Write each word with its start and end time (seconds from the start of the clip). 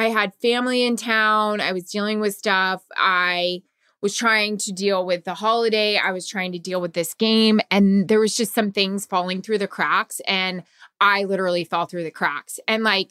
I 0.00 0.08
had 0.08 0.34
family 0.36 0.82
in 0.82 0.96
town. 0.96 1.60
I 1.60 1.72
was 1.72 1.84
dealing 1.84 2.20
with 2.20 2.34
stuff. 2.34 2.82
I 2.96 3.60
was 4.00 4.16
trying 4.16 4.56
to 4.56 4.72
deal 4.72 5.04
with 5.04 5.24
the 5.24 5.34
holiday. 5.34 5.98
I 5.98 6.12
was 6.12 6.26
trying 6.26 6.52
to 6.52 6.58
deal 6.58 6.80
with 6.80 6.94
this 6.94 7.12
game. 7.12 7.60
And 7.70 8.08
there 8.08 8.18
was 8.18 8.34
just 8.34 8.54
some 8.54 8.72
things 8.72 9.04
falling 9.04 9.42
through 9.42 9.58
the 9.58 9.68
cracks. 9.68 10.20
And 10.26 10.62
I 11.02 11.24
literally 11.24 11.64
fell 11.64 11.84
through 11.84 12.04
the 12.04 12.10
cracks. 12.10 12.58
And 12.66 12.82
like, 12.82 13.10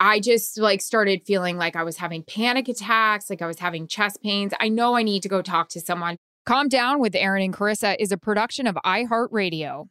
I 0.00 0.18
just 0.18 0.58
like 0.58 0.80
started 0.80 1.22
feeling 1.22 1.58
like 1.58 1.76
I 1.76 1.84
was 1.84 1.98
having 1.98 2.24
panic 2.24 2.68
attacks, 2.68 3.30
like 3.30 3.40
I 3.40 3.46
was 3.46 3.60
having 3.60 3.86
chest 3.86 4.20
pains. 4.20 4.52
I 4.58 4.68
know 4.68 4.96
I 4.96 5.04
need 5.04 5.22
to 5.22 5.28
go 5.28 5.42
talk 5.42 5.68
to 5.70 5.80
someone. 5.80 6.16
Calm 6.44 6.68
Down 6.68 7.00
with 7.00 7.14
Erin 7.14 7.42
and 7.42 7.56
Charissa 7.56 7.96
is 7.98 8.10
a 8.10 8.16
production 8.16 8.66
of 8.66 8.76
iHeartRadio. 8.84 9.88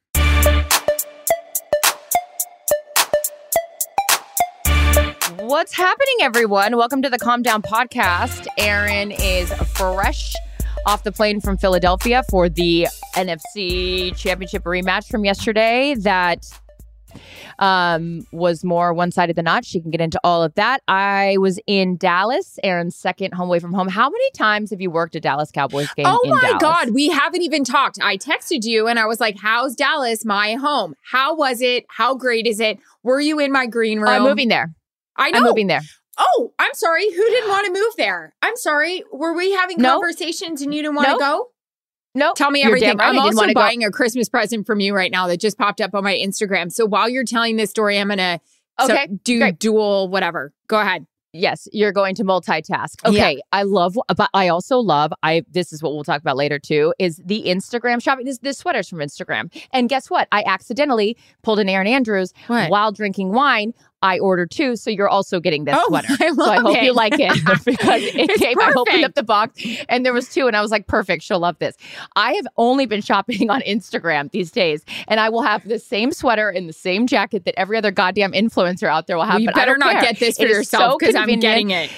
What's 5.40 5.74
happening, 5.74 6.16
everyone? 6.22 6.78
Welcome 6.78 7.02
to 7.02 7.10
the 7.10 7.18
Calm 7.18 7.42
Down 7.42 7.62
podcast. 7.62 8.48
Erin 8.58 9.12
is 9.12 9.52
fresh 9.76 10.34
off 10.86 11.04
the 11.04 11.12
plane 11.12 11.42
from 11.42 11.58
Philadelphia 11.58 12.24
for 12.30 12.48
the 12.48 12.88
NFC 13.16 14.16
Championship 14.16 14.64
rematch 14.64 15.10
from 15.10 15.26
yesterday 15.26 15.96
that 15.96 16.46
um, 17.60 18.26
was 18.32 18.64
more 18.64 18.94
one 18.94 19.12
sided 19.12 19.36
than 19.36 19.44
not. 19.46 19.66
She 19.66 19.82
can 19.82 19.92
get 19.92 20.00
into 20.00 20.20
all 20.24 20.42
of 20.42 20.54
that. 20.56 20.82
I 20.88 21.36
was 21.40 21.60
in 21.68 21.98
Dallas, 21.98 22.58
Erin's 22.64 22.96
second 22.96 23.34
home 23.34 23.50
away 23.50 23.60
from 23.60 23.74
home. 23.74 23.90
How 23.90 24.10
many 24.10 24.32
times 24.32 24.70
have 24.70 24.80
you 24.80 24.90
worked 24.90 25.16
a 25.16 25.20
Dallas 25.20 25.52
Cowboys 25.52 25.92
game? 25.96 26.06
Oh 26.08 26.22
my 26.26 26.40
Dallas? 26.40 26.62
God, 26.62 26.90
we 26.92 27.10
haven't 27.10 27.42
even 27.42 27.66
talked. 27.66 28.00
I 28.02 28.16
texted 28.18 28.64
you 28.64 28.88
and 28.88 29.00
I 29.00 29.06
was 29.06 29.20
like, 29.20 29.38
How's 29.40 29.76
Dallas, 29.76 30.24
my 30.24 30.54
home? 30.54 30.96
How 31.12 31.36
was 31.36 31.60
it? 31.62 31.86
How 31.90 32.16
great 32.16 32.48
is 32.48 32.62
it? 32.62 32.80
Were 33.04 33.20
you 33.20 33.40
in 33.40 33.52
my 33.52 33.66
green 33.66 34.00
room? 34.00 34.10
I'm 34.10 34.24
moving 34.24 34.48
there. 34.48 34.74
I 35.18 35.32
know. 35.32 35.40
I'm 35.40 35.44
moving 35.46 35.68
there. 35.68 35.82
Oh, 36.18 36.54
I'm 36.60 36.74
sorry. 36.74 37.10
Who 37.12 37.24
didn't 37.26 37.50
want 37.50 37.66
to 37.68 37.74
move 37.74 37.94
there? 37.98 38.34
I'm 38.42 38.56
sorry. 38.56 39.04
Were 39.12 39.34
we 39.34 39.52
having 39.52 39.82
No. 39.82 39.92
conversations 39.94 40.62
and 40.62 40.74
you 40.74 40.82
didn't 40.82 40.96
want 40.96 41.08
No. 41.10 41.16
to 41.16 41.20
go? 41.20 41.50
No, 42.18 42.34
Tell 42.34 42.50
me 42.52 42.64
everything. 42.64 42.98
right 42.98 43.10
I'm 43.10 43.20
also 43.20 43.36
wanna 43.36 43.54
go. 43.54 43.60
buying 43.60 43.84
a 43.84 43.92
Christmas 43.92 44.30
present 44.30 44.66
from 44.66 44.80
you 44.80 44.96
right 44.96 45.12
now 45.12 45.28
that 45.28 45.42
just 45.42 45.58
popped 45.58 45.82
up 45.82 45.94
on 45.94 46.04
my 46.06 46.16
Instagram. 46.16 46.72
So 46.72 46.86
while 46.86 47.10
you're 47.10 47.26
telling 47.26 47.58
this 47.58 47.70
story, 47.72 48.00
I'm 48.00 48.08
gonna 48.08 48.40
so- 48.80 48.86
Okay, 48.86 49.08
do 49.26 49.40
great. 49.40 49.60
dual 49.60 50.08
whatever. 50.08 50.54
Go 50.68 50.80
ahead. 50.80 51.06
Yes, 51.38 51.68
you're 51.74 51.92
going 51.92 52.16
to 52.16 52.24
multitask. 52.24 53.06
Okay, 53.06 53.42
I 53.52 53.64
love, 53.64 53.98
but 54.16 54.30
I 54.34 54.48
also 54.48 54.78
love. 54.78 55.12
I 55.22 55.44
this 55.52 55.74
is 55.74 55.84
what 55.84 55.94
we'll 55.94 56.06
talk 56.06 56.22
about 56.22 56.38
later 56.38 56.58
too. 56.60 56.94
Is 56.98 57.22
the 57.26 57.44
Instagram 57.48 58.02
shopping? 58.02 58.24
This 58.26 58.38
this 58.38 58.58
sweater's 58.58 58.88
from 58.88 59.00
Instagram, 59.00 59.52
and 59.74 59.90
guess 59.90 60.10
what? 60.10 60.30
I 60.32 60.44
accidentally 60.48 61.18
pulled 61.44 61.60
an 61.60 61.68
Erin 61.68 61.88
Andrews 61.88 62.32
What? 62.48 62.70
while 62.70 62.94
drinking 62.94 63.34
wine. 63.34 63.74
I 64.06 64.20
ordered 64.20 64.52
two, 64.52 64.76
so 64.76 64.90
you're 64.92 65.10
also 65.10 65.40
getting 65.40 65.66
this 65.66 65.76
Oh, 65.78 65.88
sweater. 65.88 66.08
I 66.20 66.32
so 66.32 66.44
I 66.44 66.60
hope 66.60 66.82
you 66.84 66.94
like 66.94 67.14
it 67.20 67.34
because 67.66 68.02
it 68.06 68.40
came. 68.40 68.60
I 68.60 68.72
opened 68.76 69.04
up 69.04 69.16
the 69.16 69.24
box 69.24 69.62
and 69.90 70.06
there 70.06 70.14
was 70.14 70.30
two, 70.34 70.48
and 70.48 70.56
I 70.56 70.62
was 70.62 70.70
like, 70.72 70.88
perfect. 70.88 71.24
She'll 71.24 71.40
love 71.40 71.58
this. 71.60 71.76
I 72.16 72.34
have 72.34 72.46
only 72.58 72.86
been 72.86 73.02
shopping 73.02 73.50
on 73.50 73.62
Instagram 73.62 74.32
these 74.32 74.52
days, 74.52 74.86
and 75.08 75.20
I 75.20 75.30
will 75.30 75.42
have 75.42 75.68
the 75.68 75.80
same 75.80 76.12
sweater 76.12 76.50
and 76.50 76.70
the 76.70 76.74
same 76.74 77.08
jacket 77.08 77.46
that 77.46 77.56
every 77.58 77.78
other 77.78 77.92
goddamn 77.92 78.32
influencer 78.34 78.88
out 78.88 79.08
there 79.08 79.18
will 79.18 79.24
have. 79.24 79.34
Well, 79.34 79.42
you 79.42 79.48
but 79.48 79.56
I 79.58 79.62
better 79.62 79.78
not 79.78 79.94
care. 79.94 80.02
get 80.02 80.20
this 80.20 80.38
for 80.38 80.44
It 80.46 80.50
yourself 80.50 80.92
so 80.94 80.98
because 81.00 81.16
I'm 81.16 81.40
getting 81.40 81.72
it. 81.72 81.90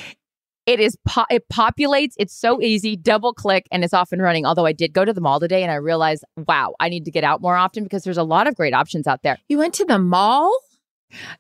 It 0.66 0.82
is 0.82 0.98
po- 1.08 1.26
it 1.30 1.48
populates. 1.48 2.14
It's 2.18 2.34
so 2.34 2.62
easy. 2.62 2.98
Double 2.98 3.34
click 3.34 3.68
and 3.72 3.86
it's 3.86 3.94
off 3.94 4.12
and 4.12 4.22
running. 4.22 4.46
Although 4.46 4.66
I 4.66 4.74
did 4.74 4.92
go 4.92 5.06
to 5.06 5.14
the 5.14 5.22
mall 5.22 5.40
today 5.40 5.64
and 5.64 5.72
I 5.72 5.76
realized, 5.76 6.26
wow, 6.36 6.76
I 6.82 6.90
need 6.90 7.06
to 7.06 7.12
get 7.12 7.24
out 7.24 7.40
more 7.42 7.56
often 7.56 7.84
because 7.84 8.04
there's 8.04 8.18
a 8.18 8.24
lot 8.24 8.48
of 8.48 8.56
great 8.56 8.74
options 8.74 9.08
out 9.08 9.24
there. 9.24 9.38
You 9.48 9.60
went 9.60 9.74
to 9.76 9.86
the 9.86 9.98
mall? 9.98 10.54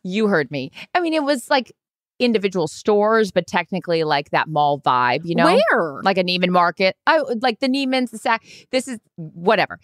You 0.04 0.28
heard 0.28 0.52
me. 0.52 0.72
I 0.94 1.00
mean, 1.00 1.14
it 1.14 1.24
was 1.24 1.50
like 1.50 1.72
individual 2.20 2.68
stores, 2.68 3.32
but 3.32 3.48
technically 3.48 4.04
like 4.04 4.32
that 4.32 4.48
mall 4.48 4.80
vibe. 4.82 5.22
You 5.24 5.36
know, 5.36 5.46
Where? 5.46 6.02
like 6.04 6.18
a 6.18 6.24
Neiman 6.24 6.50
Marcus. 6.50 6.94
I 7.06 7.20
like 7.42 7.60
the 7.60 7.68
Neiman's. 7.68 8.12
The 8.12 8.18
Sac. 8.18 8.44
This 8.72 8.88
is 8.88 9.00
whatever. 9.16 9.80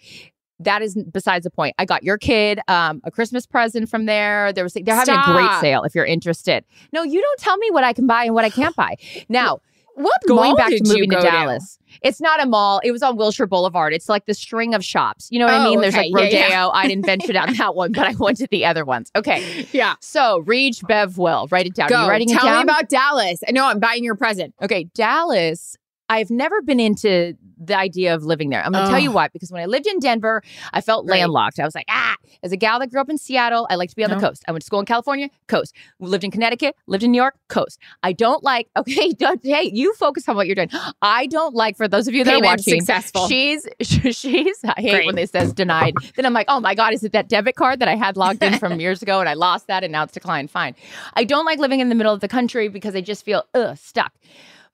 That 0.60 0.82
is 0.82 0.96
besides 1.10 1.44
the 1.44 1.50
point. 1.50 1.74
I 1.78 1.84
got 1.84 2.04
your 2.04 2.16
kid 2.16 2.60
um, 2.68 3.00
a 3.04 3.10
Christmas 3.10 3.46
present 3.46 3.88
from 3.88 4.06
there. 4.06 4.52
There 4.52 4.64
was 4.64 4.74
they're 4.74 4.94
having 4.94 5.14
a 5.14 5.32
great 5.32 5.60
sale 5.60 5.82
if 5.82 5.94
you're 5.94 6.04
interested. 6.04 6.64
No, 6.92 7.02
you 7.02 7.20
don't 7.20 7.40
tell 7.40 7.56
me 7.56 7.70
what 7.70 7.84
I 7.84 7.92
can 7.92 8.06
buy 8.06 8.24
and 8.24 8.34
what 8.34 8.44
I 8.44 8.50
can't 8.50 8.74
buy. 8.76 8.96
Now, 9.28 9.60
what 9.94 10.20
going 10.26 10.50
mall 10.50 10.56
back 10.56 10.70
to 10.70 10.80
moving 10.86 11.10
to 11.10 11.20
Dallas. 11.20 11.78
It's 12.02 12.20
not 12.20 12.42
a 12.42 12.46
mall. 12.46 12.80
It 12.82 12.90
was 12.90 13.02
on 13.02 13.16
Wilshire 13.16 13.46
Boulevard. 13.46 13.94
It's 13.94 14.08
like 14.08 14.26
the 14.26 14.34
string 14.34 14.74
of 14.74 14.84
shops. 14.84 15.28
You 15.30 15.38
know 15.38 15.46
what 15.46 15.54
I 15.54 15.64
Oh, 15.66 15.70
mean? 15.70 15.80
There's 15.80 15.94
okay. 15.94 16.10
like 16.10 16.24
Rodeo. 16.24 16.38
yeah. 16.40 16.68
I 16.68 16.88
didn't 16.88 17.06
venture 17.06 17.32
down 17.32 17.54
that 17.58 17.74
one, 17.76 17.92
but 17.92 18.04
I 18.06 18.14
went 18.18 18.38
to 18.38 18.48
the 18.50 18.64
other 18.66 18.84
ones. 18.84 19.10
Okay. 19.16 19.66
Yeah. 19.72 19.94
So 20.00 20.38
Reach 20.40 20.82
Bev 20.86 21.18
Will. 21.18 21.46
Write 21.50 21.66
it 21.66 21.74
down. 21.74 21.86
Are 21.86 21.90
Go. 21.90 22.02
you 22.04 22.08
writing 22.10 22.28
Tell 22.28 22.38
it 22.46 22.50
down? 22.50 22.56
me 22.58 22.62
about 22.62 22.88
Dallas. 22.88 23.40
I 23.48 23.52
know 23.52 23.64
I'm 23.66 23.78
buying 23.80 24.04
your 24.04 24.14
present. 24.16 24.54
Okay, 24.62 24.84
Dallas. 24.94 25.76
I've 26.08 26.30
never 26.30 26.60
been 26.62 26.80
into 26.80 27.34
the 27.56 27.76
idea 27.78 28.14
of 28.14 28.24
living 28.24 28.50
there. 28.50 28.62
I'm 28.64 28.72
going 28.72 28.84
to 28.84 28.90
tell 28.90 28.98
you 29.00 29.10
why. 29.12 29.28
Because 29.28 29.50
when 29.50 29.62
I 29.62 29.66
lived 29.66 29.86
in 29.86 29.98
Denver, 30.00 30.42
I 30.72 30.80
felt 30.80 31.06
Right. 31.08 31.20
landlocked. 31.20 31.58
I 31.60 31.64
was 31.64 31.74
like, 31.74 31.86
ah, 31.88 32.16
as 32.42 32.52
a 32.52 32.56
gal 32.56 32.78
that 32.80 32.90
grew 32.90 33.00
up 33.00 33.08
in 33.08 33.16
Seattle, 33.16 33.66
I 33.70 33.76
like 33.76 33.88
to 33.90 33.96
be 33.96 34.04
on 34.04 34.10
No. 34.10 34.16
the 34.16 34.26
coast. 34.26 34.44
I 34.46 34.52
went 34.52 34.62
to 34.62 34.66
school 34.66 34.80
in 34.80 34.86
California, 34.86 35.30
coast. 35.46 35.72
Lived 36.00 36.24
in 36.24 36.30
Connecticut, 36.30 36.74
lived 36.88 37.04
in 37.04 37.12
New 37.12 37.16
York, 37.16 37.36
coast. 37.48 37.78
I 38.02 38.12
don't 38.12 38.42
like, 38.42 38.68
okay, 38.76 39.12
don't, 39.12 39.40
hey, 39.42 39.70
you 39.72 39.94
focus 39.94 40.28
on 40.28 40.36
what 40.36 40.46
you're 40.46 40.56
doing. 40.56 40.68
I 41.02 41.26
don't 41.26 41.54
like, 41.54 41.76
for 41.76 41.86
those 41.88 42.06
of 42.08 42.14
you 42.14 42.24
that 42.24 42.30
Payment 42.32 42.44
are 42.44 42.48
watching, 42.56 42.80
successful. 42.80 43.28
she's, 43.28 43.66
she's, 43.80 44.58
I 44.64 44.74
hate 44.80 44.90
Great. 44.90 45.06
when 45.06 45.14
they 45.14 45.26
says 45.26 45.52
denied. 45.54 45.94
then 46.16 46.26
I'm 46.26 46.34
like, 46.34 46.46
oh 46.48 46.60
my 46.60 46.74
God, 46.74 46.92
is 46.92 47.02
it 47.04 47.12
that 47.12 47.28
debit 47.28 47.54
card 47.56 47.78
that 47.78 47.88
I 47.88 47.94
had 47.94 48.16
logged 48.16 48.42
in 48.42 48.58
from 48.58 48.78
years 48.80 49.00
ago 49.00 49.20
and 49.20 49.28
I 49.28 49.34
lost 49.34 49.68
that 49.68 49.84
and 49.84 49.92
now 49.92 50.02
it's 50.02 50.12
declined? 50.12 50.50
Fine. 50.50 50.74
I 51.14 51.24
don't 51.24 51.44
like 51.46 51.58
living 51.60 51.80
in 51.80 51.88
the 51.88 51.94
middle 51.94 52.12
of 52.12 52.20
the 52.20 52.28
country 52.28 52.68
because 52.68 52.94
I 52.94 53.00
just 53.00 53.24
feel, 53.24 53.44
ugh, 53.54 53.78
stuck. 53.78 54.12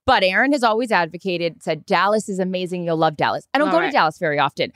But 0.06 0.22
Erin 0.24 0.52
has 0.52 0.62
always 0.64 0.90
advocated, 0.90 1.62
said 1.62 1.86
Dallas 1.86 2.28
is 2.28 2.38
amazing. 2.38 2.84
You'll 2.84 2.96
love 2.96 3.16
Dallas. 3.16 3.46
I 3.54 3.58
don't 3.58 3.68
Love 3.68 3.80
go 3.82 3.86
to. 3.86 3.92
Dallas 3.92 4.18
very 4.18 4.38
often. 4.38 4.72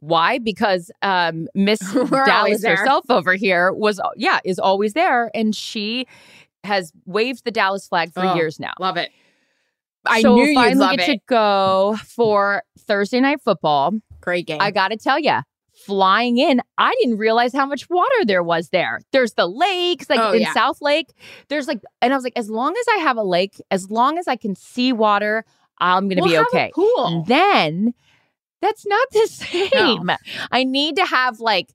Why? 0.00 0.38
Because 0.38 0.90
um, 1.02 1.46
Miss 1.54 1.78
Dallas 2.10 2.64
herself 2.64 3.04
over 3.10 3.34
here 3.34 3.72
was, 3.72 4.00
yeah, 4.16 4.40
is 4.44 4.58
always 4.58 4.94
there. 4.94 5.30
And 5.34 5.54
she 5.54 6.06
has 6.64 6.92
waved 7.04 7.44
the 7.44 7.50
Dallas 7.50 7.86
flag 7.86 8.12
for 8.12 8.24
Oh, 8.24 8.34
years 8.34 8.58
now. 8.58 8.72
Love 8.80 8.96
it. 8.96 9.10
I 10.06 10.22
so 10.22 10.34
knew 10.34 10.44
you'd 10.46 10.54
finally 10.54 10.74
love 10.76 10.96
get 10.96 11.08
it. 11.08 11.12
to 11.12 11.20
go 11.26 11.96
for 12.06 12.62
Thursday 12.78 13.20
night 13.20 13.40
football. 13.42 13.92
Great 14.20 14.46
game. 14.46 14.58
I 14.60 14.70
got 14.70 14.88
to 14.88 14.96
tell 14.96 15.18
you, 15.18 15.38
flying 15.86 16.38
in, 16.38 16.60
I 16.78 16.94
didn't 17.00 17.18
realize 17.18 17.52
how 17.52 17.66
much 17.66 17.88
water 17.90 18.24
there 18.26 18.42
was 18.42 18.70
there. 18.70 19.00
There's 19.12 19.34
the 19.34 19.46
lakes, 19.46 20.08
like 20.10 20.20
Oh, 20.20 20.32
in 20.32 20.42
yeah. 20.42 20.52
South 20.52 20.80
Lake. 20.80 21.12
There's 21.48 21.66
like, 21.68 21.80
and 22.02 22.12
I 22.12 22.16
was 22.16 22.24
like, 22.24 22.34
as 22.36 22.48
long 22.50 22.74
as 22.78 22.86
I 22.94 22.96
have 23.02 23.16
a 23.16 23.22
lake, 23.22 23.60
as 23.70 23.90
long 23.90 24.18
as 24.18 24.26
I 24.28 24.36
can 24.36 24.54
see 24.54 24.92
water, 24.92 25.44
I'm 25.78 26.08
going 26.08 26.16
to 26.18 26.22
We'll 26.22 26.30
be 26.44 26.48
okay. 26.54 26.70
pool. 26.74 27.06
And 27.06 27.26
then 27.26 27.94
that's 28.62 28.86
not 28.86 29.08
the 29.12 29.26
same. 29.30 30.10
I 30.50 30.64
need 30.64 30.96
to 30.96 31.04
have 31.04 31.40
like, 31.40 31.74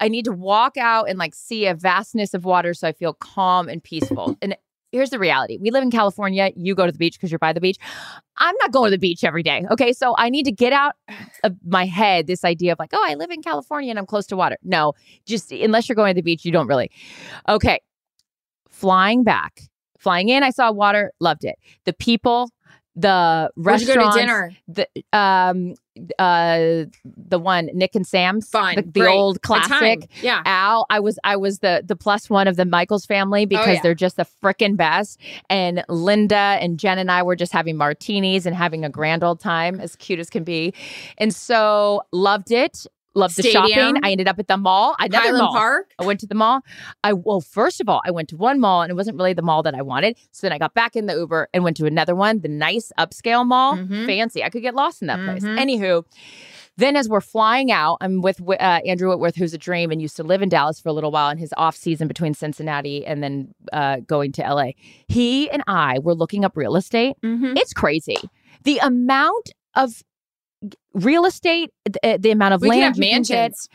I 0.00 0.08
need 0.08 0.24
to 0.26 0.32
walk 0.32 0.76
out 0.76 1.08
and 1.08 1.18
like 1.18 1.34
see 1.34 1.66
a 1.66 1.74
vastness 1.74 2.34
of 2.34 2.44
water 2.44 2.74
so 2.74 2.86
I 2.88 2.92
feel 2.92 3.14
calm 3.14 3.68
and 3.68 3.82
peaceful. 3.82 4.36
And 4.42 4.56
here's 4.92 5.10
the 5.10 5.18
reality 5.18 5.58
we 5.60 5.70
live 5.70 5.82
in 5.82 5.90
California. 5.90 6.50
You 6.56 6.74
go 6.74 6.86
to 6.86 6.92
the 6.92 6.98
beach 6.98 7.14
because 7.14 7.30
you're 7.30 7.38
by 7.38 7.52
the 7.52 7.60
beach. 7.60 7.76
I'm 8.38 8.54
not 8.60 8.72
going 8.72 8.90
to 8.90 8.96
the 8.96 9.00
beach 9.00 9.24
every 9.24 9.42
day. 9.42 9.64
Okay. 9.70 9.92
So 9.92 10.14
I 10.18 10.30
need 10.30 10.44
to 10.44 10.52
get 10.52 10.72
out 10.72 10.94
of 11.44 11.54
my 11.66 11.86
head 11.86 12.26
this 12.26 12.44
idea 12.44 12.72
of 12.72 12.78
like, 12.78 12.90
oh, 12.92 13.04
I 13.06 13.14
live 13.14 13.30
in 13.30 13.42
California 13.42 13.90
and 13.90 13.98
I'm 13.98 14.06
close 14.06 14.26
to 14.28 14.36
water. 14.36 14.56
No, 14.62 14.94
just 15.26 15.52
unless 15.52 15.88
you're 15.88 15.96
going 15.96 16.10
to 16.10 16.18
the 16.18 16.22
beach, 16.22 16.44
you 16.44 16.52
don't 16.52 16.66
really. 16.66 16.90
Okay. 17.48 17.80
Flying 18.70 19.24
back, 19.24 19.62
flying 19.98 20.28
in, 20.28 20.42
I 20.42 20.50
saw 20.50 20.70
water, 20.70 21.12
loved 21.20 21.44
it. 21.44 21.56
The 21.84 21.92
people, 21.92 22.50
the 23.00 23.50
Where'd 23.54 23.86
go 23.86 23.94
to 24.10 24.18
dinner? 24.18 24.52
the 24.66 24.86
um 25.12 25.74
uh 26.18 26.84
the 27.04 27.38
one 27.38 27.68
Nick 27.74 27.94
and 27.94 28.06
Sam's 28.06 28.48
Fun. 28.48 28.76
the, 28.76 28.82
the 28.82 29.06
old 29.08 29.42
classic 29.42 30.08
Yeah. 30.22 30.42
Al 30.44 30.86
I 30.90 31.00
was 31.00 31.18
I 31.24 31.36
was 31.36 31.58
the 31.58 31.82
the 31.84 31.96
plus 31.96 32.30
one 32.30 32.46
of 32.48 32.56
the 32.56 32.64
Michaels 32.64 33.04
family 33.06 33.46
because 33.46 33.66
Oh, 33.66 33.70
yeah. 33.72 33.80
they're 33.82 33.94
just 33.94 34.16
the 34.16 34.26
frickin' 34.42 34.76
best 34.76 35.20
and 35.50 35.84
Linda 35.88 36.36
and 36.60 36.78
Jen 36.78 36.98
and 36.98 37.10
I 37.10 37.22
were 37.22 37.36
just 37.36 37.52
having 37.52 37.76
martinis 37.76 38.46
and 38.46 38.54
having 38.54 38.84
a 38.84 38.88
grand 38.88 39.24
old 39.24 39.40
time 39.40 39.80
as 39.80 39.96
cute 39.96 40.18
as 40.20 40.30
can 40.30 40.44
be 40.44 40.72
and 41.18 41.34
so 41.34 42.02
loved 42.12 42.50
it 42.52 42.86
loved 43.14 43.36
the 43.36 43.42
Stadium. 43.42 43.66
shopping 43.68 44.00
I 44.04 44.10
ended 44.12 44.28
up 44.28 44.38
at 44.38 44.46
the 44.48 44.56
mall 44.56 44.94
another 44.98 45.24
Highland 45.24 45.42
mall 45.44 45.52
Park. 45.54 45.90
I 45.98 46.04
went 46.06 46.20
to 46.20 46.26
the 46.26 46.34
mall. 46.34 46.60
I 47.02 47.12
well, 47.14 47.40
first 47.40 47.80
of 47.80 47.88
all, 47.88 48.00
I 48.04 48.10
went 48.10 48.28
to 48.28 48.36
one 48.36 48.60
mall 48.60 48.82
and 48.82 48.90
it 48.90 48.94
wasn't 48.94 49.16
really 49.16 49.32
the 49.32 49.42
mall 49.42 49.62
that 49.64 49.74
I 49.74 49.82
wanted. 49.82 50.16
So 50.30 50.46
then 50.46 50.52
I 50.52 50.58
got 50.58 50.74
back 50.74 50.94
in 50.96 51.06
the 51.06 51.14
Uber 51.14 51.48
and 51.52 51.64
went 51.64 51.76
to 51.78 51.86
another 51.86 52.14
one, 52.14 52.40
the 52.40 52.48
nice 52.48 52.92
upscale 52.98 53.46
mall, 53.46 53.76
Mhm. 53.76 54.06
fancy. 54.06 54.44
I 54.44 54.50
could 54.50 54.62
get 54.62 54.74
lost 54.74 55.02
in 55.02 55.08
that 55.08 55.24
place. 55.24 55.42
Mhm. 55.42 55.58
Anywho, 55.58 56.04
then 56.76 56.94
as 56.94 57.08
we're 57.08 57.20
flying 57.20 57.72
out, 57.72 57.98
I'm 58.00 58.20
with 58.20 58.40
uh, 58.40 58.52
Andrew 58.86 59.08
Whitworth, 59.08 59.34
who's 59.34 59.52
a 59.52 59.58
dream 59.58 59.90
and 59.90 60.00
used 60.00 60.14
to 60.16 60.22
live 60.22 60.42
in 60.42 60.48
Dallas 60.48 60.78
for 60.78 60.90
a 60.90 60.92
little 60.92 61.10
while 61.10 61.28
in 61.30 61.38
his 61.38 61.52
off 61.56 61.74
season 61.76 62.06
between 62.06 62.34
Cincinnati 62.34 63.04
and 63.04 63.20
then 63.22 63.52
uh, 63.72 63.96
going 64.06 64.30
to 64.32 64.42
LA. 64.42 64.72
He 65.08 65.50
and 65.50 65.62
I 65.66 65.98
were 65.98 66.14
looking 66.14 66.44
up 66.44 66.56
real 66.56 66.76
estate. 66.76 67.16
Mm-hmm. 67.24 67.56
It's 67.56 67.72
crazy. 67.72 68.18
The 68.62 68.78
amount 68.78 69.50
of 69.74 70.02
real 70.94 71.24
estate, 71.24 71.70
the, 71.84 72.18
the 72.20 72.30
amount 72.30 72.54
of 72.54 72.60
We 72.62 72.68
land 72.70 72.82
have 72.82 72.96
you 72.96 73.02
can 73.02 73.22
get, 73.22 73.38
mansions. 73.40 73.68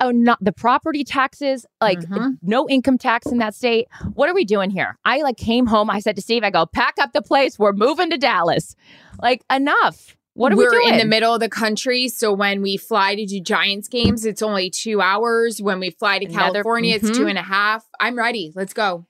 oh 0.00 0.10
not 0.10 0.38
the 0.42 0.52
property 0.52 1.04
taxes 1.04 1.64
like 1.80 2.00
Mhm. 2.00 2.38
no 2.42 2.68
income 2.68 2.98
tax 2.98 3.26
in 3.30 3.38
that 3.38 3.54
state 3.54 3.86
what 4.14 4.28
are 4.28 4.34
we 4.34 4.44
doing 4.44 4.70
here 4.70 4.98
i 5.04 5.20
like 5.22 5.36
came 5.36 5.66
home 5.66 5.90
i 5.90 6.00
said 6.00 6.16
to 6.16 6.22
steve 6.22 6.42
i 6.42 6.50
go 6.50 6.64
pack 6.64 6.94
up 6.98 7.12
the 7.12 7.20
place 7.20 7.58
we're 7.58 7.74
moving 7.74 8.08
to 8.08 8.16
dallas 8.16 8.74
like 9.20 9.42
enough 9.52 10.16
what 10.34 10.50
are 10.50 10.56
We're 10.56 10.70
we 10.70 10.76
doing 10.80 10.92
in 10.94 10.98
the 10.98 11.04
middle 11.04 11.34
of 11.34 11.40
the 11.40 11.50
country, 11.50 12.08
so 12.08 12.32
when 12.32 12.62
we 12.62 12.78
fly 12.78 13.14
to 13.14 13.26
do 13.26 13.38
Giants 13.38 13.86
games, 13.86 14.24
it's 14.24 14.40
only 14.40 14.70
two 14.70 15.02
hours. 15.02 15.60
When 15.60 15.78
we 15.78 15.90
fly 15.90 16.20
to 16.20 16.24
Another- 16.24 16.62
California, 16.62 16.98
Mhm. 16.98 17.08
it's 17.10 17.18
two 17.18 17.26
and 17.26 17.36
a 17.36 17.42
half. 17.42 17.84
I'm 18.00 18.16
ready. 18.16 18.50
Let's 18.56 18.72
go. 18.72 19.04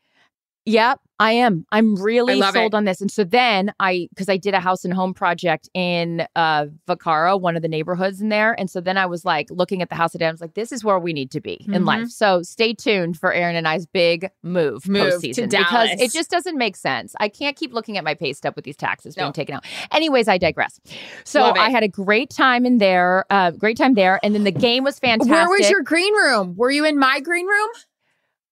Yep, 0.67 0.99
I 1.23 1.33
am. 1.33 1.65
I'm 1.71 1.95
really 1.95 2.41
sold 2.41 2.75
it. 2.75 2.77
on 2.77 2.85
this. 2.85 3.01
And 3.01 3.11
so 3.11 3.23
then 3.25 3.73
I, 3.79 4.09
because 4.11 4.29
I 4.29 4.37
did 4.37 4.55
a 4.55 4.61
house 4.61 4.85
and 4.85 4.93
home 4.93 5.15
project 5.15 5.69
in 5.75 6.27
uh 6.37 6.67
Vaquero, 6.87 7.37
one 7.37 7.55
of 7.57 7.63
the 7.63 7.69
neighborhoods 7.69 8.21
in 8.21 8.29
there. 8.29 8.59
And 8.59 8.69
so 8.69 8.81
then 8.81 8.97
I 8.99 9.07
was 9.07 9.25
like 9.25 9.47
looking 9.51 9.83
at 9.83 9.89
the 9.89 9.95
house 9.95 10.13
today. 10.13 10.27
I 10.27 10.31
was 10.33 10.41
like, 10.41 10.55
this 10.55 10.73
is 10.73 10.83
where 10.83 10.99
we 10.99 11.13
need 11.13 11.31
to 11.31 11.41
be 11.41 11.65
in 11.69 11.83
Mhm. 11.83 11.87
life. 11.87 12.09
So 12.09 12.43
stay 12.43 12.75
tuned 12.75 13.19
for 13.19 13.33
Erin 13.33 13.55
and 13.57 13.69
I's 13.69 13.87
big 13.87 14.29
move, 14.43 14.89
Move 14.89 15.21
to 15.23 15.29
postseason 15.29 15.51
because 15.51 15.91
it 16.01 16.11
just 16.13 16.31
doesn't 16.31 16.59
make 16.59 16.77
sense. 16.77 17.15
I 17.21 17.29
can't 17.29 17.57
keep 17.57 17.73
looking 17.73 17.97
at 17.99 18.05
my 18.05 18.15
pay 18.15 18.33
stub 18.33 18.55
with 18.57 18.65
these 18.65 18.77
taxes 18.77 19.15
being 19.15 19.29
No. 19.29 19.33
taken 19.33 19.55
out. 19.55 19.65
Anyways, 19.93 20.27
I 20.29 20.39
digress. 20.39 20.81
So 21.25 21.43
I 21.43 21.71
had 21.71 21.83
a 21.85 21.89
great 21.89 22.31
time 22.31 22.67
in 22.67 22.79
there, 22.79 23.25
uh, 23.31 23.53
great 23.53 23.77
time 23.77 23.95
there. 23.95 24.19
And 24.25 24.35
then 24.35 24.45
the 24.45 24.51
game 24.51 24.83
was 24.83 24.99
fantastic. 24.99 25.31
Where 25.33 25.49
was 25.49 25.71
your 25.71 25.83
green 25.83 26.13
room? 26.15 26.57
Were 26.57 26.71
you 26.71 26.85
in 26.85 26.99
my 26.99 27.21
green 27.21 27.47
room? 27.47 27.69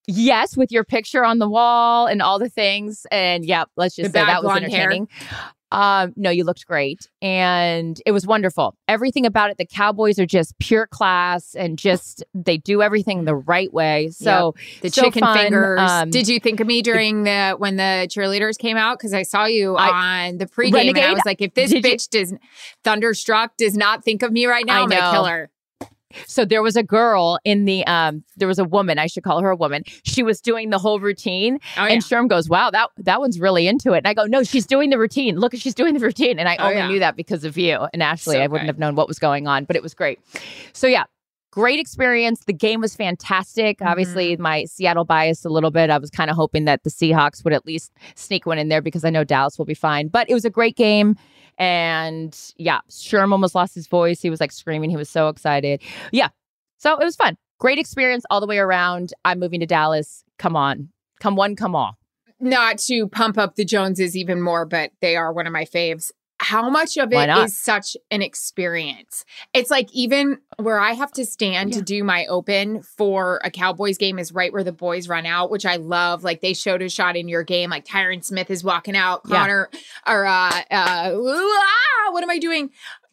Yes, 0.07 0.57
with 0.57 0.73
your 0.73 0.85
picture 0.85 1.25
on 1.25 1.39
the 1.39 1.49
wall 1.49 2.07
and 2.07 2.21
all 2.23 2.39
the 2.39 2.49
things. 2.49 3.07
And 3.11 3.45
yeah, 3.45 3.65
let's 3.77 3.95
just 3.97 4.13
The 4.13 4.19
say 4.21 4.25
that 4.27 4.43
was 4.43 4.51
hair. 4.53 4.63
entertaining. 4.63 5.09
Um, 5.73 6.15
no, 6.17 6.31
you 6.31 6.43
looked 6.43 6.67
great. 6.67 7.09
And 7.23 8.01
it 8.05 8.11
was 8.11 8.27
wonderful. 8.27 8.75
Everything 8.89 9.25
about 9.25 9.51
it, 9.51 9.57
the 9.57 9.65
Cowboys 9.67 10.19
are 10.19 10.27
just 10.27 10.59
pure 10.59 10.89
class 10.89 11.55
and 11.55 11.79
just 11.79 12.25
they 12.35 12.57
do 12.57 12.83
everything 12.83 13.25
the 13.25 13.37
right 13.37 13.73
way. 13.73 14.09
So 14.11 14.57
The 14.83 14.91
So 14.91 15.03
chicken 15.05 15.21
fun. 15.21 15.39
fingers. 15.39 15.79
Um, 15.81 16.11
Did 16.11 16.27
you 16.27 16.41
think 16.41 16.59
of 16.59 16.67
me 16.67 16.83
during 16.83 17.23
the 17.23 17.55
when 17.59 17.77
the 17.77 18.09
cheerleaders 18.11 18.59
came 18.59 18.77
out? 18.77 18.99
Because 18.99 19.15
I 19.15 19.23
saw 19.23 19.45
you 19.45 19.77
I- 19.77 20.27
on 20.31 20.39
the 20.39 20.47
pregame, 20.47 20.89
and 20.89 20.99
I 20.99 21.13
was 21.13 21.23
like, 21.25 21.41
if 21.41 21.55
this 21.55 21.71
Did 21.71 21.85
you- 21.85 21.93
bitch 21.93 22.09
does 22.11 22.35
thunderstruck 22.83 23.57
does 23.57 23.77
not 23.77 24.03
think 24.03 24.25
of 24.25 24.33
me 24.33 24.47
right 24.47 24.67
now, 24.67 24.81
I 24.81 24.83
I'm 24.83 24.89
gonna 24.89 25.13
kill 25.13 25.27
her. 25.27 25.50
So 26.27 26.45
there 26.45 26.63
was 26.63 26.77
a 26.77 26.83
girl 26.83 27.39
in 27.45 27.65
the 27.65 27.87
um 27.87 28.23
there 28.37 28.49
was 28.49 28.59
a 28.59 28.65
woman, 28.65 28.99
I 28.99 29.07
should 29.07 29.23
call 29.23 29.41
her 29.41 29.51
a 29.51 29.57
woman. 29.57 29.83
She 30.05 30.23
was 30.23 30.41
doing 30.41 30.71
the 30.71 30.79
whole 30.79 31.01
routine 31.01 31.59
Oh 31.77 31.85
yeah. 31.87 31.93
And 31.93 32.03
Sherm 32.03 32.29
goes, 32.29 32.49
"Wow, 32.49 32.71
that 32.71 32.91
that 32.99 33.21
one's 33.21 33.39
really 33.39 33.67
into 33.69 33.93
it." 33.93 33.99
And 33.99 34.09
I 34.09 34.15
go, 34.15 34.25
"No, 34.25 34.43
she's 34.43 34.67
doing 34.67 34.91
the 34.91 34.99
routine. 34.99 35.37
Look, 35.39 35.55
she's 35.55 35.75
doing 35.75 35.95
the 35.95 36.01
routine." 36.01 36.39
And 36.39 36.49
I 36.49 36.57
Oh, 36.57 36.65
only 36.65 36.77
yeah. 36.77 36.89
knew 36.89 36.99
that 37.01 37.17
because 37.17 37.45
of 37.45 37.57
you 37.57 37.87
and 37.93 38.03
Ashley. 38.03 38.35
So 38.37 38.41
I 38.41 38.47
wouldn't 38.47 38.67
good. 38.67 38.75
have 38.75 38.79
known 38.79 38.95
what 38.97 39.09
was 39.09 39.19
going 39.19 39.47
on, 39.47 39.65
but 39.65 39.77
it 39.77 39.83
was 39.83 39.95
great. 39.95 40.19
So 40.73 40.87
yeah, 40.87 41.05
great 41.53 41.79
experience. 41.81 42.45
The 42.47 42.53
game 42.53 42.81
was 42.81 42.95
fantastic. 42.97 43.79
Mm-hmm. 43.79 43.89
Obviously, 43.89 44.37
my 44.37 44.65
Seattle 44.65 45.05
bias 45.05 45.45
a 45.45 45.49
little 45.49 45.71
bit. 45.71 45.91
I 45.91 45.99
was 45.99 46.11
kind 46.11 46.31
of 46.31 46.37
hoping 46.37 46.65
that 46.67 46.85
the 46.85 46.91
Seahawks 46.91 47.43
would 47.45 47.53
at 47.53 47.67
least 47.67 47.93
sneak 48.15 48.47
one 48.47 48.59
in 48.59 48.69
there 48.69 48.83
because 48.83 49.05
I 49.05 49.11
know 49.11 49.25
Dallas 49.25 49.59
will 49.59 49.65
be 49.67 49.75
fine. 49.75 50.09
But 50.09 50.29
it 50.31 50.35
was 50.35 50.45
a 50.45 50.51
great 50.51 50.77
game. 50.77 51.17
And 51.61 52.37
yeah, 52.57 52.81
Sherm 52.91 53.31
almost 53.31 53.55
lost 53.55 53.75
his 53.75 53.87
voice. 53.87 54.21
He 54.21 54.31
was 54.31 54.41
like 54.41 54.51
screaming. 54.51 54.91
He 54.91 54.97
was 54.97 55.11
so 55.11 55.29
excited. 55.29 55.83
Yeah. 56.11 56.29
So 56.79 56.99
it 56.99 57.05
was 57.05 57.15
fun. 57.15 57.37
Great 57.59 57.79
experience 57.79 58.25
all 58.31 58.41
the 58.41 58.47
way 58.47 58.59
around. 58.59 59.13
I'm 59.27 59.39
moving 59.39 59.61
to 59.61 59.67
Dallas. 59.67 60.25
Come 60.39 60.57
on. 60.57 60.89
Come 61.21 61.37
one, 61.37 61.55
come 61.55 61.77
all. 61.77 61.99
not 62.41 62.79
to 62.79 63.07
pump 63.09 63.37
up 63.37 63.55
the 63.57 63.65
Joneses 63.65 64.17
even 64.17 64.41
more, 64.41 64.65
but 64.65 64.91
they 65.03 65.17
are 65.17 65.33
one 65.33 65.47
of 65.47 65.53
my 65.53 65.65
faves. 65.67 66.11
How 66.43 66.71
much 66.71 66.97
of 66.97 67.13
it 67.13 67.17
is 67.45 67.55
such 67.55 67.99
an 68.11 68.23
experience? 68.23 69.27
It's 69.53 69.71
like 69.71 69.93
even 69.93 70.39
where 70.57 70.81
I 70.81 70.93
have 70.93 71.13
to 71.13 71.27
stand 71.27 71.75
to 71.75 71.83
do 71.83 72.03
my 72.03 72.25
open 72.27 72.83
for 72.83 73.41
a 73.45 73.51
Cowboys 73.51 73.99
game 73.99 74.19
is 74.19 74.33
right 74.33 74.51
where 74.51 74.65
the 74.65 74.73
boys 74.73 75.07
run 75.07 75.27
out, 75.27 75.51
which 75.51 75.67
I 75.67 75.77
love. 75.77 76.25
Like 76.25 76.41
they 76.41 76.55
showed 76.55 76.81
a 76.81 76.89
shot 76.89 77.15
in 77.15 77.29
your 77.29 77.43
game, 77.43 77.69
like 77.69 77.85
Tyron 77.85 78.25
Smith 78.25 78.51
is 78.51 78.65
walking 78.65 78.97
out, 78.97 79.21
Yeah. 79.29 79.37
Connor 79.37 79.71
or 80.07 80.25
uh 80.25 80.63
uh 80.71 81.13
ah, 81.15 82.11
what 82.13 82.23
am 82.23 82.31
I 82.31 82.39
doing? 82.39 82.71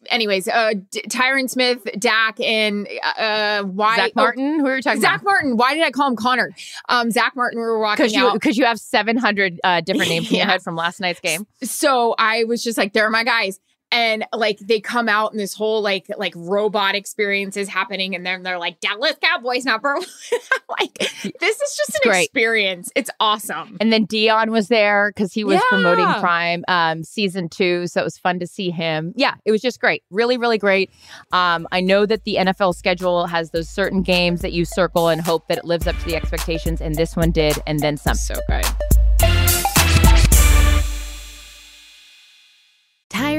Anyways, 0.08 0.48
uh 0.48 0.74
D- 0.90 1.02
Tyron 1.08 1.48
Smith, 1.48 1.82
Dak, 1.98 2.40
and 2.40 2.88
uh 3.18 3.62
why 3.64 3.96
Zack 3.96 4.12
oh, 4.16 4.20
Martin, 4.20 4.60
who 4.60 4.66
are 4.66 4.76
you 4.76 4.82
talking 4.82 5.00
Zack 5.00 5.10
about? 5.10 5.18
Zack 5.20 5.24
Martin. 5.24 5.56
Why 5.56 5.74
did 5.74 5.82
I 5.84 5.90
call 5.90 6.08
him 6.08 6.16
Connor? 6.16 6.54
Um, 6.88 7.10
Zack 7.10 7.34
Martin. 7.36 7.58
We 7.58 7.64
were 7.64 7.78
walking 7.78 8.04
Because 8.04 8.14
you 8.16 8.26
out. 8.28 8.32
because 8.34 8.56
you 8.56 8.64
have 8.64 8.78
seven 8.80 9.16
hundred 9.16 9.60
uh, 9.64 9.80
different 9.80 10.10
names 10.10 10.30
in 10.30 10.36
your 10.38 10.46
head 10.50 10.62
from 10.62 10.76
last 10.76 11.00
night's 11.00 11.20
game. 11.20 11.46
so 11.62 12.14
I 12.18 12.44
was 12.44 12.62
just 12.62 12.78
like, 12.78 12.92
they're 12.92 13.10
my 13.10 13.24
guys. 13.24 13.60
And 13.90 14.26
like 14.34 14.58
they 14.58 14.80
come 14.80 15.08
out 15.08 15.32
and 15.32 15.40
this 15.40 15.54
whole 15.54 15.80
like 15.80 16.06
like 16.18 16.34
robot 16.36 16.94
experience 16.94 17.56
is 17.56 17.68
happening, 17.68 18.14
and 18.14 18.24
then 18.26 18.42
they're 18.42 18.58
like 18.58 18.80
Dallas 18.80 19.14
Cowboys 19.22 19.64
number. 19.64 19.94
one." 19.94 20.04
like 20.78 20.98
this 20.98 21.60
is 21.60 21.76
just 21.76 21.88
It's 21.90 21.96
an 22.04 22.10
great. 22.10 22.24
experience. 22.24 22.90
It's 22.94 23.10
awesome. 23.20 23.76
And 23.80 23.92
then 23.92 24.06
Deion 24.06 24.50
was 24.50 24.68
there 24.68 25.10
because 25.14 25.32
he 25.32 25.44
was 25.44 25.60
promoting 25.68 26.04
Prime 26.20 26.64
um, 26.68 27.02
season 27.02 27.48
two, 27.48 27.86
so 27.86 28.00
it 28.00 28.04
was 28.04 28.18
fun 28.18 28.38
to 28.40 28.46
see 28.46 28.70
him. 28.70 29.12
Yeah, 29.16 29.34
it 29.44 29.50
was 29.52 29.62
just 29.62 29.80
great, 29.80 30.02
really, 30.10 30.36
really 30.36 30.58
great. 30.58 30.90
Um, 31.32 31.66
I 31.72 31.80
know 31.80 32.04
that 32.06 32.24
the 32.24 32.36
NFL 32.36 32.74
schedule 32.74 33.26
has 33.26 33.50
those 33.52 33.68
certain 33.68 34.02
games 34.02 34.42
that 34.42 34.52
you 34.52 34.64
circle 34.64 35.08
and 35.08 35.20
hope 35.20 35.48
that 35.48 35.58
it 35.58 35.64
lives 35.64 35.86
up 35.86 35.96
to 35.98 36.04
the 36.04 36.16
expectations, 36.16 36.80
and 36.80 36.94
this 36.94 37.16
one 37.16 37.30
did, 37.30 37.56
and 37.66 37.80
then 37.80 37.96
some. 37.96 38.14
So 38.16 38.34
good. 38.48 38.64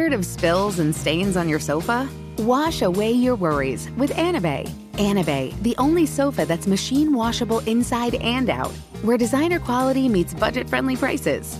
Tired 0.10 0.20
of 0.22 0.26
spills 0.26 0.80
and 0.80 0.96
stains 0.96 1.38
on 1.38 1.48
your 1.48 1.60
sofa? 1.60 2.10
Wash 2.40 2.82
away 2.82 3.12
your 3.12 3.36
worries 3.36 3.92
with 3.92 4.10
Anabei. 4.14 4.68
Anabei, 4.94 5.54
the 5.62 5.76
only 5.78 6.08
sofa 6.08 6.48
that's 6.48 6.66
machine 6.66 7.14
washable 7.14 7.60
inside 7.68 8.16
and 8.16 8.50
out, 8.50 8.72
where 9.04 9.20
designer 9.20 9.60
quality 9.60 10.10
meets 10.10 10.34
budget 10.34 10.68
friendly 10.68 10.96
prices. 10.96 11.60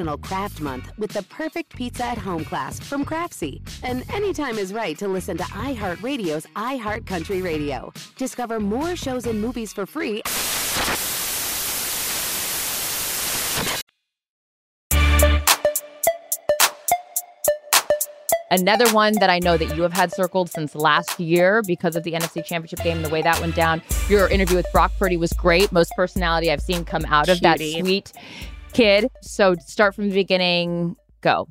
National 0.00 0.16
Craft 0.16 0.62
Month 0.62 0.92
with 0.96 1.10
the 1.10 1.22
perfect 1.24 1.76
pizza 1.76 2.06
at 2.06 2.16
home 2.16 2.42
class 2.42 2.80
from 2.80 3.04
Craftsy. 3.04 3.60
And 3.82 4.02
anytime 4.10 4.56
is 4.56 4.72
right 4.72 4.96
to 4.96 5.06
listen 5.06 5.36
to 5.36 5.42
iHeartRadio's 5.42 6.46
iHeart 6.56 7.04
Country 7.04 7.42
Radio. 7.42 7.92
Discover 8.16 8.60
more 8.60 8.96
shows 8.96 9.26
and 9.26 9.42
movies 9.42 9.74
for 9.74 9.84
free. 9.84 10.22
Another 18.52 18.90
one 18.92 19.12
that 19.20 19.28
I 19.28 19.38
know 19.38 19.58
that 19.58 19.76
you 19.76 19.82
have 19.82 19.92
had 19.92 20.12
circled 20.12 20.50
since 20.50 20.74
last 20.74 21.20
year 21.20 21.62
because 21.66 21.94
of 21.94 22.04
the 22.04 22.12
NFC 22.12 22.42
Championship 22.42 22.82
game, 22.82 23.02
the 23.02 23.10
way 23.10 23.20
that 23.20 23.38
went 23.40 23.54
down. 23.54 23.82
Your 24.08 24.28
interview 24.28 24.56
with 24.56 24.66
Brock 24.72 24.92
Purdy 24.98 25.18
was 25.18 25.32
great. 25.34 25.70
Most 25.70 25.92
personality 25.94 26.50
I've 26.50 26.62
seen 26.62 26.86
come 26.86 27.04
out 27.04 27.28
of 27.28 27.38
Cutie. 27.40 27.74
that 27.74 27.80
sweet 27.80 28.12
kid. 28.72 29.08
So 29.22 29.54
start 29.60 29.94
from 29.94 30.08
the 30.08 30.14
beginning. 30.14 30.96
Go. 31.20 31.48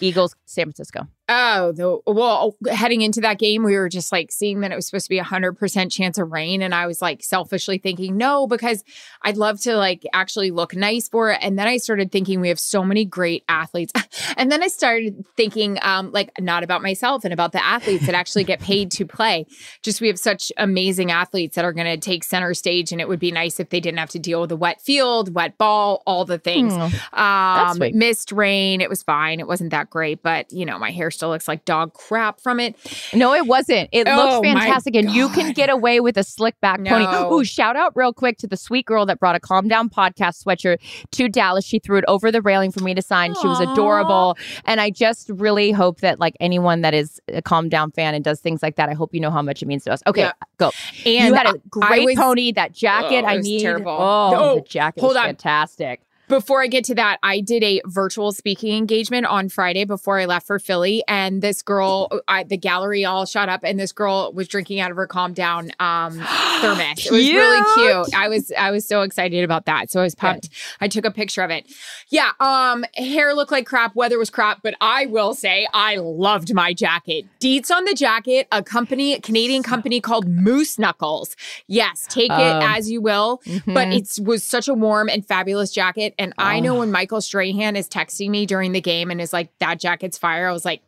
Eagles, 0.00 0.34
San 0.46 0.66
Francisco. 0.66 1.08
Oh, 1.30 1.72
the 1.72 1.98
well, 2.06 2.56
heading 2.70 3.02
into 3.02 3.20
that 3.20 3.38
game, 3.38 3.62
we 3.62 3.76
were 3.76 3.90
just 3.90 4.10
like 4.12 4.32
seeing 4.32 4.60
that 4.60 4.72
it 4.72 4.74
was 4.74 4.86
supposed 4.86 5.04
to 5.06 5.10
be 5.10 5.18
a 5.18 5.24
hundred 5.24 5.58
percent 5.58 5.92
chance 5.92 6.16
of 6.16 6.32
rain, 6.32 6.62
and 6.62 6.74
I 6.74 6.86
was 6.86 7.02
like 7.02 7.22
selfishly 7.22 7.76
thinking 7.76 8.16
no 8.16 8.46
because 8.46 8.82
I'd 9.20 9.36
love 9.36 9.60
to 9.62 9.76
like 9.76 10.06
actually 10.14 10.50
look 10.50 10.74
nice 10.74 11.06
for 11.06 11.30
it. 11.30 11.38
And 11.42 11.58
then 11.58 11.66
I 11.66 11.76
started 11.76 12.10
thinking 12.10 12.40
we 12.40 12.48
have 12.48 12.58
so 12.58 12.82
many 12.82 13.04
great 13.04 13.44
athletes, 13.46 13.92
and 14.38 14.50
then 14.50 14.62
I 14.62 14.68
started 14.68 15.22
thinking 15.36 15.78
um 15.82 16.12
like 16.12 16.30
not 16.40 16.62
about 16.62 16.80
myself 16.80 17.24
and 17.24 17.34
about 17.34 17.52
the 17.52 17.62
athletes 17.62 18.06
that 18.06 18.14
actually 18.14 18.44
get 18.44 18.60
paid 18.60 18.90
to 18.92 19.04
play. 19.04 19.44
Just 19.82 20.00
we 20.00 20.06
have 20.06 20.18
such 20.18 20.50
amazing 20.56 21.10
athletes 21.10 21.56
that 21.56 21.64
are 21.66 21.74
going 21.74 21.86
to 21.86 21.98
take 21.98 22.24
center 22.24 22.54
stage, 22.54 22.90
and 22.90 23.02
it 23.02 23.08
would 23.08 23.20
be 23.20 23.32
nice 23.32 23.60
if 23.60 23.68
they 23.68 23.80
didn't 23.80 23.98
have 23.98 24.10
to 24.10 24.18
deal 24.18 24.40
with 24.40 24.52
a 24.52 24.56
wet 24.56 24.80
field, 24.80 25.34
wet 25.34 25.58
ball, 25.58 26.02
all 26.06 26.24
the 26.24 26.38
things. 26.38 26.72
Hmm. 26.72 27.20
Um, 27.20 27.78
missed 27.92 28.32
rain, 28.32 28.80
it 28.80 28.88
was 28.88 29.02
fine. 29.02 29.40
It 29.40 29.46
wasn't 29.46 29.72
that 29.72 29.90
great, 29.90 30.22
but 30.22 30.50
you 30.50 30.64
know 30.64 30.78
my 30.78 30.90
hair 30.90 31.10
still 31.18 31.28
looks 31.30 31.46
like 31.48 31.64
dog 31.64 31.92
crap 31.92 32.40
from 32.40 32.58
it. 32.60 32.76
No, 33.12 33.34
it 33.34 33.46
wasn't. 33.46 33.88
It 33.92 34.06
Oh, 34.08 34.16
looks 34.40 34.46
fantastic. 34.48 34.94
And 34.96 35.10
you 35.10 35.28
can 35.30 35.52
get 35.52 35.68
away 35.68 36.00
with 36.00 36.16
a 36.16 36.24
slick 36.24 36.58
back 36.60 36.78
pony. 36.84 37.04
No. 37.04 37.32
Ooh, 37.32 37.44
shout 37.44 37.76
out 37.76 37.92
real 37.94 38.12
quick 38.12 38.38
to 38.38 38.46
the 38.46 38.56
sweet 38.56 38.86
girl 38.86 39.04
that 39.06 39.18
brought 39.20 39.34
a 39.36 39.40
Calm 39.40 39.68
Down 39.68 39.90
podcast 39.90 40.42
sweatshirt 40.44 40.78
to 41.12 41.28
Dallas. 41.28 41.64
She 41.64 41.78
threw 41.78 41.98
it 41.98 42.04
over 42.08 42.30
the 42.32 42.40
railing 42.40 42.72
for 42.72 42.82
me 42.82 42.94
to 42.94 43.02
sign. 43.02 43.34
She 43.40 43.46
was 43.46 43.60
adorable. 43.60 44.36
And 44.64 44.80
I 44.80 44.90
just 44.90 45.28
really 45.30 45.72
hope 45.72 46.00
that, 46.00 46.18
like, 46.20 46.36
anyone 46.40 46.80
that 46.82 46.94
is 46.94 47.20
a 47.28 47.42
Calm 47.42 47.68
Down 47.68 47.90
fan 47.90 48.14
and 48.14 48.24
does 48.24 48.40
things 48.40 48.62
like 48.62 48.76
that, 48.76 48.88
I 48.88 48.94
hope 48.94 49.12
you 49.12 49.20
know 49.20 49.30
how 49.30 49.42
much 49.42 49.62
it 49.62 49.66
means 49.66 49.84
to 49.84 49.92
us. 49.92 50.02
Okay, 50.06 50.22
Yeah. 50.22 50.32
go. 50.56 50.70
And 51.04 51.28
you 51.28 51.34
had 51.34 51.46
a 51.46 51.54
great 51.68 52.04
was- 52.06 52.16
pony. 52.16 52.52
That 52.52 52.72
jacket, 52.72 53.24
Oh, 53.24 53.28
I 53.28 53.38
need. 53.38 53.60
terrible. 53.62 53.90
Oh, 53.90 54.30
Oh, 54.36 54.54
the 54.56 54.60
jacket 54.62 55.00
hold 55.00 55.16
on. 55.16 55.24
fantastic. 55.26 56.00
Before 56.28 56.62
I 56.62 56.66
get 56.66 56.84
to 56.84 56.94
that, 56.96 57.18
I 57.22 57.40
did 57.40 57.62
a 57.64 57.80
virtual 57.86 58.32
speaking 58.32 58.76
engagement 58.76 59.26
on 59.26 59.48
Friday 59.48 59.84
before 59.84 60.18
I 60.18 60.26
left 60.26 60.46
for 60.46 60.58
Philly, 60.58 61.02
and 61.08 61.40
this 61.40 61.62
girl, 61.62 62.08
I, 62.28 62.44
the 62.44 62.58
gallery 62.58 63.04
all 63.04 63.24
shot 63.24 63.48
up, 63.48 63.60
and 63.64 63.80
this 63.80 63.92
girl 63.92 64.30
was 64.34 64.46
drinking 64.46 64.80
out 64.80 64.90
of 64.90 64.96
her 64.98 65.06
calm 65.06 65.32
down 65.32 65.70
um, 65.80 66.12
thermos. 66.60 67.06
It 67.06 67.10
was 67.10 67.30
really 67.30 67.58
Cute. 67.74 68.14
I 68.14 68.28
was 68.28 68.52
I 68.58 68.70
was 68.70 68.86
so 68.86 69.02
excited 69.02 69.42
about 69.42 69.64
that, 69.66 69.90
so 69.90 70.00
I 70.00 70.02
was 70.02 70.14
pumped. 70.14 70.50
I 70.80 70.88
took 70.88 71.04
a 71.06 71.10
picture 71.10 71.42
of 71.42 71.50
it. 71.50 71.66
Yeah, 72.08 72.32
um, 72.40 72.84
hair 72.94 73.32
looked 73.34 73.52
like 73.52 73.66
crap, 73.66 73.94
weather 73.94 74.18
was 74.18 74.28
crap, 74.30 74.62
but 74.62 74.74
I 74.80 75.06
will 75.06 75.34
say 75.34 75.66
I 75.72 75.96
loved 75.96 76.52
my 76.52 76.74
jacket. 76.74 77.24
Deets 77.40 77.70
on 77.70 77.84
the 77.84 77.94
jacket, 77.94 78.48
a 78.52 78.62
company, 78.62 79.14
a 79.14 79.20
Canadian 79.20 79.62
company 79.62 80.00
called 80.00 80.28
Moose 80.28 80.78
Knuckles. 80.78 81.36
Yes, 81.66 82.06
take 82.08 82.30
Um, 82.30 82.40
it 82.40 82.64
as 82.64 82.90
you 82.90 83.00
will, 83.00 83.40
but 83.66 83.88
mhm. 83.88 83.96
it 83.96 84.24
was 84.24 84.44
such 84.44 84.68
a 84.68 84.74
warm 84.74 85.08
and 85.08 85.26
fabulous 85.26 85.72
jacket. 85.72 86.14
And 86.18 86.32
I 86.38 86.60
know 86.60 86.74
when 86.76 86.90
Michael 86.90 87.20
Strahan 87.20 87.76
is 87.76 87.88
texting 87.88 88.30
me 88.30 88.44
during 88.46 88.72
the 88.72 88.80
game 88.80 89.10
and 89.10 89.20
is 89.20 89.32
like, 89.32 89.50
"That 89.60 89.78
jacket's 89.80 90.18
fire," 90.18 90.48
I 90.48 90.52
was 90.52 90.64
like, 90.64 90.82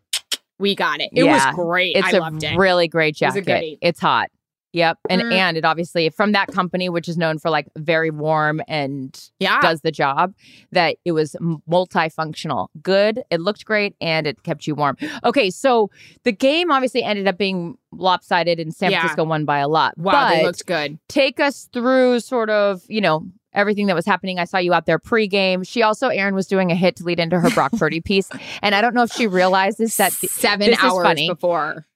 "We 0.58 0.74
got 0.74 1.00
it." 1.00 1.10
It 1.12 1.24
Yeah. 1.24 1.32
was 1.52 1.54
great. 1.54 1.96
It's 1.96 2.12
I 2.12 2.16
a 2.16 2.20
loved 2.20 2.42
it. 2.42 2.56
really 2.56 2.88
great 2.88 3.14
It 3.14 3.18
jacket. 3.18 3.46
goodie. 3.46 3.78
It's 3.80 4.00
hot. 4.00 4.28
Yep. 4.72 4.98
And 5.08 5.22
Mm. 5.22 5.32
and 5.32 5.56
it 5.56 5.64
obviously 5.64 6.08
from 6.10 6.30
that 6.30 6.46
company, 6.48 6.88
which 6.88 7.08
is 7.08 7.16
known 7.16 7.38
for 7.38 7.50
like 7.50 7.66
very 7.76 8.10
warm 8.10 8.60
and 8.68 9.18
yeah, 9.40 9.60
does 9.60 9.80
the 9.80 9.90
job, 9.90 10.32
that 10.70 10.96
it 11.04 11.10
was 11.10 11.34
multifunctional. 11.68 12.68
Good. 12.82 13.22
It 13.30 13.40
looked 13.40 13.64
great 13.64 13.94
and 14.00 14.26
it 14.28 14.42
kept 14.44 14.66
you 14.68 14.74
warm. 14.74 14.96
Okay, 15.24 15.50
so 15.50 15.90
the 16.24 16.32
game 16.32 16.70
obviously 16.70 17.02
ended 17.02 17.26
up 17.26 17.36
being 17.36 17.76
lopsided 17.92 18.60
and 18.60 18.72
San 18.74 18.92
Yeah. 18.92 19.00
Francisco 19.00 19.24
won 19.24 19.44
by 19.44 19.58
a 19.58 19.66
lot. 19.68 19.96
wow, 19.98 20.12
but 20.12 20.30
they 20.36 20.44
looked 20.44 20.66
good. 20.66 20.98
take 21.08 21.40
us 21.40 21.68
through 21.72 22.20
sort 22.20 22.48
of, 22.50 22.82
you 22.88 23.00
know, 23.00 23.26
everything 23.52 23.86
that 23.86 23.94
was 23.96 24.06
happening. 24.06 24.38
I 24.38 24.44
saw 24.44 24.58
you 24.58 24.72
out 24.72 24.86
there 24.86 24.98
pregame. 24.98 25.66
She 25.66 25.82
also, 25.82 26.08
Erin, 26.08 26.34
was 26.34 26.46
doing 26.46 26.70
a 26.70 26.74
hit 26.74 26.96
to 26.96 27.04
lead 27.04 27.18
into 27.18 27.38
her 27.40 27.50
Brock 27.50 27.72
Purdy 27.72 28.00
piece. 28.04 28.28
And 28.62 28.74
I 28.74 28.80
don't 28.80 28.94
know 28.94 29.02
if 29.02 29.12
she 29.12 29.26
realizes 29.26 29.96
that 29.96 30.12
the- 30.20 30.28
Seven 30.28 30.68
hours 30.80 31.02
before. 31.28 31.86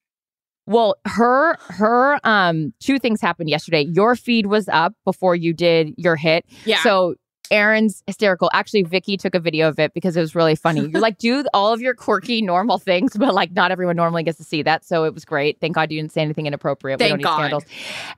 well, 0.66 0.96
her 1.06 1.56
her 1.68 2.18
um 2.24 2.72
two 2.80 2.98
things 2.98 3.20
happened 3.20 3.50
yesterday. 3.50 3.82
Your 3.82 4.16
feed 4.16 4.46
was 4.46 4.68
up 4.68 4.94
before 5.04 5.36
you 5.36 5.52
did 5.52 5.94
your 5.96 6.16
hit. 6.16 6.44
Yeah. 6.64 6.82
So 6.82 7.14
Erin's 7.50 8.02
hysterical. 8.06 8.50
Actually, 8.52 8.82
Vicky 8.82 9.16
took 9.16 9.34
a 9.34 9.40
video 9.40 9.68
of 9.68 9.78
it 9.78 9.92
because 9.94 10.16
it 10.16 10.20
was 10.20 10.34
really 10.34 10.56
funny. 10.56 10.86
You're 10.86 11.00
like, 11.00 11.18
do 11.18 11.44
all 11.52 11.72
of 11.72 11.80
your 11.80 11.94
quirky, 11.94 12.40
normal 12.42 12.78
things, 12.78 13.16
but 13.16 13.34
like 13.34 13.52
not 13.52 13.70
everyone 13.70 13.96
normally 13.96 14.22
gets 14.22 14.38
to 14.38 14.44
see 14.44 14.62
that. 14.62 14.84
So 14.84 15.04
it 15.04 15.14
was 15.14 15.24
great. 15.24 15.60
Thank 15.60 15.74
God 15.74 15.90
you 15.92 16.00
didn't 16.00 16.12
say 16.12 16.22
anything 16.22 16.46
inappropriate. 16.46 16.98
we 16.98 17.04
Thank 17.04 17.10
don't 17.10 17.18
need 17.18 17.24
God. 17.24 17.36
scandals. 17.36 17.64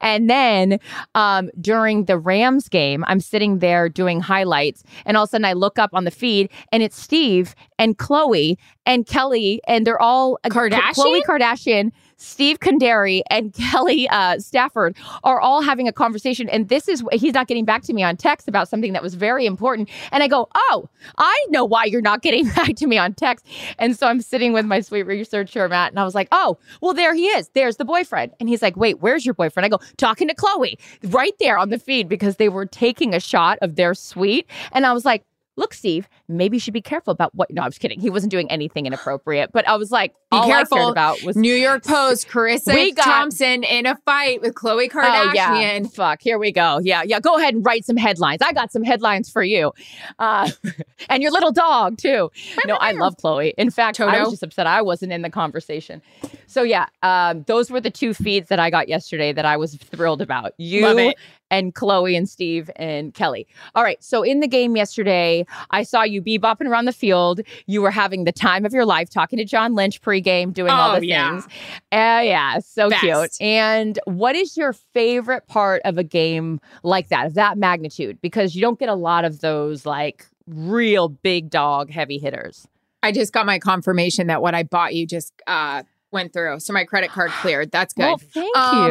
And 0.00 0.30
then 0.30 0.78
um, 1.14 1.50
during 1.60 2.04
the 2.04 2.18
Rams 2.18 2.68
game, 2.68 3.04
I'm 3.08 3.20
sitting 3.20 3.58
there 3.58 3.88
doing 3.88 4.20
highlights, 4.20 4.84
and 5.04 5.16
all 5.16 5.24
of 5.24 5.28
a 5.28 5.30
sudden 5.32 5.44
I 5.44 5.54
look 5.54 5.78
up 5.78 5.90
on 5.92 6.04
the 6.04 6.10
feed, 6.10 6.48
and 6.72 6.82
it's 6.82 7.00
Steve 7.00 7.54
and 7.78 7.98
Khloe 7.98 8.56
and 8.86 9.06
Kelly, 9.06 9.60
and 9.66 9.86
they're 9.86 10.00
all 10.00 10.38
uh, 10.44 10.48
Kardashian? 10.48 10.94
Khloe 10.94 11.22
Kardashian. 11.22 11.90
Steve 12.16 12.60
Kandari 12.60 13.22
and 13.30 13.52
Kelly 13.70 14.08
uh, 14.08 14.38
Stafford 14.38 14.96
are 15.24 15.40
all 15.40 15.62
having 15.62 15.88
a 15.88 15.92
conversation, 15.92 16.48
and 16.48 16.68
this 16.68 16.88
is 16.88 17.02
he's 17.12 17.34
not 17.34 17.46
getting 17.46 17.64
back 17.64 17.82
to 17.82 17.92
me 17.92 18.02
on 18.02 18.16
text 18.16 18.48
about 18.48 18.68
something 18.68 18.92
that 18.92 19.02
was 19.02 19.14
very 19.14 19.46
important. 19.46 19.88
And 20.12 20.22
I 20.22 20.28
go, 20.28 20.48
"Oh, 20.54 20.88
I 21.18 21.46
know 21.50 21.64
why 21.64 21.84
you're 21.84 22.00
not 22.00 22.22
getting 22.26 22.48
back 22.48 22.76
to 22.76 22.86
me 22.86 22.98
on 22.98 23.14
text." 23.14 23.46
And 23.78 23.96
so 23.96 24.06
I'm 24.06 24.20
sitting 24.20 24.52
with 24.52 24.66
my 24.66 24.80
sweet 24.80 25.04
researcher 25.04 25.68
Matt, 25.68 25.92
and 25.92 26.00
I 26.00 26.04
was 26.04 26.14
like, 26.14 26.28
"Oh, 26.32 26.58
well, 26.80 26.94
there 26.94 27.14
he 27.14 27.26
is. 27.26 27.50
There's 27.54 27.76
the 27.76 27.84
boyfriend." 27.84 28.32
And 28.40 28.48
he's 28.48 28.62
like, 28.62 28.76
"Wait, 28.76 29.00
where's 29.00 29.24
your 29.24 29.34
boyfriend?" 29.34 29.66
I 29.66 29.68
go, 29.68 29.80
"Talking 29.96 30.28
to 30.28 30.34
Khloe, 30.34 30.78
right 31.04 31.34
there 31.38 31.58
on 31.58 31.70
the 31.70 31.78
feed 31.78 32.08
because 32.08 32.36
they 32.36 32.48
were 32.48 32.66
taking 32.66 33.14
a 33.14 33.20
shot 33.20 33.58
of 33.62 33.76
their 33.76 33.94
suite." 33.94 34.46
And 34.72 34.86
I 34.86 34.92
was 34.92 35.04
like. 35.04 35.22
Look, 35.56 35.72
Steve, 35.72 36.08
maybe 36.28 36.56
you 36.56 36.60
should 36.60 36.74
be 36.74 36.82
careful 36.82 37.12
about 37.12 37.34
what. 37.34 37.50
No, 37.50 37.62
I 37.62 37.66
was 37.66 37.78
kidding. 37.78 37.98
He 37.98 38.10
wasn't 38.10 38.30
doing 38.30 38.50
anything 38.50 38.84
inappropriate, 38.86 39.52
but 39.52 39.66
I 39.66 39.76
was 39.76 39.90
like, 39.90 40.12
Be 40.30 40.36
all 40.36 40.44
I 40.44 40.46
careful. 40.46 40.76
cared 40.78 40.90
about 40.90 41.22
was 41.22 41.34
New 41.36 41.54
York 41.54 41.82
Post, 41.84 42.28
Charissa 42.28 42.94
got- 42.94 43.04
Thompson 43.04 43.64
in 43.64 43.86
a 43.86 43.96
fight 44.04 44.42
with 44.42 44.54
Khloe 44.54 44.90
Kardashian. 44.90 45.30
Oh, 45.30 45.32
yeah. 45.34 45.82
Fuck. 45.94 46.20
Here 46.20 46.38
we 46.38 46.52
go. 46.52 46.80
Yeah. 46.82 47.02
Yeah. 47.04 47.20
Go 47.20 47.38
ahead 47.38 47.54
and 47.54 47.64
write 47.64 47.84
some 47.86 47.96
headlines. 47.96 48.42
I 48.42 48.52
got 48.52 48.70
some 48.70 48.82
headlines 48.82 49.30
for 49.30 49.42
you. 49.42 49.72
Uh, 50.18 50.50
and 51.08 51.22
your 51.22 51.32
little 51.32 51.52
dog, 51.52 51.96
too. 51.96 52.30
No, 52.66 52.74
I 52.76 52.92
love 52.92 53.16
Khloe. 53.16 53.52
In 53.56 53.70
fact, 53.70 53.98
I 54.00 54.20
was 54.20 54.30
just 54.30 54.42
upset 54.42 54.66
I 54.66 54.82
wasn't 54.82 55.12
in 55.12 55.22
the 55.22 55.30
conversation. 55.30 56.02
So, 56.46 56.62
yeah, 56.62 56.86
um, 57.02 57.44
those 57.46 57.70
were 57.70 57.80
the 57.80 57.90
two 57.90 58.12
feeds 58.14 58.48
that 58.48 58.58
I 58.58 58.70
got 58.70 58.88
yesterday 58.88 59.32
that 59.32 59.44
I 59.46 59.56
was 59.56 59.74
thrilled 59.76 60.20
about. 60.20 60.52
You 60.58 60.82
Love 60.82 60.98
it. 60.98 61.16
And 61.50 61.74
Khloe 61.74 62.16
and 62.16 62.28
Steve 62.28 62.70
and 62.74 63.14
Kelly. 63.14 63.46
All 63.76 63.84
right. 63.84 64.02
So, 64.02 64.22
in 64.24 64.40
the 64.40 64.48
game 64.48 64.76
yesterday, 64.76 65.46
I 65.70 65.84
saw 65.84 66.02
you 66.02 66.20
bebopping 66.20 66.66
around 66.66 66.86
the 66.86 66.92
field. 66.92 67.40
You 67.66 67.82
were 67.82 67.92
having 67.92 68.24
the 68.24 68.32
time 68.32 68.64
of 68.66 68.72
your 68.72 68.84
life 68.84 69.08
talking 69.08 69.36
to 69.38 69.44
John 69.44 69.74
Lynch 69.76 70.00
pregame, 70.00 70.52
doing 70.52 70.72
all 70.72 70.96
Oh, 70.96 71.00
the 71.00 71.06
yeah. 71.06 71.30
things. 71.40 71.44
Uh, 71.92 72.20
yeah, 72.24 72.58
so 72.58 72.90
Best. 72.90 73.00
cute. 73.02 73.36
And 73.40 73.98
what 74.06 74.34
is 74.34 74.56
your 74.56 74.72
favorite 74.72 75.46
part 75.46 75.82
of 75.84 75.98
a 75.98 76.02
game 76.04 76.60
like 76.82 77.08
that, 77.10 77.26
of 77.26 77.34
that 77.34 77.56
magnitude? 77.58 78.20
Because 78.20 78.56
you 78.56 78.60
don't 78.60 78.78
get 78.78 78.88
a 78.88 78.94
lot 78.94 79.24
of 79.24 79.38
those 79.40 79.86
like 79.86 80.26
real 80.48 81.08
big 81.08 81.48
dog 81.50 81.90
heavy 81.90 82.18
hitters. 82.18 82.66
I 83.04 83.12
just 83.12 83.32
got 83.32 83.46
my 83.46 83.60
confirmation 83.60 84.26
that 84.26 84.42
what 84.42 84.54
I 84.56 84.64
bought 84.64 84.94
you 84.96 85.06
just 85.06 85.32
uh, 85.46 85.84
went 86.10 86.32
through. 86.32 86.58
So 86.58 86.72
my 86.72 86.84
credit 86.84 87.10
card 87.10 87.30
cleared. 87.30 87.70
That's 87.70 87.94
good. 87.94 88.02
Well, 88.02 88.18
thank 88.18 88.56
Um, 88.56 88.84
you. 88.84 88.90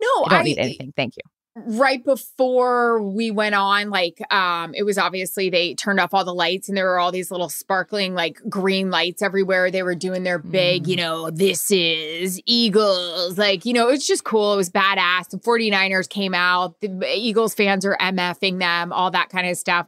no, 0.00 0.24
I 0.24 0.28
don't 0.30 0.44
need 0.44 0.58
anything. 0.58 0.92
Thank 0.96 1.16
you. 1.18 1.22
Right 1.66 2.04
before 2.04 3.02
we 3.02 3.30
went 3.30 3.54
on 3.54 3.90
like 3.90 4.20
um 4.32 4.74
it 4.74 4.82
was 4.82 4.98
obviously 4.98 5.50
they 5.50 5.74
turned 5.74 6.00
off 6.00 6.14
all 6.14 6.24
the 6.24 6.34
lights 6.34 6.68
and 6.68 6.76
there 6.76 6.86
were 6.86 6.98
all 6.98 7.12
these 7.12 7.30
little 7.30 7.48
sparkling 7.48 8.14
like 8.14 8.40
green 8.48 8.90
lights 8.90 9.22
everywhere. 9.22 9.70
They 9.70 9.82
were 9.82 9.94
doing 9.94 10.22
their 10.22 10.38
big 10.38 10.86
you 10.86 10.96
know 10.96 11.30
this 11.30 11.70
is 11.70 12.40
eagles. 12.46 13.38
Like 13.38 13.64
you 13.64 13.72
know 13.72 13.88
it's 13.88 14.06
just 14.06 14.24
cool. 14.24 14.54
It 14.54 14.56
was 14.56 14.70
badass. 14.70 15.30
The 15.30 15.38
49ers 15.38 16.08
came 16.08 16.34
out. 16.34 16.80
The 16.80 17.04
eagles 17.14 17.54
fans 17.54 17.84
are 17.84 17.96
mfing 18.00 18.58
them 18.58 18.92
all 18.92 19.10
that 19.10 19.30
kind 19.30 19.48
of 19.48 19.56
stuff. 19.56 19.86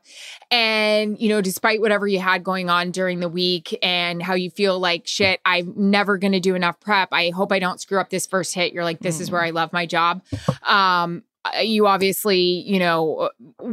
And 0.51 1.19
you 1.21 1.29
know 1.29 1.41
despite 1.41 1.81
whatever 1.81 2.07
you 2.07 2.21
had 2.21 2.45
going 2.45 2.71
on 2.71 2.91
during 2.91 3.21
the 3.21 3.29
week 3.29 3.79
and 3.83 4.23
how 4.23 4.35
you 4.35 4.51
feel 4.51 4.79
like 4.79 5.07
shit 5.07 5.41
i'm 5.45 5.73
never 5.77 6.19
going 6.19 6.33
to 6.33 6.41
do 6.41 6.55
enough 6.55 6.81
prep. 6.81 7.09
I 7.13 7.31
hope 7.31 7.53
i 7.53 7.59
don't 7.59 7.81
screw 7.81 8.01
up 8.01 8.11
this 8.11 8.27
first 8.27 8.55
hit. 8.55 8.73
You're 8.73 8.85
like 8.85 9.01
this 9.01 9.21
is 9.21 9.31
where 9.31 9.43
i 9.43 9.51
love 9.51 9.73
my 9.73 9.87
job. 9.87 10.23
Um 10.67 11.23
you 11.63 11.87
obviously, 11.87 12.39
you 12.41 12.79
know, 12.79 13.31
uh, 13.59 13.73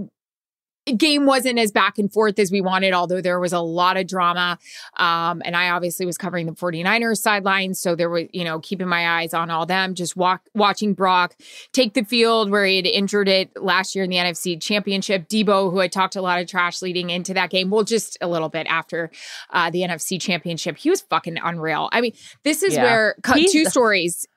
game 0.97 1.27
wasn't 1.27 1.59
as 1.59 1.71
back 1.71 1.99
and 1.99 2.11
forth 2.11 2.39
as 2.39 2.51
we 2.51 2.61
wanted, 2.61 2.93
although 2.93 3.21
there 3.21 3.39
was 3.39 3.53
a 3.53 3.59
lot 3.59 3.95
of 3.95 4.07
drama. 4.07 4.57
Um, 4.97 5.39
and 5.45 5.55
I 5.55 5.69
obviously 5.69 6.03
was 6.03 6.17
covering 6.17 6.47
the 6.47 6.53
49ers 6.53 7.19
sidelines. 7.19 7.79
So 7.79 7.95
there 7.95 8.09
was, 8.09 8.23
you 8.33 8.43
know, 8.43 8.59
keeping 8.59 8.87
my 8.87 9.19
eyes 9.19 9.35
on 9.35 9.51
all 9.51 9.67
them, 9.67 9.93
just 9.93 10.15
walk, 10.15 10.41
watching 10.55 10.95
Brock 10.95 11.35
take 11.73 11.93
the 11.93 12.03
field 12.03 12.49
where 12.49 12.65
he 12.65 12.77
had 12.77 12.87
injured 12.87 13.27
it 13.27 13.51
last 13.61 13.93
year 13.93 14.03
in 14.03 14.09
the 14.09 14.15
NFC 14.17 14.59
championship. 14.59 15.29
Deebo, 15.29 15.69
who 15.71 15.79
I 15.79 15.87
talked 15.89 16.15
a 16.15 16.23
lot 16.23 16.41
of 16.41 16.47
trash 16.47 16.81
leading 16.81 17.11
into 17.11 17.35
that 17.35 17.51
game, 17.51 17.69
well, 17.69 17.83
just 17.83 18.17
a 18.19 18.27
little 18.27 18.49
bit 18.49 18.65
after 18.67 19.11
uh, 19.51 19.69
the 19.69 19.81
NFC 19.81 20.19
championship, 20.19 20.77
he 20.77 20.89
was 20.89 21.01
fucking 21.01 21.37
unreal. 21.37 21.89
I 21.91 22.01
mean, 22.01 22.13
this 22.43 22.63
is 22.63 22.73
Yeah. 22.73 22.83
where 22.83 23.15
two 23.51 23.65
stories. 23.65 24.27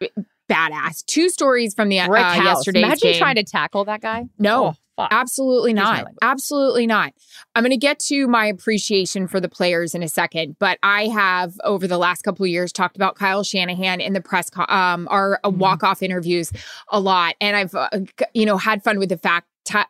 Badass. 0.51 1.05
Two 1.07 1.29
stories 1.29 1.75
from 1.75 1.89
the 1.89 2.01
uh, 2.01 2.13
yesterday's 2.13 2.85
Imagine 2.85 3.11
game. 3.13 3.19
trying 3.19 3.37
to 3.37 3.45
tackle 3.45 3.85
that 3.87 4.01
guy. 4.01 4.25
No, 4.39 4.67
Oh, 4.67 4.75
fuck. 4.97 5.09
Absolutely 5.11 5.73
not. 5.73 6.07
Absolutely 6.21 6.87
not. 6.87 7.15
I'm 7.55 7.63
going 7.63 7.71
to 7.71 7.77
get 7.79 7.99
to 8.01 8.27
my 8.29 8.45
appreciation 8.47 9.27
for 9.27 9.41
the 9.41 9.49
players 9.49 9.95
in 9.95 10.03
a 10.03 10.09
second, 10.09 10.57
but 10.59 10.79
I 10.83 11.07
have 11.07 11.55
over 11.65 11.87
the 11.87 11.97
last 11.97 12.23
couple 12.23 12.45
of 12.45 12.51
years 12.51 12.73
talked 12.73 12.97
about 12.97 13.15
Kyle 13.17 13.43
Shanahan 13.43 14.01
in 14.03 14.13
the 14.13 14.21
press 14.21 14.51
co- 14.51 14.67
um 14.69 15.09
our 15.11 15.41
Mm-hmm. 15.45 15.59
walk-off 15.59 16.03
interviews 16.03 16.53
a 16.91 17.01
lot 17.01 17.35
and 17.41 17.57
I've 17.57 17.75
uh, 17.75 17.89
you 18.35 18.45
know 18.45 18.59
had 18.59 18.85
fun 18.85 18.99
with 18.99 19.09
the 19.09 19.17
fact 19.19 19.47
Ty- 19.65 19.87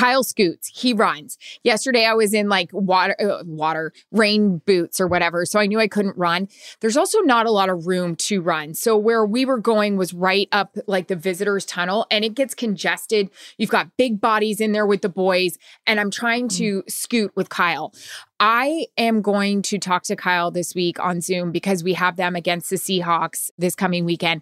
Kyle 0.00 0.24
Scoots, 0.24 0.68
he 0.68 0.94
runs. 0.94 1.36
Yesterday 1.62 2.06
I 2.06 2.14
was 2.14 2.32
in 2.32 2.48
like 2.48 2.70
water 2.72 3.14
uh, 3.20 3.44
water 3.44 3.92
rain 4.10 4.62
boots 4.64 4.98
or 4.98 5.06
whatever, 5.06 5.44
so 5.44 5.60
I 5.60 5.66
knew 5.66 5.78
I 5.78 5.88
couldn't 5.88 6.16
run. 6.16 6.48
There's 6.80 6.96
also 6.96 7.20
not 7.20 7.44
a 7.44 7.50
lot 7.50 7.68
of 7.68 7.86
room 7.86 8.16
to 8.16 8.40
run. 8.40 8.72
So 8.72 8.96
where 8.96 9.26
we 9.26 9.44
were 9.44 9.58
going 9.58 9.98
was 9.98 10.14
right 10.14 10.48
up 10.52 10.78
like 10.86 11.08
the 11.08 11.16
visitors 11.16 11.66
tunnel 11.66 12.06
and 12.10 12.24
it 12.24 12.34
gets 12.34 12.54
congested. 12.54 13.28
You've 13.58 13.68
got 13.68 13.94
big 13.98 14.22
bodies 14.22 14.58
in 14.58 14.72
there 14.72 14.86
with 14.86 15.02
the 15.02 15.10
boys 15.10 15.58
and 15.86 16.00
I'm 16.00 16.10
trying 16.10 16.48
to 16.48 16.82
scoot 16.88 17.32
with 17.36 17.50
Kyle. 17.50 17.92
I 18.40 18.86
am 18.96 19.20
going 19.20 19.60
to 19.62 19.78
talk 19.78 20.02
to 20.04 20.16
Kyle 20.16 20.50
this 20.50 20.74
week 20.74 20.98
on 20.98 21.20
Zoom 21.20 21.52
because 21.52 21.84
we 21.84 21.92
have 21.92 22.16
them 22.16 22.34
against 22.34 22.70
the 22.70 22.76
Seahawks 22.76 23.50
this 23.58 23.74
coming 23.74 24.06
weekend. 24.06 24.40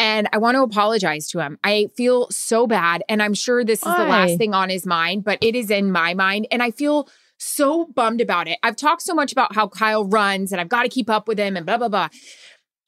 And 0.00 0.28
I 0.32 0.38
want 0.38 0.56
to 0.56 0.62
apologize 0.62 1.28
to 1.28 1.38
him. 1.38 1.56
I 1.62 1.88
feel 1.96 2.26
so 2.30 2.66
bad. 2.66 3.04
And 3.08 3.22
I'm 3.22 3.34
sure 3.34 3.64
this 3.64 3.78
is 3.78 3.94
the 3.94 4.04
last 4.04 4.36
thing 4.36 4.52
on 4.52 4.68
his 4.68 4.84
mind, 4.84 5.22
but 5.22 5.38
it 5.40 5.54
is 5.54 5.70
in 5.70 5.92
my 5.92 6.12
mind. 6.12 6.48
And 6.50 6.60
I 6.60 6.72
feel 6.72 7.08
so 7.38 7.86
bummed 7.86 8.20
about 8.20 8.48
it. 8.48 8.58
I've 8.62 8.76
talked 8.76 9.02
so 9.02 9.14
much 9.14 9.30
about 9.30 9.54
how 9.54 9.68
Kyle 9.68 10.04
runs 10.04 10.50
and 10.50 10.60
I've 10.60 10.68
got 10.68 10.82
to 10.82 10.88
keep 10.88 11.08
up 11.08 11.28
with 11.28 11.38
him 11.38 11.56
and 11.56 11.64
blah, 11.64 11.76
blah, 11.78 11.88
blah. 11.88 12.08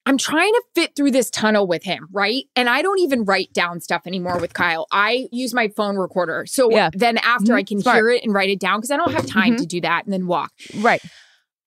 I'm 0.08 0.16
trying 0.16 0.50
to 0.54 0.62
fit 0.74 0.96
through 0.96 1.10
this 1.10 1.28
tunnel 1.30 1.66
with 1.66 1.84
him, 1.84 2.08
right? 2.10 2.44
And 2.56 2.66
I 2.66 2.80
don't 2.80 2.98
even 3.00 3.24
write 3.26 3.52
down 3.52 3.80
stuff 3.82 4.06
anymore 4.06 4.38
with 4.38 4.54
Kyle. 4.54 4.86
I 4.90 5.28
use 5.32 5.52
my 5.52 5.68
phone 5.68 5.96
recorder. 5.98 6.46
So 6.46 6.70
Yeah. 6.70 6.88
then 6.94 7.18
after 7.18 7.54
I 7.54 7.62
can 7.62 7.78
Smart. 7.82 7.96
hear 7.96 8.08
it 8.08 8.24
and 8.24 8.32
write 8.32 8.48
it 8.48 8.58
down 8.58 8.78
because 8.78 8.90
I 8.90 8.96
don't 8.96 9.12
have 9.12 9.26
time 9.26 9.54
Mhm. 9.56 9.58
to 9.58 9.66
do 9.66 9.80
that 9.82 10.04
and 10.06 10.12
then 10.14 10.26
walk. 10.26 10.50
Right. 10.78 11.02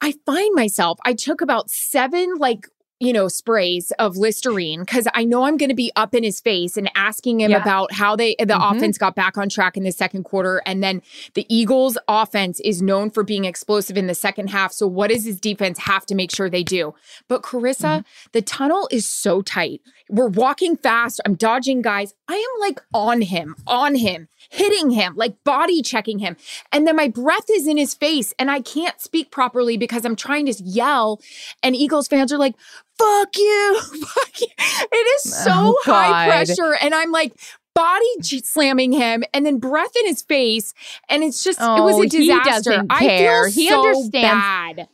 I 0.01 0.15
find 0.25 0.55
myself, 0.55 0.97
I 1.05 1.13
took 1.13 1.41
about 1.41 1.69
seven 1.69 2.33
like, 2.39 2.65
you 3.01 3.11
know, 3.11 3.27
sprays 3.27 3.91
of 3.97 4.15
Listerine 4.15 4.81
because 4.81 5.07
I 5.15 5.23
know 5.23 5.43
I'm 5.45 5.57
going 5.57 5.69
to 5.69 5.75
be 5.75 5.91
up 5.95 6.13
in 6.13 6.23
his 6.23 6.39
face 6.39 6.77
and 6.77 6.89
asking 6.93 7.41
him 7.41 7.49
Yeah. 7.49 7.61
about 7.61 7.91
how 7.93 8.15
they, 8.15 8.35
the 8.37 8.45
Mhm. 8.53 8.75
offense 8.77 8.99
got 8.99 9.15
back 9.15 9.39
on 9.39 9.49
track 9.49 9.75
in 9.75 9.83
the 9.83 9.91
second 9.91 10.23
quarter. 10.23 10.61
And 10.67 10.83
then 10.83 11.01
the 11.33 11.47
Eagles 11.49 11.97
offense 12.07 12.59
is 12.59 12.79
known 12.79 13.09
for 13.09 13.23
being 13.23 13.45
explosive 13.45 13.97
in 13.97 14.05
the 14.05 14.13
second 14.13 14.51
half. 14.51 14.71
So 14.71 14.85
what 14.85 15.09
does 15.09 15.25
his 15.25 15.39
defense 15.39 15.79
have 15.79 16.05
to 16.05 16.15
make 16.15 16.29
sure 16.31 16.47
they 16.47 16.63
do? 16.63 16.93
But 17.27 17.41
Charissa, 17.41 18.05
the 18.33 18.41
tunnel 18.43 18.87
is 18.91 19.09
so 19.09 19.41
tight. 19.41 19.81
We're 20.07 20.27
walking 20.27 20.77
fast. 20.77 21.19
I'm 21.25 21.33
dodging 21.35 21.81
guys. 21.81 22.13
I 22.27 22.35
am 22.35 22.59
like 22.61 22.81
on 22.93 23.21
him, 23.21 23.55
on 23.65 23.95
him, 23.95 24.27
hitting 24.49 24.91
him, 24.91 25.13
like 25.15 25.43
body 25.43 25.81
checking 25.81 26.19
him. 26.19 26.35
And 26.71 26.85
then 26.85 26.97
my 26.97 27.07
breath 27.07 27.49
is 27.49 27.65
in 27.65 27.77
his 27.77 27.93
face 27.95 28.33
and 28.37 28.51
I 28.51 28.59
can't 28.61 29.01
speak 29.01 29.31
properly 29.31 29.75
because 29.77 30.05
I'm 30.05 30.15
trying 30.15 30.45
to 30.45 30.63
yell. 30.63 31.19
And 31.63 31.75
Eagles 31.75 32.07
fans 32.07 32.31
are 32.31 32.37
like, 32.37 32.55
fuck 33.01 33.37
you. 33.37 33.79
Fuck 34.05 34.41
you. 34.41 34.47
It 34.57 34.95
is 35.25 35.33
oh, 35.33 35.43
so 35.45 35.51
Oh, 35.53 35.77
high 35.85 36.27
pressure. 36.27 36.75
And 36.81 36.93
I'm 36.93 37.11
like, 37.11 37.33
body 37.73 38.05
slamming 38.43 38.91
him 38.91 39.23
and 39.33 39.45
then 39.45 39.57
breath 39.59 39.95
in 39.99 40.05
his 40.07 40.21
face. 40.21 40.73
And 41.09 41.23
it's 41.23 41.43
just, 41.43 41.59
it 41.59 41.63
was 41.63 41.95
Oh, 41.95 42.03
a 42.03 42.07
disaster. 42.07 42.69
doesn't 42.71 42.87
I 42.91 42.99
feel 42.99 43.45
He 43.51 43.69
so 43.69 43.87
understands- 43.87 44.11
bad. 44.77 44.87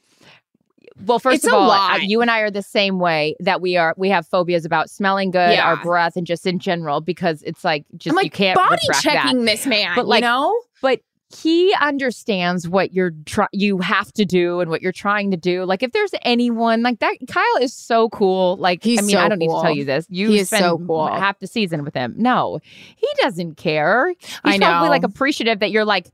Well, 1.06 1.20
first 1.20 1.38
It's 1.38 1.46
of 1.48 1.54
all, 1.54 1.68
lot. 1.68 2.02
you 2.04 2.22
and 2.22 2.32
I 2.32 2.40
are 2.40 2.50
the 2.50 2.64
same 2.64 2.98
way 2.98 3.36
that 3.40 3.62
we 3.62 3.78
are. 3.78 3.94
We 3.98 4.10
have 4.10 4.26
phobias 4.26 4.66
about 4.66 4.90
smelling 4.90 5.30
good, 5.30 5.52
Yeah. 5.52 5.64
our 5.68 5.78
breath, 5.78 6.16
and 6.16 6.26
just 6.26 6.48
in 6.48 6.58
general 6.58 7.02
because 7.02 7.44
it's 7.44 7.64
like 7.64 7.86
just 7.98 8.16
like 8.16 8.26
you 8.26 8.32
can't 8.32 8.56
body 8.56 8.78
retract 8.88 9.04
that. 9.04 9.14
checking 9.26 9.46
this 9.46 9.68
man, 9.68 9.94
But, 9.96 10.08
like, 10.08 10.22
you 10.24 10.28
know? 10.28 10.60
But 10.82 11.02
he 11.30 11.74
understands 11.82 12.70
what 12.70 12.94
you're 12.94 13.12
try- 13.26 13.48
you 13.52 13.80
have 13.80 14.14
to 14.14 14.24
do 14.24 14.62
and 14.62 14.70
what 14.70 14.82
you're 14.82 14.94
trying 14.94 15.30
to 15.32 15.38
do. 15.38 15.66
Like 15.66 15.84
if 15.84 15.92
there's 15.92 16.12
anyone 16.22 16.84
like 16.84 17.00
that, 17.00 17.16
Kyle 17.30 17.44
is 17.62 17.74
so 17.74 18.08
cool. 18.10 18.56
Like 18.58 18.82
He's 18.84 19.00
I 19.00 19.02
mean, 19.02 19.16
so 19.16 19.20
I 19.20 19.28
don't 19.30 19.40
need 19.40 19.48
to 19.50 19.60
tell 19.62 19.76
you 19.76 19.84
this. 19.84 20.06
You 20.10 20.30
He 20.30 20.40
is 20.40 20.48
spent 20.48 20.62
so 20.64 20.78
cool. 20.78 21.08
half 21.08 21.40
the 21.40 21.48
season 21.48 21.84
with 21.84 21.94
him. 21.94 22.14
No, 22.18 22.60
he 22.96 23.08
doesn't 23.22 23.56
care. 23.58 24.14
He's 24.18 24.30
I 24.46 24.58
probably 24.58 24.88
know. 24.88 24.92
like 24.92 25.04
appreciative 25.04 25.60
that 25.60 25.72
you're 25.72 25.84
like 25.86 26.08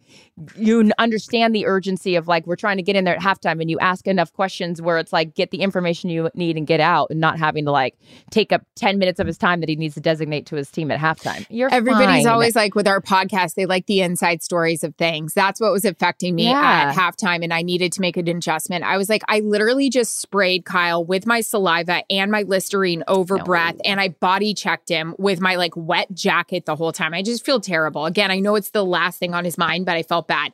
you 0.58 0.89
understand 0.97 1.54
the 1.54 1.67
urgency 1.67 2.15
of 2.15 2.28
like 2.28 2.47
we're 2.47 2.56
trying 2.56 2.78
to 2.78 2.82
get 2.82 2.95
in 2.95 3.04
there 3.04 3.15
at 3.15 3.21
halftime 3.21 3.62
and 3.62 3.69
you 3.69 3.78
ask 3.78 4.08
enough 4.08 4.34
questions 4.34 4.82
where 4.82 4.97
it's 4.97 5.13
like 5.13 5.36
get 5.36 5.52
the 5.52 5.60
information 5.60 6.10
you 6.10 6.28
need 6.34 6.58
and 6.58 6.65
get 6.65 6.80
out 6.80 7.12
and 7.12 7.19
not 7.19 7.38
having 7.38 7.65
to 7.65 7.71
like 7.71 7.95
take 8.32 8.52
up 8.52 8.63
10 8.76 8.97
minutes 8.97 9.19
of 9.19 9.28
his 9.28 9.38
time 9.38 9.60
that 9.60 9.69
he 9.69 9.76
needs 9.76 9.93
to 9.93 10.02
designate 10.02 10.47
to 10.47 10.56
his 10.56 10.71
team 10.71 10.89
at 10.89 10.99
halftime. 10.99 11.45
You're 11.52 11.71
Everybody's 11.71 12.23
fine. 12.23 12.28
always 12.34 12.56
like 12.56 12.73
with 12.73 12.88
our 12.88 12.99
podcast, 12.99 13.54
they 13.54 13.67
like 13.67 13.86
the 13.86 14.02
inside 14.02 14.41
stories 14.41 14.84
of 14.84 14.95
things. 14.95 15.02
That's 15.33 15.59
what 15.59 15.71
was 15.71 15.85
affecting 15.85 16.35
me 16.35 16.45
Yeah. 16.49 16.93
at 16.93 16.95
halftime. 16.95 17.43
And 17.43 17.53
I 17.53 17.61
needed 17.61 17.91
to 17.93 18.01
make 18.01 18.17
an 18.17 18.27
adjustment. 18.27 18.83
I 18.83 18.97
was 18.97 19.09
like, 19.09 19.23
I 19.27 19.39
literally 19.41 19.89
just 19.89 20.19
sprayed 20.19 20.65
Kyle 20.65 21.03
with 21.03 21.25
my 21.25 21.41
saliva 21.41 22.03
and 22.09 22.31
my 22.31 22.43
Listerine 22.43 23.03
over 23.07 23.37
No. 23.37 23.43
breath. 23.43 23.75
And 23.85 23.99
I 23.99 24.09
body 24.09 24.53
checked 24.53 24.89
him 24.89 25.15
with 25.17 25.39
my 25.41 25.55
like 25.55 25.73
wet 25.75 26.13
jacket 26.13 26.65
the 26.65 26.75
whole 26.75 26.91
time. 26.91 27.13
I 27.13 27.21
just 27.21 27.45
feel 27.45 27.59
terrible. 27.59 28.05
Again, 28.05 28.31
I 28.31 28.39
know 28.39 28.55
it's 28.55 28.69
the 28.71 28.85
last 28.85 29.19
thing 29.19 29.33
on 29.33 29.45
his 29.45 29.57
mind, 29.57 29.85
but 29.85 29.95
I 29.95 30.03
felt 30.03 30.27
bad. 30.27 30.51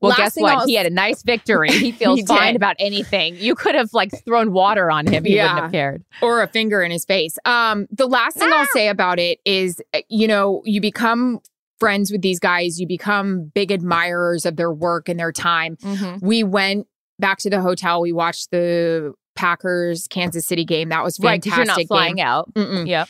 Well, 0.00 0.10
Last 0.10 0.18
guess 0.18 0.36
what? 0.36 0.52
I'll- 0.58 0.66
He 0.66 0.74
had 0.74 0.86
a 0.86 0.90
nice 0.90 1.22
victory. 1.22 1.70
He 1.70 1.92
feels 1.92 2.18
He 2.20 2.26
fine 2.26 2.48
did. 2.54 2.56
about 2.56 2.76
anything. 2.78 3.36
You 3.36 3.54
could 3.54 3.74
have 3.76 3.92
like 3.94 4.10
thrown 4.24 4.52
water 4.52 4.90
on 4.90 5.06
him. 5.06 5.24
He 5.24 5.36
wouldn't 5.36 5.58
have 5.58 5.70
cared. 5.72 6.02
or 6.20 6.42
a 6.42 6.48
finger 6.48 6.82
in 6.82 6.90
his 6.90 7.04
face. 7.04 7.38
Um, 7.44 7.86
the 7.92 8.06
last 8.06 8.36
thing 8.36 8.50
I'll 8.52 8.66
say 8.72 8.88
about 8.88 9.18
it 9.20 9.38
is, 9.44 9.80
uh, 9.94 10.00
you 10.08 10.26
know, 10.26 10.60
you 10.64 10.80
become 10.80 11.38
friends 11.78 12.10
with 12.10 12.22
these 12.22 12.38
guys, 12.40 12.80
you 12.80 12.86
become 12.86 13.50
big 13.54 13.70
admirers 13.70 14.46
of 14.46 14.56
their 14.56 14.72
work 14.72 15.08
and 15.08 15.18
their 15.20 15.32
time. 15.32 15.76
We 16.20 16.42
went 16.44 16.86
back 17.18 17.38
to 17.38 17.50
the 17.50 17.60
hotel. 17.60 18.00
We 18.00 18.12
watched 18.12 18.50
the 18.50 19.12
Packers 19.34 20.06
Kansas 20.08 20.46
City 20.46 20.64
game. 20.64 20.88
That 20.88 21.04
was 21.04 21.16
fantastic. 21.18 21.42
because 21.44 21.56
you're 21.58 21.66
not 21.66 21.86
flying 21.88 22.16
game. 22.16 22.26
out. 22.26 22.54
Mm-mm. 22.54 22.86
Yep. 22.88 23.08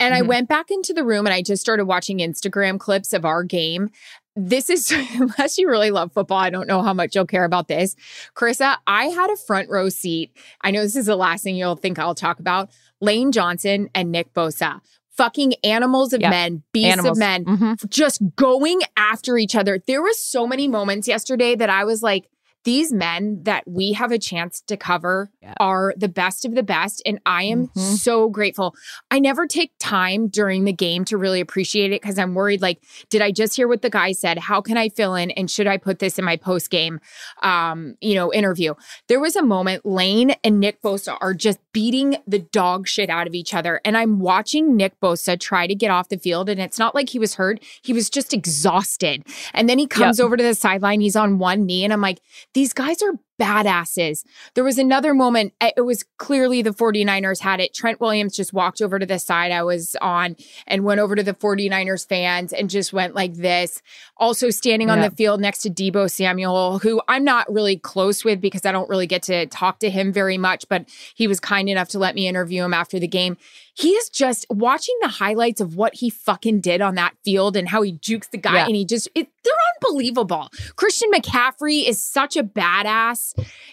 And 0.00 0.12
I 0.14 0.22
Mhm. 0.22 0.26
went 0.26 0.48
back 0.48 0.70
into 0.70 0.92
the 0.92 1.04
room 1.04 1.26
and 1.26 1.32
I 1.34 1.42
just 1.42 1.60
started 1.62 1.84
watching 1.86 2.18
Instagram 2.18 2.78
clips 2.80 3.12
of 3.12 3.24
our 3.24 3.42
game. 3.44 3.90
This 4.36 4.68
is, 4.70 4.90
unless 5.20 5.56
you 5.58 5.68
really 5.68 5.90
love 5.92 6.12
football, 6.12 6.38
I 6.38 6.50
don't 6.50 6.66
know 6.66 6.82
how 6.82 6.92
much 6.92 7.14
you'll 7.14 7.26
care 7.26 7.44
about 7.44 7.68
this. 7.68 7.94
Charissa, 8.36 8.76
I 8.86 9.06
had 9.06 9.30
a 9.30 9.36
front 9.36 9.68
row 9.70 9.88
seat. 9.88 10.36
I 10.62 10.70
know 10.72 10.82
this 10.82 10.96
is 10.96 11.06
the 11.06 11.16
last 11.16 11.44
thing 11.44 11.54
you'll 11.56 11.76
think 11.76 11.98
I'll 11.98 12.14
talk 12.16 12.40
about. 12.40 12.70
Lane 13.00 13.30
Johnson 13.32 13.88
and 13.94 14.10
Nick 14.10 14.32
Bosa. 14.34 14.80
Fucking 15.16 15.54
animals 15.62 16.12
of 16.12 16.20
Yep. 16.20 16.30
men, 16.30 16.62
beasts 16.72 16.92
Animals. 16.92 17.16
of 17.16 17.20
men, 17.20 17.44
Mhm. 17.44 17.88
just 17.88 18.20
going 18.36 18.80
after 18.96 19.38
each 19.38 19.54
other. 19.54 19.80
There 19.86 20.02
was 20.02 20.18
so 20.20 20.46
many 20.46 20.66
moments 20.68 21.06
yesterday 21.06 21.54
that 21.54 21.70
I 21.70 21.84
was 21.84 22.02
like, 22.02 22.28
these 22.64 22.92
men 22.92 23.40
that 23.44 23.62
we 23.66 23.92
have 23.92 24.10
a 24.10 24.18
chance 24.18 24.62
to 24.66 24.76
cover 24.76 25.30
Yeah. 25.42 25.52
are 25.60 25.94
the 25.96 26.08
best 26.08 26.44
of 26.44 26.54
the 26.54 26.62
best. 26.62 27.02
And 27.06 27.18
I 27.26 27.44
am 27.44 27.68
Mhm. 27.68 27.96
so 27.98 28.28
grateful. 28.28 28.74
I 29.10 29.18
never 29.18 29.46
take 29.46 29.72
time 29.78 30.28
during 30.28 30.64
the 30.64 30.72
game 30.72 31.04
to 31.06 31.16
really 31.18 31.40
appreciate 31.40 31.92
it 31.92 32.00
because 32.02 32.18
I'm 32.18 32.34
worried 32.34 32.62
like, 32.62 32.80
did 33.10 33.20
I 33.22 33.30
just 33.32 33.54
hear 33.56 33.68
what 33.68 33.82
the 33.82 33.90
guy 33.90 34.12
said? 34.12 34.38
How 34.38 34.60
can 34.60 34.76
I 34.78 34.88
fill 34.88 35.14
in? 35.14 35.30
And 35.32 35.50
should 35.50 35.66
I 35.66 35.76
put 35.76 35.98
this 35.98 36.18
in 36.18 36.24
my 36.24 36.36
post 36.36 36.70
game, 36.70 37.00
um, 37.42 37.96
you 38.00 38.14
know, 38.14 38.32
interview? 38.32 38.74
There 39.08 39.20
was 39.20 39.36
a 39.36 39.42
moment 39.42 39.84
Lane 39.84 40.34
and 40.42 40.58
Nick 40.58 40.80
Bosa 40.82 41.16
are 41.20 41.34
just 41.34 41.58
beating 41.72 42.16
the 42.26 42.38
dog 42.38 42.88
shit 42.88 43.10
out 43.10 43.26
of 43.26 43.34
each 43.34 43.52
other. 43.54 43.80
And 43.84 43.96
I'm 43.96 44.20
watching 44.20 44.76
Nick 44.76 44.98
Bosa 45.00 45.38
try 45.38 45.66
to 45.66 45.74
get 45.74 45.90
off 45.90 46.08
the 46.08 46.18
field. 46.18 46.48
And 46.48 46.60
it's 46.60 46.78
not 46.78 46.94
like 46.94 47.10
he 47.10 47.18
was 47.18 47.34
hurt, 47.34 47.62
he 47.82 47.92
was 47.92 48.08
just 48.08 48.32
exhausted. 48.32 49.24
And 49.52 49.68
then 49.68 49.78
he 49.78 49.86
comes 49.86 50.18
over 50.20 50.36
to 50.36 50.42
the 50.42 50.54
sideline. 50.54 51.00
He's 51.00 51.16
on 51.16 51.38
one 51.38 51.66
knee. 51.66 51.84
And 51.84 51.92
I'm 51.92 52.00
like, 52.00 52.20
these 52.54 52.72
guys 52.72 53.02
are 53.02 53.12
badasses. 53.40 54.24
There 54.54 54.64
was 54.64 54.78
another 54.78 55.14
moment. 55.14 55.52
uh, 55.60 55.70
It 55.76 55.82
was 55.82 56.04
clearly 56.18 56.62
the 56.62 56.70
49ers 56.70 57.40
had 57.40 57.60
it. 57.60 57.74
Trent 57.74 58.00
Williams 58.00 58.36
just 58.36 58.52
walked 58.52 58.80
over 58.80 58.98
to 58.98 59.06
the 59.06 59.18
side 59.18 59.52
I 59.52 59.62
was 59.62 59.96
on 60.00 60.36
and 60.66 60.84
went 60.84 61.00
over 61.00 61.14
to 61.16 61.22
the 61.22 61.34
49ers 61.34 62.06
fans 62.08 62.52
and 62.52 62.70
just 62.70 62.92
went 62.92 63.14
like 63.14 63.34
this. 63.34 63.82
Also 64.16 64.50
standing 64.50 64.90
on 64.90 65.00
the 65.00 65.10
field 65.10 65.40
next 65.40 65.58
to 65.62 65.70
Deebo 65.70 66.10
Samuel, 66.10 66.78
who 66.78 67.02
I'm 67.08 67.24
not 67.24 67.52
really 67.52 67.76
close 67.76 68.24
with 68.24 68.40
because 68.40 68.64
I 68.64 68.72
don't 68.72 68.88
really 68.88 69.06
get 69.08 69.22
to 69.24 69.46
talk 69.46 69.80
to 69.80 69.90
him 69.90 70.12
very 70.12 70.38
much, 70.38 70.68
but 70.68 70.88
he 71.14 71.26
was 71.26 71.40
kind 71.40 71.68
enough 71.68 71.88
to 71.88 71.98
let 71.98 72.14
me 72.14 72.28
interview 72.28 72.62
him 72.62 72.72
after 72.74 72.98
the 73.00 73.08
game. 73.08 73.36
He 73.76 73.90
is 73.90 74.08
just 74.08 74.46
watching 74.50 74.94
the 75.02 75.08
highlights 75.08 75.60
of 75.60 75.74
what 75.74 75.94
he 75.96 76.08
fucking 76.08 76.60
did 76.60 76.80
on 76.80 76.94
that 76.94 77.14
field 77.24 77.56
and 77.56 77.68
how 77.68 77.82
he 77.82 77.92
jukes 77.92 78.28
the 78.28 78.38
guy 78.38 78.54
Yeah. 78.54 78.66
and 78.66 78.76
he 78.76 78.84
just 78.84 79.08
it, 79.16 79.26
they're 79.42 79.52
unbelievable. 79.82 80.48
Christian 80.76 81.10
McCaffrey 81.10 81.84
is 81.86 82.02
such 82.02 82.36
a 82.36 82.44
badass. 82.44 83.23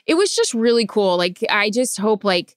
It 0.05 0.13
was 0.15 0.35
just 0.35 0.53
really 0.53 0.85
cool. 0.85 1.17
Like 1.17 1.43
I 1.49 1.69
just 1.69 1.97
hope 1.99 2.23
like 2.23 2.55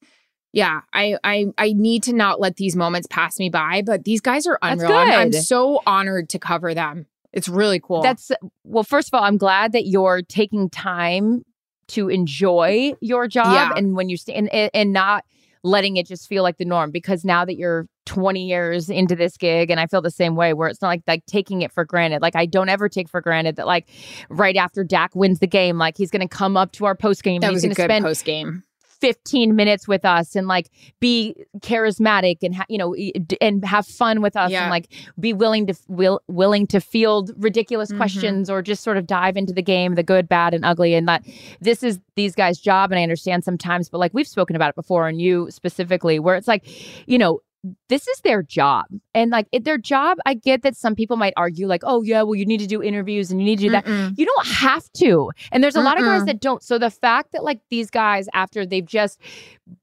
yeah, 0.52 0.82
I 0.92 1.16
I 1.24 1.46
I 1.58 1.72
need 1.72 2.04
to 2.04 2.12
not 2.12 2.38
let 2.40 2.56
these 2.56 2.76
moments 2.76 3.08
pass 3.10 3.38
me 3.40 3.48
by, 3.50 3.82
but 3.84 4.04
these 4.04 4.20
guys 4.20 4.46
are 4.46 4.58
unreal. 4.62 4.92
I'm, 4.92 5.10
I'm 5.10 5.32
so 5.32 5.80
honored 5.86 6.28
to 6.28 6.38
cover 6.38 6.74
them. 6.74 7.06
It's 7.32 7.48
really 7.48 7.80
cool. 7.80 8.02
That's 8.02 8.30
well. 8.62 8.84
First 8.84 9.08
of 9.08 9.14
all, 9.14 9.24
I'm 9.24 9.36
glad 9.38 9.72
that 9.72 9.86
you're 9.86 10.22
taking 10.22 10.70
time 10.70 11.42
to 11.88 12.08
enjoy 12.08 12.92
your 13.00 13.26
job, 13.26 13.52
Yeah. 13.52 13.72
and 13.76 13.96
when 13.96 14.08
you 14.08 14.16
stand 14.16 14.48
and, 14.52 14.70
and 14.72 14.92
not 14.92 15.24
letting 15.64 15.96
it 15.96 16.06
just 16.06 16.28
feel 16.28 16.44
like 16.44 16.58
the 16.58 16.64
norm. 16.64 16.92
Because 16.92 17.24
now 17.24 17.44
that 17.44 17.56
you're 17.56 17.88
20 18.06 18.44
years 18.46 18.90
into 18.90 19.14
this 19.16 19.36
gig, 19.36 19.70
and 19.70 19.80
I 19.80 19.86
feel 19.86 20.02
the 20.02 20.10
same 20.10 20.36
way, 20.36 20.52
where 20.52 20.68
it's 20.68 20.82
not 20.82 20.88
like 20.88 21.02
like 21.06 21.24
taking 21.26 21.62
it 21.62 21.72
for 21.72 21.84
granted. 21.84 22.22
Like 22.22 22.36
I 22.36 22.46
don't 22.46 22.68
ever 22.68 22.88
take 22.88 23.08
for 23.08 23.20
granted 23.20 23.56
that 23.56 23.66
like 23.66 23.88
right 24.28 24.56
after 24.56 24.84
Dak 24.84 25.14
wins 25.14 25.38
the 25.38 25.46
game, 25.46 25.78
like 25.78 25.96
he's 25.96 26.10
going 26.10 26.26
to 26.26 26.28
come 26.28 26.56
up 26.56 26.72
to 26.72 26.84
our 26.84 26.94
post 26.94 27.22
game 27.22 27.40
that 27.40 27.48
and 27.48 27.54
was 27.54 27.62
he's 27.62 27.72
a 27.72 27.74
to 27.74 27.82
good 27.82 27.84
spend 27.90 28.04
post 28.04 28.24
game. 28.24 28.62
15 29.00 29.54
minutes 29.54 29.86
with 29.86 30.04
us 30.06 30.34
and 30.34 30.46
like 30.46 30.70
be 30.98 31.34
charismatic 31.58 32.38
and 32.42 32.54
ha- 32.54 32.64
you 32.70 32.78
know 32.78 32.94
and 33.40 33.62
have 33.64 33.86
fun 33.86 34.22
with 34.22 34.34
us 34.34 34.50
Yeah. 34.50 34.62
and 34.62 34.70
like 34.70 34.88
be 35.20 35.34
willing 35.34 35.66
to 35.66 35.74
will, 35.88 36.20
willing 36.28 36.66
to 36.68 36.80
field 36.80 37.30
ridiculous 37.36 37.90
Mhm. 37.92 37.96
questions 37.98 38.48
or 38.48 38.62
just 38.62 38.82
sort 38.82 38.96
of 38.96 39.06
dive 39.06 39.36
into 39.36 39.52
the 39.52 39.60
game 39.62 39.94
the 39.94 40.02
good 40.02 40.26
bad 40.26 40.54
and 40.54 40.64
ugly 40.64 40.94
and 40.94 41.06
that 41.08 41.22
this 41.60 41.82
is 41.82 41.98
these 42.16 42.34
guys 42.34 42.58
job 42.58 42.92
and 42.92 42.98
I 42.98 43.02
understand 43.02 43.44
sometimes 43.44 43.90
but 43.90 43.98
like 43.98 44.14
we've 44.14 44.28
spoken 44.28 44.56
about 44.56 44.70
it 44.70 44.74
before 44.76 45.06
and 45.06 45.20
you 45.20 45.48
specifically 45.50 46.18
where 46.18 46.36
it's 46.36 46.48
like 46.48 46.64
you 47.06 47.18
know 47.18 47.40
this 47.88 48.06
is 48.08 48.20
their 48.20 48.42
job 48.42 48.84
and 49.14 49.30
like 49.30 49.46
it, 49.52 49.64
their 49.64 49.78
job 49.78 50.18
i 50.26 50.34
get 50.34 50.62
that 50.62 50.76
some 50.76 50.94
people 50.94 51.16
might 51.16 51.32
argue 51.36 51.66
like 51.66 51.80
oh 51.84 52.02
yeah 52.02 52.22
well 52.22 52.34
you 52.34 52.44
need 52.44 52.60
to 52.60 52.66
do 52.66 52.82
interviews 52.82 53.30
and 53.30 53.40
you 53.40 53.46
need 53.46 53.56
to 53.58 53.64
do 53.64 53.70
that 53.70 53.84
Mm-mm. 53.86 54.12
you 54.18 54.26
don't 54.26 54.46
have 54.46 54.90
to. 54.94 55.30
And 55.52 55.62
there's 55.62 55.76
a 55.76 55.80
lot 55.80 55.98
of 55.98 56.04
guys 56.04 56.24
that 56.24 56.40
don't. 56.40 56.62
So 56.62 56.78
the 56.78 56.90
fact 56.90 57.32
that 57.32 57.42
like 57.44 57.60
these 57.70 57.90
guys, 57.90 58.28
after 58.32 58.64
they've 58.64 58.84
just, 58.86 59.20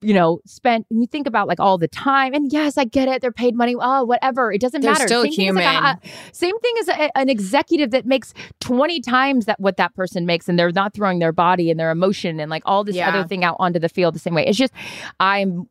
you 0.02 0.14
know, 0.14 0.40
spent, 0.46 0.86
and 0.90 1.02
you 1.02 1.08
think 1.08 1.28
about 1.28 1.48
like 1.48 1.60
all 1.60 1.78
the 1.78 1.88
time, 1.88 2.34
and 2.34 2.52
yes, 2.52 2.78
I 2.78 2.86
get 2.86 3.08
it. 3.08 3.22
They're 3.22 3.32
paid 3.32 3.56
money. 3.56 3.76
Oh, 3.78 4.04
whatever. 4.04 4.52
It 4.52 4.62
doesn't 4.62 4.82
They're 4.82 4.92
matter. 4.92 5.08
still 5.08 5.24
Thing 5.24 5.32
like, 5.32 5.40
human. 5.40 5.64
a- 5.64 6.00
same 6.32 6.58
thing 6.60 6.74
as 6.80 6.88
a, 6.88 7.18
an 7.18 7.30
executive 7.30 7.92
that 7.92 8.06
makes 8.06 8.34
20 8.62 9.02
times 9.02 9.46
that 9.46 9.60
what 9.60 9.78
that 9.78 9.94
person 9.96 10.26
makes, 10.26 10.48
and 10.50 10.58
they're 10.58 10.72
not 10.72 10.94
throwing 10.94 11.20
their 11.20 11.32
body 11.34 11.70
and 11.72 11.80
their 11.80 11.92
emotion 11.92 12.40
and 12.40 12.50
like 12.50 12.64
all 12.66 12.84
this 12.84 12.96
Yeah. 12.96 13.10
other 13.10 13.28
thing 13.28 13.44
out 13.44 13.58
onto 13.60 13.80
the 13.80 13.90
field 13.90 14.16
the 14.16 14.20
same 14.20 14.34
way. 14.34 14.46
It's 14.48 14.58
just, 14.58 14.74
I'm. 15.20 15.68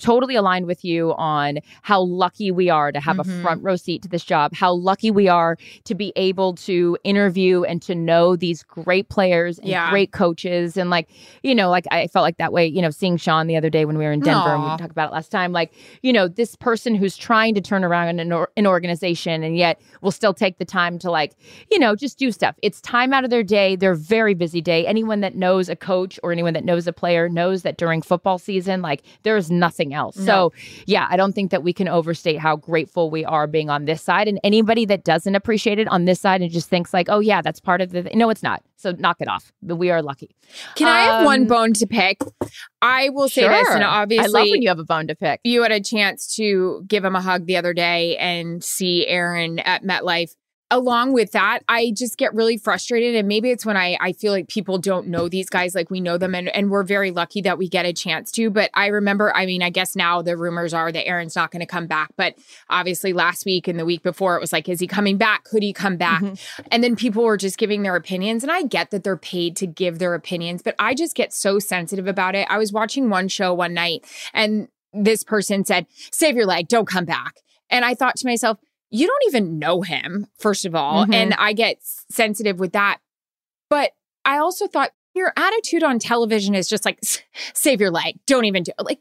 Totally 0.00 0.34
aligned 0.36 0.66
with 0.66 0.84
you 0.84 1.14
on 1.16 1.58
how 1.82 2.00
lucky 2.00 2.50
we 2.50 2.70
are 2.70 2.92
to 2.92 3.00
have 3.00 3.18
a 3.18 3.24
Mhm. 3.24 3.42
front 3.42 3.62
row 3.62 3.76
seat 3.76 4.02
to 4.02 4.08
this 4.08 4.24
job, 4.24 4.52
how 4.54 4.72
lucky 4.72 5.10
we 5.10 5.28
are 5.28 5.56
to 5.84 5.94
be 5.94 6.12
able 6.16 6.54
to 6.54 6.96
interview 7.04 7.64
and 7.64 7.82
to 7.82 7.94
know 7.94 8.36
these 8.36 8.62
great 8.62 9.08
players 9.08 9.58
and 9.58 9.68
Yeah. 9.68 9.90
great 9.90 10.12
coaches. 10.12 10.76
And 10.76 10.88
like, 10.90 11.08
you 11.42 11.54
know, 11.54 11.68
like 11.70 11.86
I 11.90 12.06
felt 12.06 12.22
like 12.22 12.36
that 12.38 12.52
way, 12.52 12.66
you 12.66 12.80
know, 12.80 12.90
seeing 12.90 13.16
Sean 13.16 13.46
the 13.46 13.56
other 13.56 13.70
day 13.70 13.84
when 13.84 13.98
we 13.98 14.04
were 14.04 14.12
in 14.12 14.20
Denver 14.20 14.54
and 14.54 14.62
we 14.64 14.70
talked 14.76 14.90
about 14.92 15.10
it 15.10 15.12
last 15.12 15.30
time. 15.30 15.52
Like, 15.52 15.72
you 16.02 16.12
know, 16.12 16.28
this 16.28 16.54
person 16.56 16.94
who's 16.94 17.16
trying 17.16 17.54
to 17.54 17.60
turn 17.60 17.84
around 17.84 18.20
an, 18.20 18.32
or- 18.32 18.50
an 18.56 18.66
organization 18.66 19.42
and 19.42 19.56
yet 19.56 19.80
will 20.00 20.10
still 20.10 20.32
take 20.32 20.58
the 20.58 20.64
time 20.64 20.98
to 21.00 21.10
like, 21.10 21.32
you 21.70 21.78
know, 21.78 21.94
just 21.96 22.18
do 22.18 22.30
stuff. 22.30 22.54
It's 22.62 22.80
time 22.80 23.12
out 23.12 23.24
of 23.24 23.30
their 23.30 23.42
day. 23.42 23.76
They're 23.76 23.94
very 23.94 24.34
busy 24.34 24.60
day. 24.60 24.86
Anyone 24.86 25.20
that 25.20 25.34
knows 25.34 25.68
a 25.68 25.76
coach 25.76 26.18
or 26.22 26.32
anyone 26.32 26.54
that 26.54 26.64
knows 26.64 26.86
a 26.86 26.92
player 26.92 27.28
knows 27.28 27.62
that 27.62 27.76
during 27.76 28.00
football 28.02 28.38
season, 28.38 28.80
like 28.82 29.02
there 29.24 29.36
is 29.36 29.50
nothing 29.50 29.87
else. 29.94 30.16
No. 30.16 30.24
So 30.24 30.52
yeah, 30.86 31.06
I 31.10 31.16
don't 31.16 31.32
think 31.34 31.50
that 31.50 31.62
we 31.62 31.72
can 31.72 31.88
overstate 31.88 32.38
how 32.38 32.56
grateful 32.56 33.10
we 33.10 33.24
are 33.24 33.46
being 33.46 33.70
on 33.70 33.84
this 33.84 34.02
side. 34.02 34.28
And 34.28 34.38
anybody 34.44 34.84
that 34.86 35.04
doesn't 35.04 35.34
appreciate 35.34 35.78
it 35.78 35.88
on 35.88 36.04
this 36.04 36.20
side 36.20 36.42
and 36.42 36.50
just 36.50 36.68
thinks 36.68 36.92
like, 36.94 37.08
oh 37.08 37.20
yeah, 37.20 37.42
that's 37.42 37.60
part 37.60 37.80
of 37.80 37.90
the 37.90 38.02
th-. 38.04 38.14
no, 38.16 38.30
it's 38.30 38.42
not. 38.42 38.62
So 38.76 38.92
knock 38.92 39.16
it 39.20 39.28
off. 39.28 39.52
But 39.62 39.76
we 39.76 39.90
are 39.90 40.02
lucky. 40.02 40.36
Can 40.76 40.86
I 40.88 41.00
have 41.00 41.24
one 41.24 41.42
Um, 41.42 41.46
bone 41.48 41.72
to 41.74 41.86
pick? 41.86 42.20
I 42.80 43.08
will 43.10 43.28
say 43.28 43.48
this, 43.48 43.68
and 43.70 43.82
obviously, 43.82 44.26
I 44.26 44.28
love 44.28 44.48
when 44.50 44.62
you 44.62 44.68
have 44.68 44.78
a 44.78 44.84
bone 44.84 45.08
to 45.08 45.16
pick. 45.16 45.40
you 45.42 45.62
had 45.62 45.72
a 45.72 45.80
chance 45.80 46.34
to 46.36 46.84
give 46.86 47.04
him 47.04 47.16
a 47.16 47.20
hug 47.20 47.46
the 47.46 47.56
other 47.56 47.74
day 47.74 48.16
and 48.18 48.62
see 48.62 49.04
Aaron 49.06 49.58
at 49.58 49.82
MetLife. 49.82 50.30
Along 50.70 51.12
with 51.12 51.32
that, 51.32 51.60
I 51.68 51.92
just 51.96 52.18
get 52.18 52.34
really 52.34 52.58
frustrated. 52.58 53.14
And 53.14 53.26
maybe 53.26 53.50
it's 53.50 53.64
when 53.64 53.76
I, 53.76 53.96
I 54.00 54.12
feel 54.12 54.32
like 54.32 54.48
people 54.48 54.78
don't 54.78 55.08
know 55.08 55.28
these 55.28 55.48
guys 55.48 55.74
like 55.74 55.90
we 55.90 56.00
know 56.00 56.18
them. 56.18 56.34
And, 56.34 56.48
and 56.54 56.70
we're 56.70 56.82
very 56.82 57.10
lucky 57.10 57.40
that 57.42 57.56
we 57.56 57.68
get 57.68 57.86
a 57.86 57.92
chance 57.92 58.30
to. 58.32 58.50
But 58.50 58.70
I 58.74 58.88
remember, 58.88 59.34
I 59.34 59.46
mean, 59.46 59.62
I 59.62 59.70
guess 59.70 59.96
now 59.96 60.20
the 60.20 60.36
rumors 60.36 60.74
are 60.74 60.92
that 60.92 61.06
Aaron's 61.06 61.36
not 61.36 61.50
going 61.50 61.60
to 61.60 61.66
come 61.66 61.86
back. 61.86 62.10
But 62.16 62.34
obviously 62.68 63.12
last 63.12 63.46
week 63.46 63.66
and 63.66 63.78
the 63.78 63.86
week 63.86 64.02
before, 64.02 64.36
it 64.36 64.40
was 64.40 64.52
like, 64.52 64.68
is 64.68 64.80
he 64.80 64.86
coming 64.86 65.16
back? 65.16 65.44
Could 65.44 65.62
he 65.62 65.72
come 65.72 65.96
back? 65.96 66.22
Mm-hmm. 66.22 66.62
And 66.70 66.84
then 66.84 66.96
people 66.96 67.24
were 67.24 67.38
just 67.38 67.56
giving 67.56 67.82
their 67.82 67.96
opinions. 67.96 68.42
And 68.42 68.52
I 68.52 68.62
get 68.62 68.90
that 68.90 69.04
they're 69.04 69.16
paid 69.16 69.56
to 69.56 69.66
give 69.66 69.98
their 69.98 70.14
opinions, 70.14 70.62
but 70.62 70.74
I 70.78 70.94
just 70.94 71.14
get 71.14 71.32
so 71.32 71.58
sensitive 71.58 72.06
about 72.06 72.34
it. 72.34 72.46
I 72.50 72.58
was 72.58 72.72
watching 72.72 73.08
one 73.08 73.28
show 73.28 73.54
one 73.54 73.72
night 73.72 74.04
and 74.34 74.68
this 74.92 75.22
person 75.22 75.64
said, 75.64 75.86
save 76.12 76.36
your 76.36 76.46
leg, 76.46 76.68
don't 76.68 76.88
come 76.88 77.04
back. 77.04 77.36
And 77.70 77.84
I 77.84 77.94
thought 77.94 78.16
to 78.16 78.26
myself, 78.26 78.58
you 78.90 79.06
don't 79.06 79.22
even 79.26 79.58
know 79.58 79.82
him, 79.82 80.26
first 80.38 80.64
of 80.64 80.74
all. 80.74 81.04
Mm-hmm. 81.04 81.14
And 81.14 81.34
I 81.34 81.52
get 81.52 81.78
sensitive 81.82 82.58
with 82.58 82.72
that. 82.72 82.98
But 83.70 83.92
I 84.24 84.38
also 84.38 84.66
thought 84.66 84.92
your 85.14 85.32
attitude 85.36 85.82
on 85.82 85.98
television 85.98 86.54
is 86.54 86.68
just 86.68 86.84
like, 86.84 86.98
save 87.52 87.80
your 87.80 87.90
leg. 87.90 88.18
Don't 88.26 88.44
even 88.44 88.62
do 88.62 88.72
it. 88.78 88.84
Like, 88.84 89.00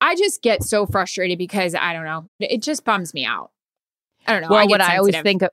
I 0.00 0.14
just 0.16 0.42
get 0.42 0.62
so 0.62 0.84
frustrated 0.84 1.38
because 1.38 1.74
I 1.74 1.92
don't 1.92 2.04
know. 2.04 2.28
It 2.40 2.62
just 2.62 2.84
bums 2.84 3.14
me 3.14 3.24
out. 3.24 3.50
I 4.26 4.32
don't 4.32 4.42
know. 4.42 4.48
Well, 4.50 4.58
I 4.58 4.64
what 4.64 4.80
sensitive. 4.80 4.94
I 4.94 4.98
always 4.98 5.20
think 5.20 5.42
of, 5.42 5.50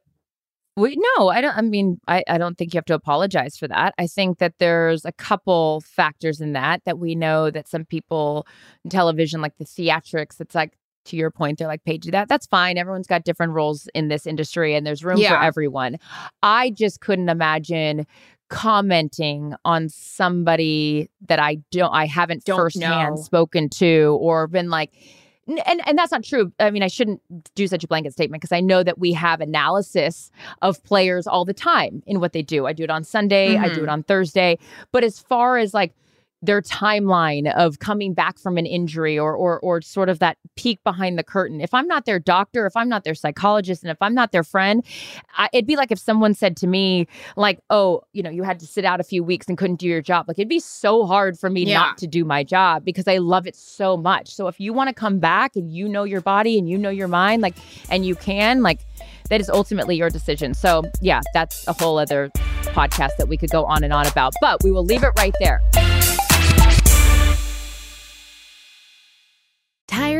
we, 0.75 0.97
no, 1.17 1.27
I 1.29 1.41
don't. 1.41 1.57
I 1.57 1.61
mean, 1.61 1.99
I, 2.07 2.23
I 2.27 2.37
don't 2.37 2.57
think 2.57 2.73
you 2.73 2.77
have 2.77 2.85
to 2.85 2.93
apologize 2.93 3.57
for 3.57 3.67
that. 3.67 3.93
I 3.97 4.07
think 4.07 4.37
that 4.37 4.53
there's 4.59 5.03
a 5.03 5.11
couple 5.11 5.81
factors 5.81 6.39
in 6.39 6.53
that 6.53 6.83
that 6.85 6.97
we 6.97 7.15
know 7.15 7.51
that 7.51 7.67
some 7.67 7.83
people 7.83 8.47
in 8.85 8.89
television, 8.89 9.41
like 9.41 9.57
the 9.57 9.65
theatrics, 9.65 10.39
it's 10.39 10.55
like 10.55 10.77
to 11.09 11.15
your 11.15 11.31
point, 11.31 11.59
they're 11.59 11.67
like 11.67 11.83
paid 11.83 12.01
to 12.03 12.11
that. 12.11 12.29
That's 12.29 12.47
fine. 12.47 12.77
Everyone's 12.77 13.07
got 13.07 13.23
different 13.23 13.53
roles 13.53 13.87
in 13.93 14.07
this 14.07 14.25
industry 14.25 14.75
and 14.75 14.85
there's 14.85 15.03
room 15.03 15.17
yeah. 15.17 15.29
for 15.29 15.43
everyone. 15.43 15.97
I 16.41 16.71
just 16.71 17.01
couldn't 17.01 17.29
imagine 17.29 18.07
commenting 18.49 19.53
on 19.63 19.89
somebody 19.89 21.09
that 21.27 21.39
I 21.39 21.57
don't 21.71 21.93
I 21.93 22.05
haven't 22.05 22.45
don't 22.45 22.57
firsthand 22.57 23.15
know. 23.15 23.21
spoken 23.21 23.69
to 23.69 24.17
or 24.19 24.47
been 24.47 24.69
like 24.69 24.91
and 25.47 25.81
and 25.87 25.97
that's 25.97 26.11
not 26.11 26.23
true. 26.23 26.51
I 26.59 26.69
mean, 26.69 26.83
I 26.83 26.87
shouldn't 26.87 27.21
do 27.55 27.67
such 27.67 27.83
a 27.83 27.87
blanket 27.87 28.13
statement 28.13 28.41
because 28.41 28.55
I 28.55 28.59
know 28.59 28.83
that 28.83 28.99
we 28.99 29.13
have 29.13 29.41
analysis 29.41 30.31
of 30.61 30.83
players 30.83 31.25
all 31.25 31.45
the 31.45 31.53
time 31.53 32.03
in 32.05 32.19
what 32.19 32.33
they 32.33 32.41
do. 32.41 32.67
I 32.67 32.73
do 32.73 32.83
it 32.83 32.89
on 32.89 33.03
Sunday, 33.03 33.55
mm-hmm. 33.55 33.63
I 33.63 33.67
do 33.67 33.73
it 33.73 33.79
mm-hmm. 33.81 33.89
on 33.89 34.03
Thursday. 34.03 34.57
But 34.91 35.03
as 35.03 35.19
far 35.19 35.57
as 35.57 35.73
like 35.73 35.93
their 36.41 36.61
timeline 36.61 37.53
of 37.53 37.79
coming 37.79 38.13
back 38.13 38.39
from 38.39 38.57
an 38.57 38.65
injury 38.65 39.19
or 39.19 39.33
or 39.33 39.59
or 39.59 39.81
sort 39.81 40.09
of 40.09 40.19
that 40.19 40.37
peek 40.55 40.83
behind 40.83 41.17
the 41.17 41.23
curtain. 41.23 41.61
If 41.61 41.73
I'm 41.73 41.87
not 41.87 42.05
their 42.05 42.19
doctor, 42.19 42.65
if 42.65 42.75
I'm 42.75 42.89
not 42.89 43.03
their 43.03 43.15
psychologist, 43.15 43.83
and 43.83 43.91
if 43.91 43.97
I'm 44.01 44.15
not 44.15 44.31
their 44.31 44.43
friend, 44.43 44.83
I, 45.37 45.49
it'd 45.53 45.67
be 45.67 45.75
like 45.75 45.91
if 45.91 45.99
someone 45.99 46.33
said 46.33 46.55
to 46.57 46.67
me, 46.67 47.07
like, 47.35 47.59
"Oh, 47.69 48.01
you 48.13 48.23
know, 48.23 48.29
you 48.29 48.43
had 48.43 48.59
to 48.59 48.67
sit 48.67 48.85
out 48.85 48.99
a 48.99 49.03
few 49.03 49.23
weeks 49.23 49.47
and 49.47 49.57
couldn't 49.57 49.77
do 49.77 49.87
your 49.87 50.01
job." 50.01 50.27
Like 50.27 50.39
it'd 50.39 50.49
be 50.49 50.59
so 50.59 51.05
hard 51.05 51.37
for 51.37 51.49
me 51.49 51.65
yeah. 51.65 51.79
not 51.79 51.97
to 51.99 52.07
do 52.07 52.23
my 52.23 52.43
job 52.43 52.85
because 52.85 53.07
I 53.07 53.17
love 53.17 53.47
it 53.47 53.55
so 53.55 53.97
much. 53.97 54.33
So 54.33 54.47
if 54.47 54.59
you 54.59 54.73
want 54.73 54.87
to 54.89 54.93
come 54.93 55.19
back 55.19 55.55
and 55.55 55.71
you 55.71 55.87
know 55.89 56.03
your 56.03 56.21
body 56.21 56.57
and 56.57 56.69
you 56.69 56.77
know 56.77 56.89
your 56.89 57.07
mind, 57.07 57.41
like, 57.41 57.55
and 57.89 58.05
you 58.05 58.15
can, 58.15 58.61
like, 58.61 58.79
that 59.29 59.41
is 59.41 59.49
ultimately 59.49 59.95
your 59.95 60.09
decision. 60.09 60.53
So 60.53 60.83
yeah, 61.01 61.21
that's 61.33 61.67
a 61.67 61.73
whole 61.73 61.97
other 61.97 62.29
podcast 62.63 63.17
that 63.17 63.27
we 63.27 63.37
could 63.37 63.49
go 63.49 63.65
on 63.65 63.83
and 63.83 63.93
on 63.93 64.07
about. 64.07 64.33
But 64.41 64.63
we 64.63 64.71
will 64.71 64.85
leave 64.85 65.03
it 65.03 65.11
right 65.17 65.35
there. 65.39 65.61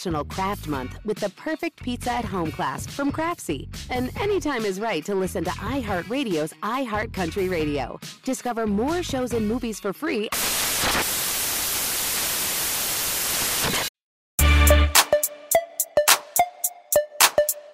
National 0.00 0.24
Craft 0.24 0.66
Month 0.66 0.98
with 1.04 1.18
the 1.18 1.28
perfect 1.28 1.82
pizza 1.82 2.10
at 2.10 2.24
home 2.24 2.50
class 2.50 2.86
from 2.86 3.12
Craftsy. 3.12 3.68
And 3.90 4.10
anytime 4.18 4.64
is 4.64 4.80
right 4.80 5.04
to 5.04 5.14
listen 5.14 5.44
to 5.44 5.50
iHeartRadio's 5.50 6.54
iHeartCountry 6.62 7.50
Radio. 7.50 8.00
Discover 8.24 8.66
more 8.66 9.02
shows 9.02 9.34
and 9.34 9.46
movies 9.46 9.78
for 9.78 9.92
free. 9.92 10.30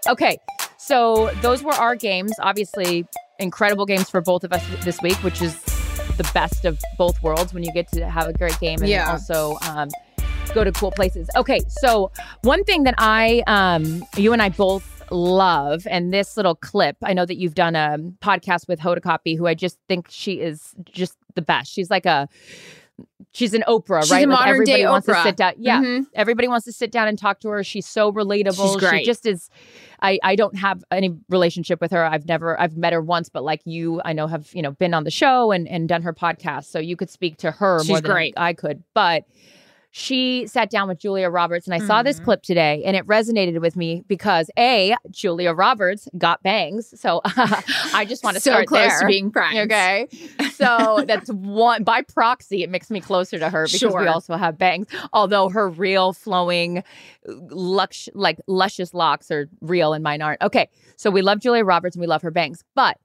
Okay, 0.08 0.36
so 0.78 1.30
those 1.42 1.62
were 1.62 1.74
our 1.74 1.94
games. 1.94 2.32
Obviously, 2.40 3.06
incredible 3.38 3.86
games 3.86 4.10
for 4.10 4.20
both 4.20 4.42
of 4.42 4.52
us 4.52 4.66
this 4.84 5.00
week, 5.00 5.16
which 5.22 5.40
is 5.40 5.62
the 6.16 6.28
best 6.34 6.64
of 6.64 6.76
both 6.98 7.22
worlds 7.22 7.54
when 7.54 7.62
you 7.62 7.72
get 7.72 7.86
to 7.92 8.08
have 8.08 8.26
a 8.26 8.32
great 8.32 8.58
game 8.58 8.80
and 8.80 8.88
yeah. 8.88 9.12
also 9.12 9.56
um, 9.68 9.88
go 10.54 10.64
to 10.64 10.72
cool 10.72 10.90
places. 10.90 11.28
Okay, 11.36 11.60
so 11.68 12.10
one 12.42 12.64
thing 12.64 12.84
that 12.84 12.94
I, 12.98 13.42
um, 13.46 14.04
you 14.16 14.32
and 14.32 14.40
I 14.42 14.48
both 14.48 15.02
love, 15.10 15.86
and 15.88 16.12
this 16.12 16.36
little 16.36 16.54
clip, 16.54 16.96
I 17.02 17.12
know 17.12 17.26
that 17.26 17.36
you've 17.36 17.54
done 17.54 17.76
a 17.76 17.96
podcast 18.20 18.68
with 18.68 18.80
Hoda 18.80 19.00
Kotb, 19.00 19.36
who 19.36 19.46
I 19.46 19.54
just 19.54 19.78
think 19.88 20.06
she 20.10 20.40
is 20.40 20.74
just 20.84 21.16
the 21.34 21.42
best. 21.42 21.72
She's 21.72 21.90
like 21.90 22.06
a 22.06 22.28
she's 23.32 23.52
an 23.52 23.62
Oprah, 23.68 24.00
She's 24.02 24.10
right? 24.10 24.24
a 24.24 24.26
modern 24.26 24.48
everybody 24.48 24.82
day 24.82 24.86
wants 24.88 25.06
Oprah. 25.06 25.16
to 25.16 25.22
sit 25.28 25.36
down. 25.36 25.52
Yeah, 25.58 25.82
Mhm. 25.82 26.06
everybody 26.14 26.48
wants 26.48 26.64
to 26.64 26.72
sit 26.72 26.90
down 26.90 27.08
and 27.08 27.18
talk 27.18 27.40
to 27.40 27.48
her. 27.50 27.62
She's 27.62 27.86
so 27.86 28.10
relatable. 28.10 28.56
She's 28.72 28.76
great. 28.76 29.00
She 29.00 29.04
just 29.04 29.26
is. 29.26 29.50
I 30.00 30.18
I 30.24 30.34
don't 30.34 30.56
have 30.56 30.82
any 30.90 31.14
relationship 31.28 31.80
with 31.82 31.90
her. 31.92 32.04
I've 32.04 32.26
never 32.26 32.58
I've 32.58 32.76
met 32.78 32.94
her 32.94 33.02
once, 33.02 33.28
but 33.28 33.44
like 33.44 33.60
you, 33.66 34.00
I 34.04 34.14
know 34.14 34.26
have 34.26 34.48
you 34.54 34.62
know 34.62 34.70
been 34.72 34.94
on 34.94 35.04
the 35.04 35.10
show 35.10 35.52
and 35.52 35.68
and 35.68 35.88
done 35.88 36.02
her 36.02 36.14
podcast, 36.14 36.64
so 36.64 36.78
you 36.78 36.96
could 36.96 37.10
speak 37.10 37.36
to 37.38 37.50
her 37.50 37.74
more 37.76 37.84
She's 37.84 38.00
than 38.00 38.10
great. 38.10 38.34
I 38.38 38.54
could. 38.54 38.82
But 38.94 39.24
she 39.98 40.46
sat 40.46 40.68
down 40.68 40.88
with 40.88 40.98
Julia 40.98 41.30
Roberts, 41.30 41.66
and 41.66 41.72
I 41.72 41.78
saw 41.86 42.02
this 42.02 42.20
Mhm. 42.20 42.24
clip 42.24 42.42
today, 42.42 42.82
and 42.84 42.94
it 42.94 43.06
resonated 43.06 43.58
with 43.62 43.76
me 43.76 44.04
because 44.08 44.50
a 44.58 44.94
Julia 45.10 45.54
Roberts 45.54 46.06
got 46.18 46.42
bangs, 46.42 46.92
so 47.00 47.22
I 47.24 48.04
just 48.06 48.22
want 48.22 48.34
to 48.36 48.40
so 48.42 48.50
start 48.50 48.66
close 48.66 48.88
there. 48.88 49.00
to 49.00 49.06
being 49.06 49.30
friends. 49.30 49.56
Okay. 49.60 50.06
So 50.52 51.02
that's 51.08 51.30
one 51.30 51.82
by 51.82 52.02
proxy, 52.02 52.62
it 52.62 52.68
makes 52.68 52.90
me 52.90 53.00
closer 53.00 53.38
to 53.38 53.48
her 53.48 53.66
because 53.72 53.94
we 53.94 54.06
also 54.06 54.36
have 54.36 54.58
bangs. 54.58 54.86
Although 55.14 55.48
her 55.48 55.66
real 55.70 56.12
flowing, 56.12 56.84
lux, 57.26 58.10
like 58.12 58.38
luscious 58.46 58.92
locks 58.92 59.30
are 59.30 59.48
real 59.62 59.94
and 59.94 60.04
mine 60.04 60.20
aren't. 60.20 60.42
Okay. 60.42 60.68
So 60.96 61.10
we 61.10 61.22
love 61.22 61.40
Julia 61.40 61.64
Roberts 61.64 61.96
and 61.96 62.02
we 62.02 62.06
love 62.06 62.20
her 62.20 62.30
bangs. 62.30 62.64
But 62.74 62.98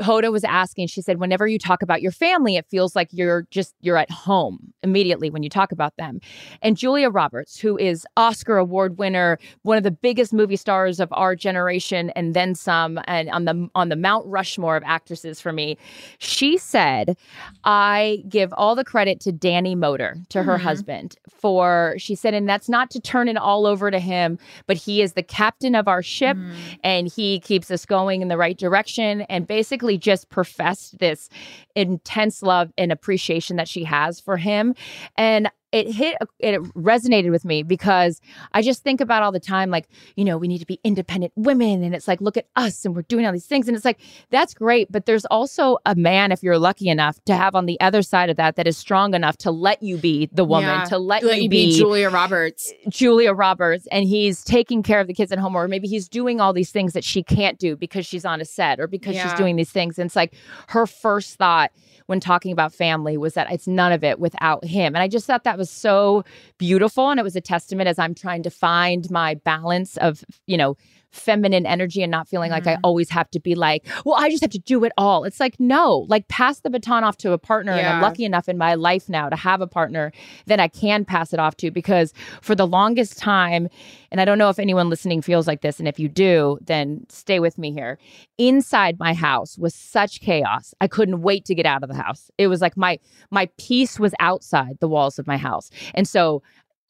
Hoda 0.00 0.32
was 0.32 0.42
asking, 0.44 0.88
she 0.88 1.00
said, 1.00 1.18
whenever 1.20 1.46
you 1.46 1.58
talk 1.58 1.80
about 1.82 2.02
your 2.02 2.10
family, 2.10 2.56
it 2.56 2.66
feels 2.68 2.96
like 2.96 3.08
you're 3.12 3.46
just, 3.50 3.74
you're 3.80 3.96
at 3.96 4.10
home 4.10 4.72
immediately 4.82 5.30
when 5.30 5.42
you 5.44 5.48
talk 5.48 5.70
about 5.70 5.96
them. 5.96 6.20
And 6.62 6.76
Julia 6.76 7.10
Roberts, 7.10 7.60
who 7.60 7.78
is 7.78 8.04
Oscar 8.16 8.56
award 8.56 8.98
winner, 8.98 9.38
one 9.62 9.76
of 9.78 9.84
the 9.84 9.92
biggest 9.92 10.32
movie 10.32 10.56
stars 10.56 10.98
of 10.98 11.08
our 11.12 11.36
generation 11.36 12.10
and 12.10 12.34
then 12.34 12.56
some, 12.56 12.98
and 13.06 13.30
on 13.30 13.44
the, 13.44 13.68
on 13.76 13.88
the 13.88 13.94
Mount 13.96 14.26
Rushmore 14.26 14.76
of 14.76 14.82
actresses 14.84 15.40
for 15.40 15.52
me, 15.52 15.78
she 16.18 16.58
said, 16.58 17.16
I 17.62 18.24
give 18.28 18.52
all 18.56 18.74
the 18.74 18.84
credit 18.84 19.20
to 19.20 19.32
Danny 19.32 19.74
Moder, 19.76 20.16
to 20.30 20.42
her 20.42 20.58
Mhm. 20.58 20.62
husband, 20.62 21.16
for, 21.30 21.94
she 21.98 22.14
said, 22.16 22.34
and 22.34 22.48
that's 22.48 22.68
not 22.68 22.90
to 22.90 23.00
turn 23.00 23.28
it 23.28 23.36
all 23.36 23.64
over 23.66 23.90
to 23.92 23.98
him, 24.00 24.38
but 24.66 24.76
he 24.76 25.02
is 25.02 25.12
the 25.12 25.22
captain 25.22 25.74
of 25.76 25.86
our 25.86 26.02
ship 26.02 26.36
Mhm. 26.36 26.54
and 26.82 27.12
he 27.12 27.38
keeps 27.40 27.70
us 27.70 27.86
going 27.86 28.22
in 28.22 28.28
the 28.28 28.36
right 28.36 28.58
direction 28.58 29.22
and 29.22 29.46
basically 29.46 29.83
just 29.98 30.28
professed 30.30 30.98
this 30.98 31.28
intense 31.74 32.42
love 32.42 32.72
and 32.78 32.90
appreciation 32.90 33.56
that 33.56 33.68
she 33.68 33.84
has 33.84 34.20
for 34.20 34.36
him. 34.36 34.74
And 35.16 35.50
it 35.74 35.90
hit 35.90 36.16
uh, 36.20 36.26
it 36.38 36.62
resonated 36.74 37.30
with 37.30 37.44
me 37.44 37.62
because 37.62 38.20
i 38.52 38.62
just 38.62 38.82
think 38.84 39.00
about 39.00 39.22
all 39.22 39.32
the 39.32 39.40
time 39.40 39.70
like 39.70 39.88
you 40.16 40.24
know 40.24 40.38
we 40.38 40.46
need 40.48 40.58
to 40.58 40.66
be 40.66 40.78
independent 40.84 41.32
women 41.36 41.82
and 41.82 41.94
it's 41.94 42.06
like 42.06 42.20
look 42.20 42.36
at 42.36 42.46
us 42.56 42.84
and 42.84 42.94
we're 42.94 43.02
doing 43.02 43.26
all 43.26 43.32
these 43.32 43.46
things 43.46 43.66
and 43.66 43.76
it's 43.76 43.84
like 43.84 44.00
that's 44.30 44.54
great 44.54 44.90
but 44.92 45.04
there's 45.06 45.24
also 45.26 45.76
a 45.84 45.94
man 45.94 46.30
if 46.32 46.42
you're 46.42 46.58
lucky 46.58 46.88
enough 46.88 47.22
to 47.24 47.34
have 47.34 47.54
on 47.54 47.66
the 47.66 47.78
other 47.80 48.02
side 48.02 48.30
of 48.30 48.36
that 48.36 48.56
that 48.56 48.66
is 48.66 48.76
strong 48.76 49.14
enough 49.14 49.36
to 49.36 49.50
let 49.50 49.82
you 49.82 49.96
be 49.96 50.28
the 50.32 50.44
woman 50.44 50.70
Yeah. 50.70 50.84
to 50.84 50.98
let, 50.98 51.24
Let 51.24 51.38
you 51.38 51.42
you 51.44 51.48
be 51.48 51.66
be 51.72 51.76
Julia 51.78 52.08
Roberts. 52.10 52.72
Eh, 52.86 52.90
Julia 52.90 53.32
Roberts 53.32 53.88
and 53.90 54.04
he's 54.04 54.44
taking 54.44 54.82
care 54.82 55.00
of 55.00 55.06
the 55.08 55.14
kids 55.14 55.32
at 55.32 55.38
home, 55.38 55.56
or 55.56 55.66
maybe 55.66 55.88
he's 55.88 56.08
doing 56.08 56.40
all 56.40 56.52
these 56.52 56.70
things 56.70 56.92
that 56.92 57.02
she 57.04 57.22
can't 57.22 57.58
do 57.58 57.76
because 57.76 58.06
she's 58.06 58.24
on 58.24 58.40
a 58.40 58.44
set 58.44 58.78
or 58.78 58.86
because 58.86 59.16
she's 59.16 59.32
doing 59.34 59.56
these 59.56 59.70
things. 59.72 59.98
And 59.98 60.06
it's 60.06 60.16
like 60.16 60.34
her 60.68 60.86
first 60.86 61.36
thought 61.36 61.70
when 62.06 62.20
talking 62.20 62.52
about 62.52 62.72
family 62.72 63.16
was 63.16 63.34
that 63.34 63.50
it's 63.50 63.66
none 63.66 63.90
of 63.92 64.04
it 64.04 64.20
without 64.20 64.64
him. 64.64 64.94
And 64.94 65.02
I 65.02 65.08
just 65.08 65.26
thought 65.26 65.44
that 65.44 65.56
was 65.58 65.63
so 65.70 66.24
beautiful. 66.58 67.10
And 67.10 67.20
it 67.20 67.22
was 67.22 67.36
a 67.36 67.40
testament 67.40 67.88
as 67.88 67.98
I'm 67.98 68.14
trying 68.14 68.42
to 68.42 68.50
find 68.50 69.10
my 69.10 69.34
balance 69.34 69.96
of, 69.98 70.24
you 70.46 70.56
know, 70.56 70.76
feminine 71.14 71.64
energy 71.64 72.02
and 72.02 72.10
not 72.10 72.28
feeling 72.28 72.50
like 72.50 72.66
I 72.66 72.74
Mhm. 72.74 72.80
always 72.84 73.08
have 73.10 73.30
to 73.30 73.40
be 73.40 73.54
like, 73.54 73.86
well, 74.04 74.16
I 74.18 74.28
just 74.30 74.42
have 74.42 74.50
to 74.50 74.58
do 74.58 74.82
it 74.84 74.92
all. 74.98 75.24
It's 75.24 75.38
like, 75.40 75.58
no, 75.60 76.06
like 76.08 76.26
pass 76.28 76.60
the 76.60 76.70
baton 76.70 77.04
off 77.04 77.16
to 77.18 77.32
a 77.32 77.38
partner. 77.38 77.72
And 77.72 77.86
I'm 77.86 78.02
lucky 78.02 78.24
enough 78.24 78.48
in 78.48 78.58
my 78.58 78.74
life 78.74 79.08
now 79.08 79.28
to 79.28 79.36
have 79.36 79.60
a 79.60 79.66
partner 79.66 80.12
that 80.46 80.58
I 80.60 80.68
can 80.68 81.04
pass 81.04 81.32
it 81.32 81.38
off 81.38 81.56
to 81.58 81.70
because 81.70 82.12
for 82.42 82.54
the 82.54 82.66
longest 82.66 83.16
time, 83.18 83.68
and 84.10 84.20
I 84.20 84.24
don't 84.24 84.38
know 84.38 84.48
if 84.48 84.58
anyone 84.58 84.88
listening 84.90 85.22
feels 85.22 85.46
like 85.46 85.60
this, 85.60 85.78
and 85.78 85.86
if 85.88 85.98
you 85.98 86.08
do, 86.08 86.58
then 86.60 87.06
stay 87.08 87.38
with 87.40 87.58
me 87.58 87.72
here. 87.72 87.98
Inside 88.38 88.98
my 88.98 89.14
house 89.14 89.56
was 89.56 89.74
such 89.74 90.20
chaos. 90.20 90.74
I 90.80 90.88
couldn't 90.88 91.22
wait 91.22 91.44
to 91.46 91.54
get 91.54 91.66
out 91.66 91.82
of 91.82 91.88
the 91.88 91.94
house. 91.96 92.30
It 92.38 92.48
was 92.48 92.60
like 92.60 92.76
my 92.76 92.98
my 93.30 93.48
peace 93.58 94.00
was 94.00 94.14
outside 94.20 94.78
the 94.80 94.88
walls 94.88 95.18
of 95.18 95.26
my 95.26 95.36
house. 95.36 95.70
And 95.94 96.08
so 96.08 96.42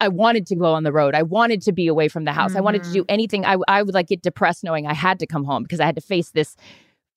I 0.05 0.09
wanted 0.09 0.47
to 0.49 0.55
go 0.55 0.73
on 0.73 0.85
the 0.85 0.93
road. 0.93 1.15
I 1.15 1.23
wanted 1.23 1.63
to 1.63 1.73
be 1.73 1.87
away 1.87 2.09
from 2.09 2.25
the 2.25 2.33
house. 2.33 2.55
I 2.55 2.61
wanted 2.61 2.85
to 2.85 2.93
do 2.93 3.03
mm-hmm. 3.03 3.13
anything. 3.13 3.45
I, 3.45 3.57
I 3.67 3.83
would 3.83 3.95
like 3.95 4.09
get 4.09 4.23
depressed 4.23 4.63
knowing 4.63 4.87
I 4.87 4.95
had 4.95 5.19
to 5.21 5.27
come 5.27 5.45
home 5.45 5.63
because 5.63 5.81
I 5.81 5.87
had 5.87 5.95
to 5.97 6.01
face 6.01 6.31
this 6.31 6.57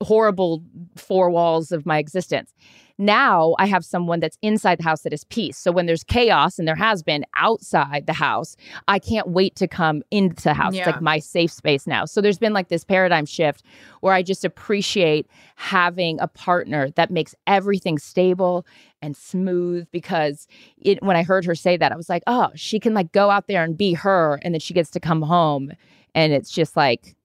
horrible 0.01 0.63
four 0.95 1.29
walls 1.29 1.71
of 1.71 1.85
my 1.85 1.97
existence. 1.97 2.53
Now 2.97 3.55
I 3.59 3.67
have 3.67 3.85
someone 3.85 4.19
that's 4.19 4.37
inside 4.41 4.79
the 4.79 4.83
house 4.83 5.01
that 5.01 5.13
is 5.13 5.23
peace. 5.25 5.57
So 5.57 5.71
when 5.71 5.85
there's 5.85 6.03
chaos, 6.03 6.57
and 6.57 6.67
there 6.67 6.75
has 6.75 7.03
been 7.03 7.25
outside 7.35 8.07
the 8.07 8.13
house, 8.13 8.55
I 8.87 8.99
can't 8.99 9.27
wait 9.29 9.55
to 9.57 9.67
come 9.67 10.03
into 10.11 10.43
the 10.43 10.53
house. 10.53 10.73
It's 10.75 10.87
like 10.87 11.01
my 11.01 11.19
safe 11.19 11.51
space 11.51 11.85
now. 11.85 12.05
So 12.05 12.21
there's 12.21 12.39
been 12.39 12.53
like 12.53 12.69
this 12.69 12.83
paradigm 12.83 13.25
shift 13.25 13.63
where 14.01 14.13
I 14.13 14.23
just 14.23 14.43
appreciate 14.43 15.27
having 15.55 16.19
a 16.19 16.27
partner 16.27 16.89
that 16.91 17.11
makes 17.11 17.35
everything 17.45 17.99
stable 17.99 18.65
and 19.01 19.15
smooth 19.15 19.87
because 19.91 20.47
it 20.81 21.01
when 21.03 21.15
I 21.15 21.23
heard 21.23 21.45
her 21.45 21.55
say 21.55 21.77
that, 21.77 21.91
I 21.91 21.95
was 21.95 22.09
like, 22.09 22.23
oh, 22.27 22.49
she 22.55 22.79
can 22.79 22.93
like 22.93 23.11
go 23.11 23.29
out 23.29 23.47
there 23.47 23.63
and 23.63 23.77
be 23.77 23.93
her 23.93 24.39
and 24.41 24.53
then 24.53 24.59
she 24.59 24.73
gets 24.73 24.89
to 24.91 24.99
come 24.99 25.21
home. 25.21 25.71
And 26.15 26.33
it's 26.33 26.49
just 26.49 26.75
like 26.75 27.15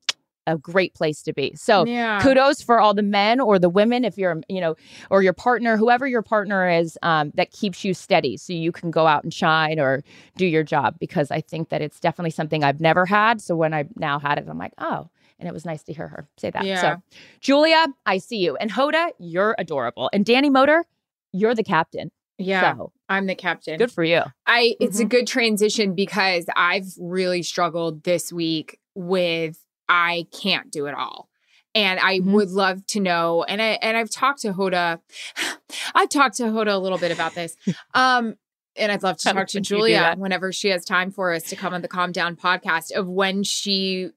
a 0.46 0.59
great 0.59 0.94
place 0.94 1.22
to 1.22 1.33
be. 1.33 1.55
So 1.55 1.87
yeah. 1.87 2.20
kudos 2.20 2.62
for 2.62 2.81
all 2.81 2.94
the 2.94 3.02
men 3.02 3.38
or 3.40 3.59
the 3.59 3.68
women 3.68 4.05
if 4.05 4.18
you're 4.18 4.40
you 4.48 4.61
know 4.61 4.74
or 5.11 5.22
your 5.22 5.33
partner 5.33 5.76
whoever 5.76 6.07
your 6.07 6.22
partner 6.22 6.68
is 6.68 6.98
um, 7.02 7.31
that 7.35 7.52
keeps 7.52 7.85
you 7.85 7.94
steady 7.94 8.37
so 8.37 8.52
you 8.52 8.72
can 8.72 8.90
go 8.90 9.07
out 9.07 9.22
and 9.22 9.33
shine 9.33 9.78
or 9.78 10.02
do 10.37 10.44
your 10.46 10.62
job 10.64 10.96
because 10.98 11.31
i 11.31 11.40
think 11.40 11.68
that 11.68 11.81
it's 11.81 12.00
definitely 12.00 12.31
something 12.31 12.64
i've 12.64 12.81
never 12.81 13.07
had 13.07 13.40
so 13.40 13.55
when 13.55 13.72
i 13.72 13.85
now 13.96 14.18
had 14.18 14.38
it 14.38 14.46
i'm 14.48 14.59
like 14.59 14.72
oh 14.78 15.09
and 15.38 15.48
it 15.48 15.52
was 15.52 15.64
nice 15.64 15.83
to 15.85 15.92
hear 15.92 16.09
her 16.09 16.26
say 16.38 16.50
that 16.50 16.64
Yeah. 16.64 16.81
so 16.81 17.02
julia 17.40 17.87
i 18.07 18.18
see 18.18 18.38
you 18.38 18.57
and 18.57 18.70
hoda 18.72 19.11
you're 19.18 19.55
adorable 19.59 20.11
and 20.12 20.24
Danny 20.24 20.50
Moder 20.50 20.85
you're 21.33 21.55
the 21.55 21.64
captain 21.64 22.11
yeah. 22.38 22.74
so 22.74 22.92
I'm 23.09 23.26
the 23.26 23.35
captain. 23.37 23.78
good 23.78 23.92
for 23.92 24.02
you 24.02 24.22
I 24.46 24.74
it's 24.81 24.96
Mm-hmm. 24.96 25.07
a 25.07 25.09
good 25.09 25.26
transition 25.28 25.94
because 25.94 26.46
I've 26.57 26.88
really 26.98 27.42
struggled 27.44 28.02
this 28.02 28.33
week 28.33 28.78
with 28.96 29.62
I 29.88 30.27
can't 30.33 30.71
do 30.71 30.87
it 30.87 30.95
all. 30.95 31.29
And 31.75 31.99
I 32.01 32.18
Mhm. 32.21 32.33
would 32.33 32.51
love 32.51 32.87
to 32.88 33.01
know 33.01 33.45
and 33.45 33.61
I 33.62 33.79
and 33.83 33.97
I've 33.97 34.11
talked 34.11 34.42
to 34.42 34.53
Hoda 34.53 35.01
I've 35.95 36.09
talked 36.11 36.37
to 36.37 36.45
Hoda 36.45 36.73
a 36.75 36.79
little 36.79 36.99
bit 36.99 37.11
about 37.12 37.35
this. 37.35 37.57
Um 37.95 38.35
and 38.77 38.90
I'd 38.90 39.03
love 39.03 39.18
to 39.18 39.25
talk 39.25 39.33
to 39.35 39.38
when 39.38 39.47
you 39.55 39.61
do 39.61 39.61
Julia 39.77 40.14
whenever 40.16 40.51
she 40.53 40.68
has 40.68 40.85
time 40.85 41.11
for 41.11 41.33
us 41.33 41.45
to 41.45 41.57
come 41.57 41.75
on 41.75 41.83
the 41.83 41.88
Calm 41.88 42.11
Down 42.12 42.37
podcast 42.37 42.90
of 42.92 43.07
when 43.09 43.42
she 43.42 44.11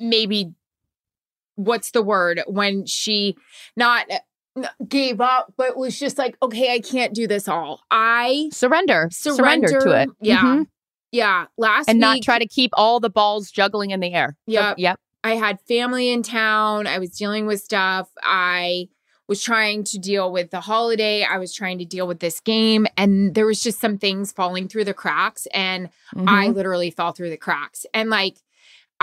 maybe 0.00 0.52
what's 1.56 1.90
the 1.90 2.02
word 2.02 2.42
when 2.46 2.86
she 2.86 3.36
not 3.76 4.06
gave 4.86 5.20
up 5.20 5.52
but 5.56 5.76
was 5.76 5.98
just 5.98 6.18
like 6.18 6.36
okay 6.42 6.72
I 6.74 6.80
can't 6.80 7.14
do 7.14 7.26
this 7.26 7.48
all. 7.48 7.80
I 7.90 8.48
surrender 8.52 9.08
surrender, 9.12 9.68
to 9.80 9.90
it 10.02 10.08
Yeah. 10.20 10.42
Mhm. 10.42 10.66
Yeah. 11.12 11.46
Last 11.56 11.88
and 11.88 11.96
week, 11.98 12.00
not 12.00 12.22
try 12.22 12.38
to 12.38 12.46
keep 12.48 12.70
all 12.74 12.98
the 12.98 13.10
balls 13.10 13.50
juggling 13.50 13.90
in 13.90 14.00
the 14.00 14.12
air 14.12 14.36
Yep. 14.46 14.76
yep 14.78 14.98
I 15.24 15.36
had 15.36 15.60
family 15.68 16.10
in 16.10 16.24
town. 16.24 16.88
I 16.88 16.98
was 16.98 17.10
dealing 17.10 17.46
with 17.46 17.60
stuff. 17.60 18.08
I 18.24 18.88
was 19.28 19.40
trying 19.40 19.84
to 19.84 19.98
deal 19.98 20.32
with 20.32 20.50
the 20.50 20.60
holiday. 20.60 21.22
I 21.22 21.38
was 21.38 21.54
trying 21.54 21.78
to 21.78 21.84
deal 21.84 22.08
with 22.08 22.18
this 22.18 22.40
game. 22.40 22.88
And 22.96 23.34
there 23.36 23.46
was 23.46 23.62
just 23.62 23.80
some 23.80 23.98
things 23.98 24.32
falling 24.32 24.66
through 24.66 24.84
the 24.84 24.92
cracks. 24.94 25.46
And 25.54 25.90
I 26.26 26.48
Mhm. 26.48 26.54
literally 26.56 26.90
fell 26.90 27.12
through 27.12 27.30
the 27.30 27.36
cracks. 27.36 27.86
And 27.94 28.10
like, 28.10 28.38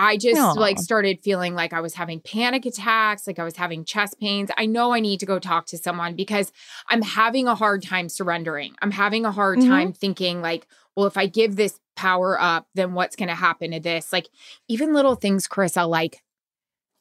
I 0.01 0.15
just 0.15 0.39
Aw. 0.39 0.53
like 0.53 0.79
started 0.79 1.19
feeling 1.21 1.55
like 1.55 1.73
I 1.73 1.81
was 1.81 1.93
having 1.93 2.21
panic 2.21 2.65
attacks, 2.65 3.27
like 3.27 3.37
I 3.37 3.43
was 3.43 3.57
having 3.57 3.83
chest 3.83 4.17
pains. 4.17 4.49
I 4.55 4.65
know 4.65 4.93
I 4.93 5.01
need 5.01 5.19
to 5.19 5.25
go 5.25 5.39
talk 5.39 5.65
to 5.67 5.77
someone 5.77 6.15
because 6.15 6.53
I'm 6.87 7.01
having 7.01 7.47
a 7.47 7.53
hard 7.55 7.83
time 7.83 8.07
surrendering. 8.07 8.75
I'm 8.81 8.91
having 8.91 9.25
a 9.25 9.31
hard 9.31 9.59
Mhm. 9.59 9.67
time 9.67 9.91
thinking 9.91 10.41
like, 10.41 10.67
well, 10.95 11.05
if 11.05 11.17
I 11.17 11.25
give 11.25 11.57
this 11.57 11.81
power 11.97 12.39
up, 12.39 12.69
then 12.75 12.93
what's 12.93 13.17
going 13.17 13.27
to 13.27 13.35
happen 13.35 13.71
to 13.71 13.81
this? 13.81 14.13
Like 14.13 14.29
even 14.69 14.93
little 14.93 15.15
things, 15.15 15.49
Charissa, 15.49 15.85
like 15.87 16.23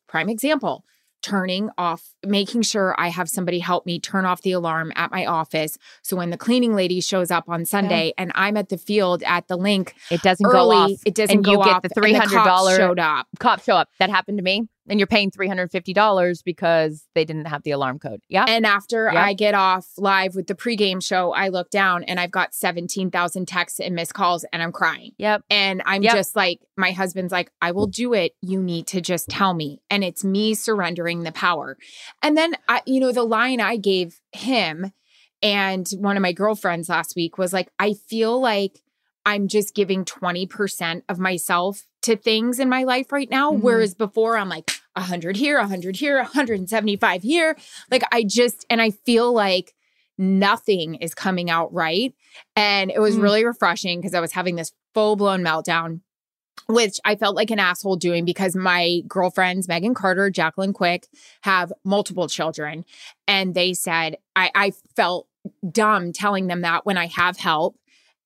prime 0.08 0.28
example, 0.28 0.84
turning 1.22 1.70
off, 1.78 2.14
making 2.24 2.62
sure 2.62 2.94
I 2.98 3.08
have 3.08 3.28
somebody 3.28 3.58
help 3.58 3.86
me 3.86 3.98
turn 3.98 4.24
off 4.24 4.42
the 4.42 4.52
alarm 4.52 4.92
at 4.96 5.10
my 5.10 5.26
office. 5.26 5.76
So 6.02 6.16
when 6.16 6.30
the 6.30 6.38
cleaning 6.38 6.74
lady 6.74 7.00
shows 7.00 7.30
up 7.30 7.48
on 7.48 7.64
Sunday 7.64 8.12
and 8.16 8.32
I'm 8.34 8.56
at 8.56 8.68
the 8.68 8.78
field 8.78 9.22
at 9.24 9.48
the 9.48 9.56
link 9.56 9.94
it 10.10 10.22
doesn't 10.22 10.44
early, 10.46 10.54
go 10.54 10.70
off 10.70 10.90
it 11.04 11.14
doesn't 11.14 11.36
and 11.36 11.44
go 11.44 11.52
you 11.52 11.58
get 11.58 11.68
off. 11.68 11.82
the 11.82 11.90
and 11.96 12.14
the 12.14 12.20
cops 12.20 12.68
$300 12.68 12.76
showed 12.76 12.98
up. 12.98 13.26
cop 13.38 13.62
show 13.62 13.76
up. 13.76 13.88
That 13.98 14.10
happened 14.10 14.38
to 14.38 14.44
me. 14.44 14.68
And 14.88 14.98
you're 15.00 15.06
paying 15.06 15.30
$350 15.30 16.44
because 16.44 17.06
they 17.14 17.24
didn't 17.24 17.46
have 17.46 17.62
the 17.62 17.70
alarm 17.72 17.98
code. 17.98 18.20
Yeah. 18.28 18.44
And 18.48 18.64
after. 18.66 19.10
I 19.10 19.32
get 19.34 19.54
off 19.54 19.86
live 19.96 20.34
with 20.34 20.46
the 20.46 20.54
pregame 20.54 21.02
show, 21.02 21.32
I 21.32 21.48
look 21.48 21.70
down 21.70 22.04
and 22.04 22.18
I've 22.20 22.30
got 22.30 22.54
17,000 22.54 23.46
texts 23.46 23.80
and 23.80 23.94
missed 23.94 24.14
calls 24.14 24.44
and 24.52 24.62
I'm 24.62 24.72
crying. 24.72 25.12
Yep. 25.18 25.42
And 25.50 25.82
I'm 25.86 26.02
Yep. 26.02 26.14
just 26.14 26.36
like, 26.36 26.60
my 26.76 26.92
husband's 26.92 27.32
like, 27.32 27.50
I 27.60 27.72
will 27.72 27.86
do 27.86 28.12
it. 28.14 28.32
You 28.40 28.62
need 28.62 28.86
to 28.88 29.00
just 29.00 29.28
tell 29.28 29.54
me. 29.54 29.80
And 29.90 30.02
it's 30.04 30.24
me 30.24 30.54
surrendering 30.54 31.22
the 31.22 31.32
power. 31.32 31.76
And 32.22 32.36
then 32.36 32.54
I, 32.68 32.82
you 32.86 33.00
know, 33.00 33.12
the 33.12 33.24
line 33.24 33.60
I 33.60 33.76
gave 33.76 34.20
him 34.32 34.92
And 35.40 35.88
one 35.98 36.16
of 36.16 36.20
my 36.22 36.32
girlfriends 36.32 36.88
last 36.88 37.14
week 37.14 37.38
was 37.38 37.52
like, 37.52 37.68
I 37.78 37.92
feel 37.94 38.40
like 38.40 38.80
I'm 39.26 39.48
just 39.48 39.74
giving 39.74 40.04
20% 40.04 41.02
of 41.08 41.18
myself 41.18 41.82
to 42.02 42.16
things 42.16 42.58
in 42.58 42.68
my 42.68 42.84
life 42.84 43.12
right 43.12 43.28
now. 43.30 43.52
Mhm. 43.52 43.60
Whereas 43.60 43.94
before 43.94 44.36
I'm 44.36 44.48
like 44.48 44.70
100 44.96 45.36
here, 45.36 45.58
100 45.58 45.96
here, 45.96 46.18
175 46.18 47.22
here. 47.22 47.56
Like 47.90 48.02
I 48.12 48.22
just, 48.24 48.64
and 48.70 48.80
I 48.80 48.90
feel 48.90 49.32
like 49.32 49.74
nothing 50.16 50.96
is 50.96 51.14
coming 51.14 51.50
out 51.50 51.72
right. 51.72 52.14
And 52.56 52.90
it 52.90 53.00
was 53.00 53.16
Mm. 53.16 53.22
really 53.22 53.44
refreshing 53.44 54.00
because 54.00 54.14
I 54.14 54.20
was 54.20 54.32
having 54.32 54.56
this 54.56 54.72
full 54.94 55.16
blown 55.16 55.42
meltdown. 55.42 56.00
Which 56.66 56.98
I 57.04 57.14
felt 57.14 57.36
like 57.36 57.50
an 57.52 57.60
asshole 57.60 57.96
doing 57.96 58.24
because 58.26 58.54
my 58.56 59.00
girlfriends, 59.06 59.68
Megan 59.68 59.94
Carter, 59.94 60.28
Jacqueline 60.28 60.72
Quick, 60.74 61.06
have 61.42 61.72
multiple 61.84 62.28
children. 62.28 62.84
And 63.28 63.54
they 63.54 63.72
said, 63.74 64.16
I, 64.34 64.50
I 64.54 64.72
felt 64.96 65.28
dumb 65.70 66.12
telling 66.12 66.48
them 66.48 66.60
that 66.62 66.84
when 66.84 66.98
I 66.98 67.06
have 67.06 67.38
help 67.38 67.77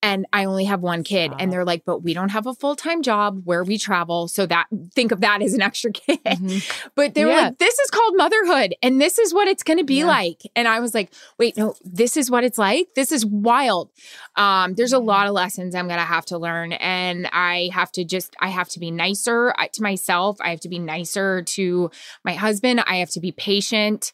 and 0.02 0.26
I 0.32 0.44
only 0.44 0.64
have 0.64 0.80
one 0.80 1.04
kid. 1.04 1.30
Stop. 1.30 1.40
And 1.40 1.52
they're 1.52 1.64
like, 1.64 1.84
but 1.84 2.00
we 2.02 2.12
don't 2.14 2.30
have 2.30 2.46
a 2.46 2.54
full 2.54 2.74
time 2.76 3.02
job 3.02 3.42
where 3.44 3.62
we 3.64 3.78
travel. 3.78 4.28
So 4.28 4.46
that 4.46 4.66
think 4.94 5.12
of 5.12 5.20
that 5.20 5.42
as 5.42 5.54
an 5.54 5.62
extra 5.62 5.92
kid. 5.92 6.18
Mhm. 6.24 6.90
But 6.94 7.14
they 7.14 7.24
were 7.24 7.30
Yeah. 7.30 7.42
like, 7.46 7.58
this 7.58 7.78
is 7.78 7.90
called 7.90 8.14
motherhood 8.16 8.74
and 8.82 9.00
this 9.00 9.18
is 9.18 9.32
what 9.32 9.48
it's 9.48 9.62
going 9.62 9.78
to 9.78 9.84
be 9.84 10.00
Yeah. 10.00 10.06
like. 10.06 10.42
And 10.56 10.66
I 10.68 10.80
was 10.80 10.94
like, 10.94 11.12
wait, 11.38 11.56
no, 11.56 11.74
this 11.84 12.16
is 12.16 12.30
what 12.30 12.44
it's 12.44 12.58
like. 12.58 12.88
This 12.96 13.12
is 13.12 13.24
wild. 13.24 13.90
Um, 14.36 14.74
there's 14.74 14.92
a 14.92 14.96
Mm-hmm. 14.96 15.06
lot 15.06 15.26
of 15.26 15.32
lessons 15.32 15.74
I'm 15.74 15.86
going 15.88 15.98
to 16.00 16.04
have 16.04 16.26
to 16.26 16.38
learn. 16.38 16.72
And 16.74 17.28
I 17.32 17.70
have 17.72 17.90
to 17.92 18.04
just, 18.04 18.34
I 18.40 18.48
have 18.48 18.68
to 18.70 18.80
be 18.80 18.90
nicer 18.90 19.54
uh, 19.58 19.66
to 19.72 19.82
myself. 19.82 20.36
I 20.40 20.50
have 20.50 20.60
to 20.60 20.68
be 20.68 20.78
nicer 20.78 21.42
to 21.42 21.90
my 22.24 22.32
husband. 22.34 22.80
I 22.86 22.96
have 22.96 23.10
to 23.10 23.20
be 23.20 23.32
patient. 23.32 24.12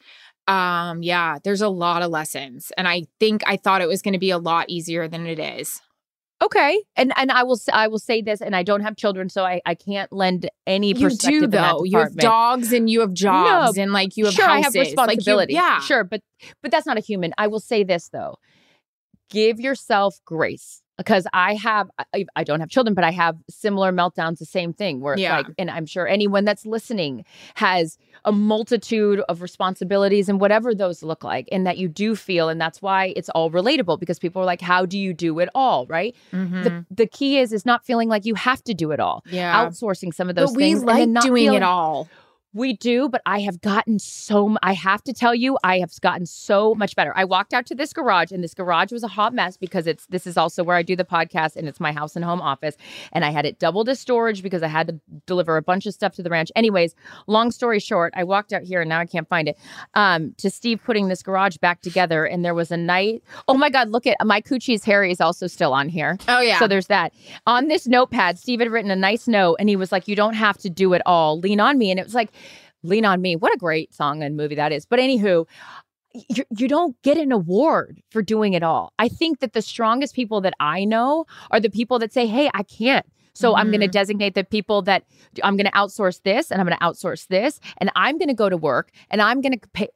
Um, 0.49 1.03
yeah, 1.03 1.39
there's 1.45 1.61
a 1.61 1.69
lot 1.69 2.03
of 2.03 2.11
lessons. 2.11 2.73
And 2.77 2.89
I 2.89 3.05
think 3.21 3.43
I 3.47 3.57
thought 3.57 3.83
it 3.83 3.89
was 3.89 4.03
going 4.03 4.15
to 4.15 4.19
be 4.19 4.31
a 4.31 4.39
lot 4.39 4.67
easier 4.69 5.07
than 5.07 5.27
it 5.27 5.39
is. 5.39 5.81
Okay, 6.41 6.81
and 6.95 7.13
and 7.17 7.33
I 7.33 7.43
will 7.43 7.59
I 7.73 7.89
will 7.89 7.99
say 7.99 8.23
this, 8.23 8.41
and 8.41 8.55
I 8.55 8.63
don't 8.63 8.83
have 8.83 8.97
children, 8.97 9.29
so 9.29 9.45
I 9.45 9.61
I 9.67 9.75
can't 9.75 10.13
lend 10.13 10.49
any 10.69 10.89
You 10.95 11.09
perspective. 11.09 11.41
do 11.41 11.47
though. 11.49 11.83
You 11.85 11.99
have 11.99 12.15
dogs 12.17 12.73
and 12.73 12.89
you 12.89 13.01
have 13.01 13.13
jobs 13.13 13.77
and 13.77 13.93
like 13.93 14.17
you 14.17 14.25
have 14.27 14.35
sure, 14.35 14.49
I 14.49 14.63
houses. 14.63 14.95
have 14.97 15.09
Like, 15.09 15.27
you- 15.27 15.47
yeah. 15.49 15.81
sure, 15.81 16.05
but 16.05 16.21
but 16.63 16.71
that's 16.71 16.87
not 16.87 16.97
a 16.97 17.01
human. 17.01 17.35
I 17.39 17.49
will 17.49 17.59
say 17.59 17.83
this 17.83 18.09
though: 18.11 18.37
give 19.31 19.59
yourself 19.59 20.21
grace 20.25 20.83
because 20.99 21.27
I 21.33 21.55
have 21.55 21.91
I, 22.13 22.27
I 22.37 22.45
don't 22.45 22.61
have 22.61 22.69
children, 22.69 22.95
but 22.95 23.05
I 23.05 23.11
have 23.13 23.37
similar 23.49 23.93
meltdowns. 23.93 24.39
The 24.39 24.45
same 24.45 24.73
thing 24.75 25.01
where 25.01 25.17
Yeah. 25.17 25.39
like, 25.39 25.47
and 25.59 25.71
I'm 25.71 25.87
sure 25.87 26.07
anyone 26.07 26.45
that's 26.45 26.67
listening 26.67 27.25
has 27.55 27.97
a 28.25 28.33
multitude 28.33 29.21
of 29.29 29.41
responsibilities 29.41 30.29
and 30.29 30.41
whatever 30.41 30.75
those 30.75 31.03
look 31.05 31.23
like, 31.25 31.49
and 31.53 31.67
that 31.67 31.79
you 31.79 31.89
do 31.89 32.17
feel, 32.17 32.49
and 32.49 32.61
that's 32.61 32.83
why 32.83 33.13
it's 33.17 33.29
all 33.31 33.51
relatable 33.51 33.99
because 34.01 34.19
people 34.19 34.43
are 34.43 34.45
like, 34.45 34.61
how 34.61 34.85
do 34.85 34.99
you 34.99 35.15
do 35.15 35.39
it 35.39 35.49
all, 35.55 35.87
right? 35.87 36.15
Mhm. 36.33 36.65
The 36.65 36.85
the 36.91 37.07
key 37.07 37.39
is 37.39 37.53
is 37.53 37.65
not 37.65 37.85
feeling 37.87 38.09
like 38.09 38.27
you 38.27 38.35
have 38.35 38.63
to 38.65 38.75
do 38.75 38.91
it 38.91 39.01
all. 39.01 39.23
yeah. 39.31 39.65
Outsourcing 39.65 40.13
some 40.13 40.29
of 40.29 40.35
those 40.35 40.51
but 40.51 40.57
we 40.57 40.63
things 40.65 40.83
and 40.83 41.15
like 41.15 41.23
doing 41.23 41.45
feeling- 41.45 41.57
it 41.59 41.63
all. 41.63 42.09
We 42.59 42.75
do, 42.75 43.09
but 43.09 43.23
I 43.25 43.41
have 43.41 43.61
gotten 43.61 43.99
so. 43.99 44.57
I 44.63 44.75
have 44.75 45.03
to 45.05 45.13
tell 45.13 45.35
you, 45.35 45.57
I 45.65 45.79
have 45.79 45.93
gotten 46.01 46.27
so 46.27 46.75
much 46.75 46.97
better. 46.97 47.13
I 47.17 47.25
walked 47.25 47.55
out 47.55 47.65
to 47.67 47.75
this 47.75 47.93
garage, 47.93 48.33
and 48.33 48.43
this 48.43 48.55
garage 48.55 48.93
was 48.93 49.03
a 49.03 49.09
hot 49.09 49.33
mess 49.33 49.57
because 49.57 49.87
it's. 49.87 50.07
This 50.07 50.27
is 50.27 50.37
also 50.37 50.65
where 50.65 50.77
I 50.77 50.83
do 50.83 50.97
the 50.97 51.05
podcast, 51.05 51.57
and 51.57 51.69
it's 51.69 51.81
my 51.81 51.93
house 51.93 52.17
and 52.17 52.25
home 52.25 52.43
office. 52.43 52.77
And 53.13 53.25
I 53.25 53.31
had 53.31 53.47
it 53.47 53.59
doubled 53.59 53.89
as 53.89 54.01
storage 54.01 54.43
because 54.43 54.63
I 54.63 54.69
had 54.69 54.89
to 54.89 55.01
deliver 55.27 55.57
a 55.57 55.63
bunch 55.63 55.87
of 55.87 55.95
stuff 55.95 56.15
to 56.15 56.23
the 56.23 56.31
ranch. 56.31 56.51
Anyways, 56.57 56.95
long 57.27 57.51
story 57.51 57.79
short, 57.79 58.13
I 58.17 58.25
walked 58.25 58.53
out 58.53 58.63
here, 58.63 58.81
and 58.81 58.89
now 58.89 58.99
I 58.99 59.07
can't 59.07 59.29
find 59.29 59.49
it. 59.49 59.57
Um, 59.95 60.35
to 60.39 60.51
Steve 60.51 60.81
putting 60.85 61.09
this 61.09 61.23
garage 61.23 61.57
back 61.59 61.81
together, 61.81 62.25
and 62.25 62.45
there 62.45 62.55
was 62.55 62.71
a 62.71 62.77
night. 62.77 63.23
Oh 63.47 63.55
my 63.55 63.71
God! 63.71 63.91
Look 63.91 64.07
at 64.07 64.17
my 64.25 64.41
coochie's 64.41 64.85
Harry 64.85 65.13
is 65.13 65.21
also 65.21 65.47
still 65.47 65.73
on 65.73 65.89
here. 65.89 66.19
Oh 66.29 66.41
yeah. 66.41 66.59
So 66.59 66.67
there's 66.67 66.87
that. 66.89 67.13
On 67.47 67.69
this 67.69 67.87
notepad, 67.87 68.39
Steve 68.39 68.61
had 68.61 68.71
written 68.71 68.91
a 68.91 68.97
nice 68.97 69.29
note 69.29 69.57
and 69.59 69.69
he 69.69 69.77
was 69.77 69.93
like, 69.93 70.09
You 70.09 70.17
don't 70.17 70.35
have 70.35 70.59
to 70.59 70.71
do 70.71 70.93
it 70.95 71.03
all. 71.07 71.39
Lean 71.39 71.61
on 71.61 71.79
me. 71.79 71.91
And 71.91 72.01
it 72.01 72.05
was 72.05 72.15
like, 72.15 72.31
Lean 72.83 73.05
on 73.05 73.21
me. 73.21 73.37
What 73.37 73.55
a 73.55 73.59
great 73.59 73.95
song 73.95 74.23
and 74.23 74.37
movie 74.37 74.55
that 74.55 74.73
is. 74.73 74.87
But 74.87 74.99
anywho, 74.99 75.47
you, 76.15 76.45
you 76.57 76.69
don't 76.69 77.01
get 77.03 77.19
an 77.19 77.33
award 77.33 78.01
for 78.11 78.23
doing 78.23 78.55
it 78.55 78.63
all. 78.63 78.93
I 78.99 79.09
think 79.09 79.41
that 79.41 79.53
the 79.53 79.63
strongest 79.63 80.15
people 80.15 80.41
that 80.43 80.55
I 80.61 80.85
know 80.85 81.27
are 81.51 81.61
the 81.61 81.71
people 81.71 81.99
that 81.99 82.13
say, 82.13 82.27
Hey, 82.27 82.51
I 82.55 82.63
can't. 82.63 83.07
So 83.35 83.55
I'm 83.55 83.69
going 83.69 83.81
to 83.81 83.87
mm-hmm. 83.87 83.93
designate 83.93 84.35
the 84.35 84.43
people 84.43 84.83
that 84.83 85.05
I'm 85.45 85.57
going 85.57 85.67
to 85.67 85.73
outsource 85.73 86.21
this 86.23 86.51
and 86.51 86.61
I'm 86.61 86.67
going 86.67 86.77
to 86.77 86.85
outsource 86.85 87.29
this 87.29 87.61
and 87.77 87.89
I'm 87.95 88.19
going 88.19 88.29
to 88.29 88.35
go 88.35 88.49
to 88.49 88.57
work 88.57 88.91
and 89.11 89.23
I'm 89.23 89.41
going 89.41 89.61
to 89.61 89.69
pay, 89.69 89.89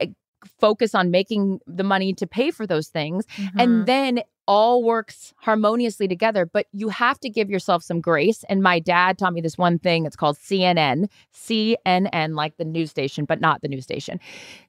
focus 0.61 0.95
on 0.95 1.11
making 1.11 1.61
the 1.67 1.85
money 1.85 2.13
to 2.15 2.27
pay 2.27 2.51
for 2.51 2.67
those 2.67 2.89
things 2.89 3.25
Mm-hmm. 3.37 3.61
and 3.61 3.87
then 3.87 4.21
all 4.49 4.83
works 4.83 5.33
harmoniously 5.37 6.09
together. 6.09 6.45
But 6.45 6.67
you 6.73 6.89
have 6.89 7.19
to 7.21 7.31
give 7.31 7.49
yourself 7.49 7.85
some 7.85 8.01
grace. 8.01 8.45
And 8.49 8.61
my 8.61 8.81
dad 8.81 9.17
taught 9.17 9.33
me 9.35 9.41
this 9.41 9.57
one 9.57 9.79
thing. 9.79 10.05
It's 10.05 10.17
called 10.17 10.37
cnn 10.37 11.09
cnn 11.33 12.35
like 12.35 12.57
the 12.57 12.65
news 12.65 12.91
station 12.91 13.25
but 13.25 13.41
not 13.41 13.63
the 13.63 13.69
news 13.69 13.85
station. 13.85 14.19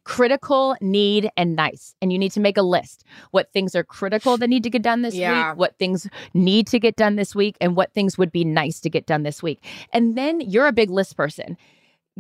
Critical 0.04 0.76
need 0.80 1.30
and 1.38 1.56
nice. 1.56 1.96
And 2.02 2.12
you 2.14 2.20
need 2.20 2.32
to 2.34 2.40
make 2.40 2.58
a 2.58 2.62
list. 2.62 3.04
What 3.32 3.52
things 3.52 3.74
are 3.76 3.84
critical 3.84 4.38
that 4.38 4.48
need 4.48 4.64
to 4.64 4.70
get 4.70 4.84
done 4.84 5.02
this 5.02 5.16
Yeah. 5.16 5.50
week 5.52 5.58
what 5.60 5.78
things 5.80 6.08
need 6.34 6.68
to 6.68 6.80
get 6.80 6.96
done 6.96 7.16
this 7.16 7.34
week 7.36 7.58
and 7.60 7.76
what 7.76 7.94
things 7.94 8.18
would 8.18 8.32
be 8.32 8.44
nice 8.46 8.80
to 8.82 8.90
get 8.90 9.06
done 9.08 9.24
this 9.24 9.42
week. 9.42 9.64
And 9.92 10.16
then 10.18 10.40
you're 10.40 10.68
a 10.68 10.72
big 10.74 10.90
list 10.92 11.18
person 11.18 11.58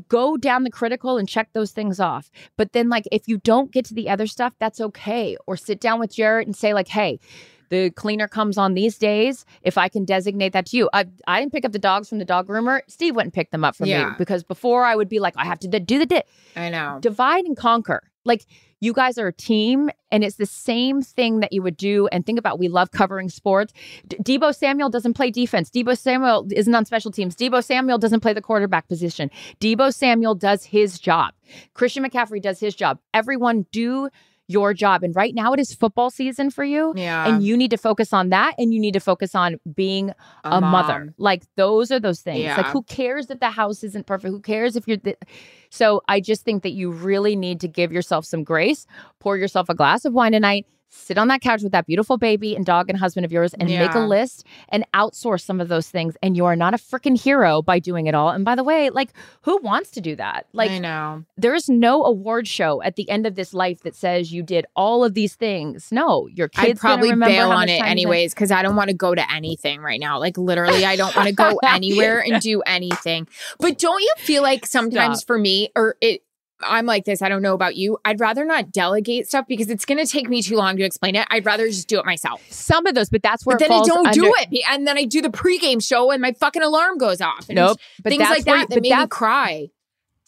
go 0.07 0.37
down 0.37 0.63
the 0.63 0.71
critical 0.71 1.17
and 1.17 1.27
check 1.27 1.49
those 1.53 1.71
things 1.71 1.99
off. 1.99 2.31
But 2.57 2.73
then, 2.73 2.89
like, 2.89 3.05
if 3.11 3.27
you 3.27 3.37
don't 3.37 3.71
get 3.71 3.85
to 3.85 3.93
the 3.93 4.09
other 4.09 4.27
stuff, 4.27 4.53
that's 4.59 4.81
okay. 4.81 5.37
Or 5.47 5.55
sit 5.57 5.79
down 5.79 5.99
with 5.99 6.15
Jarret 6.15 6.45
and 6.45 6.55
say, 6.55 6.73
like, 6.73 6.87
hey, 6.87 7.19
the 7.69 7.89
cleaner 7.91 8.27
comes 8.27 8.57
on 8.57 8.73
these 8.75 8.97
days. 8.97 9.45
If 9.63 9.77
I 9.77 9.87
can 9.89 10.05
designate 10.05 10.53
that 10.53 10.67
to 10.67 10.77
you, 10.77 10.89
I 10.93 11.05
I 11.27 11.39
didn't 11.39 11.53
pick 11.53 11.65
up 11.65 11.71
the 11.71 11.79
dogs 11.79 12.09
from 12.09 12.19
the 12.19 12.25
dog 12.25 12.47
groomer. 12.47 12.81
Steve 12.87 13.15
went 13.15 13.27
and 13.27 13.33
picked 13.33 13.51
them 13.51 13.63
up 13.63 13.75
for 13.75 13.85
me 14.09 14.15
because 14.17 14.43
before 14.43 14.85
I 14.85 14.95
would 14.95 15.09
be 15.09 15.19
like, 15.19 15.33
I 15.37 15.45
have 15.45 15.59
to 15.59 15.67
do 15.79 15.97
the 15.97 16.05
di- 16.05 16.23
I 16.55 16.69
know. 16.69 16.99
divide 17.01 17.45
and 17.45 17.57
conquer. 17.57 18.03
Like 18.25 18.45
you 18.83 18.91
guys 18.91 19.17
are 19.17 19.27
a 19.27 19.33
team, 19.33 19.89
and 20.11 20.23
it's 20.23 20.35
the 20.35 20.45
same 20.45 21.01
thing 21.01 21.39
that 21.39 21.53
you 21.53 21.61
would 21.61 21.77
do. 21.77 22.07
And 22.07 22.25
think 22.25 22.37
about, 22.37 22.59
we 22.59 22.67
love 22.67 22.91
covering 22.91 23.29
sports. 23.29 23.71
D- 24.07 24.17
Deebo 24.17 24.53
Samuel 24.53 24.89
doesn't 24.89 25.13
play 25.13 25.31
defense. 25.31 25.69
Deebo 25.69 25.97
Samuel 25.97 26.47
isn't 26.51 26.75
on 26.75 26.83
special 26.83 27.09
teams. 27.09 27.33
Deebo 27.35 27.63
Samuel 27.63 27.97
doesn't 27.97 28.19
play 28.19 28.33
the 28.33 28.41
quarterback 28.41 28.89
position. 28.89 29.31
Deebo 29.61 29.93
Samuel 29.93 30.35
does 30.35 30.65
his 30.65 30.99
job. 30.99 31.33
Christian 31.73 32.03
McCaffrey 32.03 32.41
does 32.41 32.59
his 32.59 32.75
job. 32.75 32.99
Everyone 33.13 33.65
do 33.71 34.09
your 34.53 34.73
job. 34.73 35.03
And 35.03 35.15
right 35.15 35.33
now 35.33 35.51
it 35.53 35.59
is 35.59 35.73
football 35.73 36.09
season 36.09 36.51
for 36.51 36.63
you. 36.63 36.93
Yeah. 36.95 37.27
And 37.27 37.43
you 37.43 37.57
need 37.57 37.71
to 37.71 37.77
focus 37.77 38.13
on 38.13 38.29
that, 38.29 38.53
and 38.57 38.73
you 38.73 38.79
need 38.79 38.93
to 38.93 38.99
focus 38.99 39.35
on 39.35 39.57
being 39.75 40.13
a, 40.43 40.61
mother. 40.61 41.13
Like 41.17 41.43
those 41.57 41.91
are 41.91 41.99
those 41.99 42.21
things. 42.21 42.45
Like 42.45 42.67
who 42.67 42.83
cares 42.83 43.29
if 43.29 43.39
the 43.39 43.49
house 43.49 43.83
isn't 43.83 44.05
perfect? 44.05 44.31
Who 44.31 44.39
cares 44.39 44.75
if 44.75 44.87
you're 44.87 44.97
th- 44.97 45.17
so 45.69 46.01
I 46.07 46.19
just 46.19 46.43
think 46.45 46.63
that 46.63 46.71
you 46.71 46.91
really 46.91 47.35
need 47.35 47.59
to 47.61 47.67
give 47.67 47.91
yourself 47.91 48.25
some 48.25 48.43
grace. 48.43 48.85
Pour 49.19 49.37
yourself 49.37 49.69
a 49.69 49.75
glass 49.75 50.05
of 50.05 50.13
wine 50.13 50.33
tonight. 50.33 50.65
Sit 50.95 51.17
on 51.17 51.27
that 51.29 51.41
couch 51.41 51.63
with 51.63 51.71
that 51.71 51.85
beautiful 51.85 52.17
baby 52.17 52.55
and 52.55 52.65
dog 52.65 52.89
and 52.89 52.97
husband 52.97 53.25
of 53.25 53.31
yours 53.31 53.53
and 53.55 53.67
make 53.67 53.93
a 53.93 53.99
list 53.99 54.45
and 54.69 54.85
outsource 54.93 55.41
some 55.41 55.59
of 55.59 55.67
those 55.67 55.89
things. 55.89 56.15
And 56.21 56.37
you 56.37 56.45
are 56.45 56.55
not 56.55 56.73
a 56.73 56.77
freaking 56.77 57.19
hero 57.19 57.61
by 57.61 57.79
doing 57.79 58.07
it 58.07 58.15
all. 58.15 58.29
And 58.29 58.45
by 58.45 58.55
the 58.55 58.63
way, 58.63 58.89
like, 58.89 59.11
who 59.41 59.57
wants 59.61 59.91
to 59.91 60.01
do 60.01 60.15
that? 60.15 60.47
Like, 60.53 60.71
I 60.71 60.79
know. 60.79 61.23
there 61.37 61.53
is 61.53 61.67
no 61.67 62.03
award 62.05 62.47
show 62.47 62.81
at 62.81 62.95
the 62.95 63.09
end 63.09 63.25
of 63.25 63.35
this 63.35 63.53
life 63.53 63.81
that 63.83 63.95
says 63.95 64.31
you 64.31 64.43
did 64.43 64.65
all 64.75 65.03
of 65.03 65.13
these 65.13 65.35
things. 65.35 65.89
No, 65.91 66.27
your 66.27 66.49
I'd 66.55 66.67
kids 66.67 66.79
probably 66.79 67.09
remember 67.09 67.33
bail 67.33 67.51
on 67.51 67.67
it 67.67 67.67
time 67.67 67.69
you 67.69 67.75
spent- 67.77 67.89
anyways 67.91 68.33
because 68.33 68.51
I 68.51 68.61
don't 68.61 68.75
want 68.75 68.89
to 68.89 68.95
go 68.95 69.13
to 69.13 69.31
anything 69.31 69.81
right 69.81 69.99
now. 69.99 70.19
Like 70.19 70.37
literally, 70.37 70.85
I 70.85 70.95
don't 70.95 71.15
want 71.15 71.27
to 71.27 71.33
go 71.35 71.59
anywhere 71.63 72.23
and 72.23 72.41
do 72.41 72.61
anything. 72.61 73.27
But 73.59 73.77
don't 73.77 74.01
you 74.01 74.13
feel 74.17 74.41
like 74.41 74.65
sometimes 74.65 75.19
Stop. 75.19 75.27
for 75.27 75.37
me, 75.37 75.69
or 75.75 75.95
it, 76.01 76.22
I'm 76.65 76.85
like 76.85 77.05
this. 77.05 77.21
I 77.21 77.29
don't 77.29 77.41
know 77.41 77.53
about 77.53 77.75
you. 77.75 77.97
I'd 78.05 78.19
rather 78.19 78.45
not 78.45 78.71
delegate 78.71 79.27
stuff 79.27 79.45
because 79.47 79.69
it's 79.69 79.85
going 79.85 79.97
to 79.97 80.05
take 80.11 80.29
me 80.29 80.41
too 80.41 80.55
long 80.55 80.77
to 80.77 80.83
explain 80.83 81.15
it. 81.15 81.27
I'd 81.29 81.45
rather 81.45 81.67
just 81.67 81.87
do 81.87 81.99
it 81.99 82.05
myself. 82.05 82.41
Some 82.49 82.85
of 82.85 82.95
those, 82.95 83.09
but 83.09 83.21
that's 83.21 83.45
where 83.45 83.57
But 83.57 83.67
then 83.67 83.71
I 83.71 83.83
don't 83.83 84.07
under- 84.07 84.19
do 84.19 84.33
it, 84.39 84.63
and 84.69 84.87
then 84.87 84.97
I 84.97 85.05
do 85.05 85.21
the 85.21 85.29
pregame 85.29 85.83
show, 85.83 86.11
and 86.11 86.21
my 86.21 86.33
fucking 86.33 86.61
alarm 86.61 86.97
goes 86.97 87.21
off. 87.21 87.47
And 87.49 87.55
Nope. 87.55 87.77
But 88.03 88.09
things 88.11 88.21
like 88.29 88.45
that 88.45 88.61
you- 88.61 88.67
that 88.67 88.81
made 88.81 88.97
me 88.97 89.07
cry. 89.07 89.67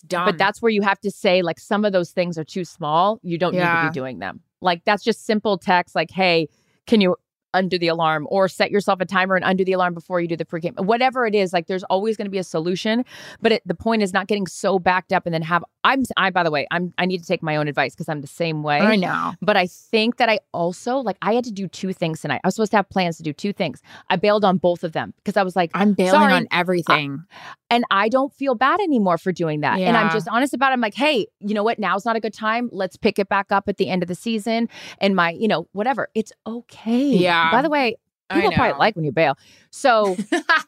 Dumb. 0.07 0.25
But 0.25 0.37
that's 0.37 0.61
where 0.61 0.69
you 0.71 0.83
have 0.83 0.99
to 1.01 1.09
say, 1.09 1.41
like, 1.41 1.59
some 1.59 1.83
of 1.83 1.91
those 1.91 2.11
things 2.11 2.37
are 2.37 2.43
too 2.43 2.63
small. 2.63 3.19
You 3.23 3.37
don't 3.39 3.53
need 3.53 3.59
to 3.61 3.89
be 3.89 3.93
doing 3.93 4.19
them. 4.19 4.41
Like, 4.61 4.83
that's 4.85 5.03
just 5.03 5.25
simple 5.25 5.57
text, 5.57 5.95
like, 5.95 6.11
hey, 6.11 6.47
can 6.85 7.01
you 7.01 7.15
undo 7.55 7.79
the 7.79 7.87
alarm 7.87 8.27
or 8.29 8.47
set 8.47 8.71
yourself 8.71 8.99
a 9.01 9.05
timer 9.05 9.35
and 9.35 9.45
undo 9.45 9.65
the 9.65 9.73
alarm 9.73 9.93
before 9.93 10.19
you 10.19 10.27
do 10.27 10.35
the 10.35 10.45
pregame. 10.45 10.77
Whatever 10.79 11.25
it 11.25 11.33
is, 11.33 11.53
like 11.53 11.67
there's 11.67 11.83
always 11.85 12.17
going 12.17 12.25
to 12.25 12.31
be 12.31 12.37
a 12.37 12.43
solution. 12.43 13.03
But 13.41 13.53
it, 13.53 13.61
the 13.65 13.75
point 13.75 14.03
is 14.03 14.13
not 14.13 14.27
getting 14.27 14.47
so 14.47 14.79
backed 14.79 15.11
up 15.13 15.25
and 15.25 15.33
then 15.33 15.41
have. 15.41 15.63
I'm. 15.83 16.03
I 16.17 16.29
by 16.29 16.43
the 16.43 16.51
way, 16.51 16.67
I'm. 16.71 16.93
I 16.97 17.05
need 17.05 17.19
to 17.19 17.27
take 17.27 17.41
my 17.43 17.55
own 17.55 17.67
advice 17.67 17.93
because 17.93 18.09
I'm 18.09 18.21
the 18.21 18.27
same 18.27 18.63
way. 18.63 18.79
I 18.79 18.95
know. 18.95 19.33
But 19.41 19.57
I 19.57 19.67
think 19.67 20.17
that 20.17 20.29
I 20.29 20.39
also 20.53 20.97
like 20.97 21.17
I 21.21 21.33
had 21.33 21.43
to 21.45 21.51
do 21.51 21.67
two 21.67 21.93
things 21.93 22.21
tonight. 22.21 22.41
I 22.43 22.47
was 22.47 22.55
supposed 22.55 22.71
to 22.71 22.77
have 22.77 22.89
plans 22.89 23.17
to 23.17 23.23
do 23.23 23.33
two 23.33 23.53
things. 23.53 23.81
I 24.09 24.15
bailed 24.15 24.43
on 24.45 24.57
both 24.57 24.83
of 24.83 24.91
them 24.93 25.13
because 25.17 25.37
I 25.37 25.43
was 25.43 25.55
like, 25.55 25.71
I'm 25.73 25.93
bailing 25.93 26.11
Sorry. 26.11 26.33
on 26.33 26.47
everything. 26.51 27.23
and 27.69 27.83
I 27.91 28.09
don't 28.09 28.33
feel 28.33 28.55
bad 28.55 28.79
anymore 28.79 29.17
for 29.17 29.31
doing 29.31 29.61
that. 29.61 29.79
And 29.79 29.97
I'm 29.97 30.11
just 30.11 30.27
honest 30.27 30.53
about 30.53 30.71
it. 30.71 30.73
I'm 30.73 30.81
like, 30.81 30.93
hey, 30.93 31.27
you 31.39 31.53
know 31.53 31.63
what? 31.63 31.79
Now's 31.79 32.05
not 32.05 32.15
a 32.15 32.19
good 32.19 32.33
time. 32.33 32.69
Let's 32.71 32.95
pick 32.97 33.19
it 33.19 33.27
back 33.29 33.51
up 33.51 33.67
at 33.67 33.77
the 33.77 33.89
end 33.89 34.01
of 34.03 34.07
the 34.07 34.15
season. 34.15 34.69
And 34.99 35.15
my, 35.15 35.31
you 35.31 35.47
know, 35.47 35.67
whatever. 35.73 36.09
It's 36.15 36.31
okay. 36.47 37.05
Yeah. 37.07 37.44
By 37.51 37.61
the 37.61 37.67
um, 37.67 37.71
way, 37.71 37.97
people 38.31 38.51
probably 38.51 38.77
like 38.77 38.95
when 38.95 39.05
you 39.05 39.11
bail. 39.11 39.37
So 39.71 40.15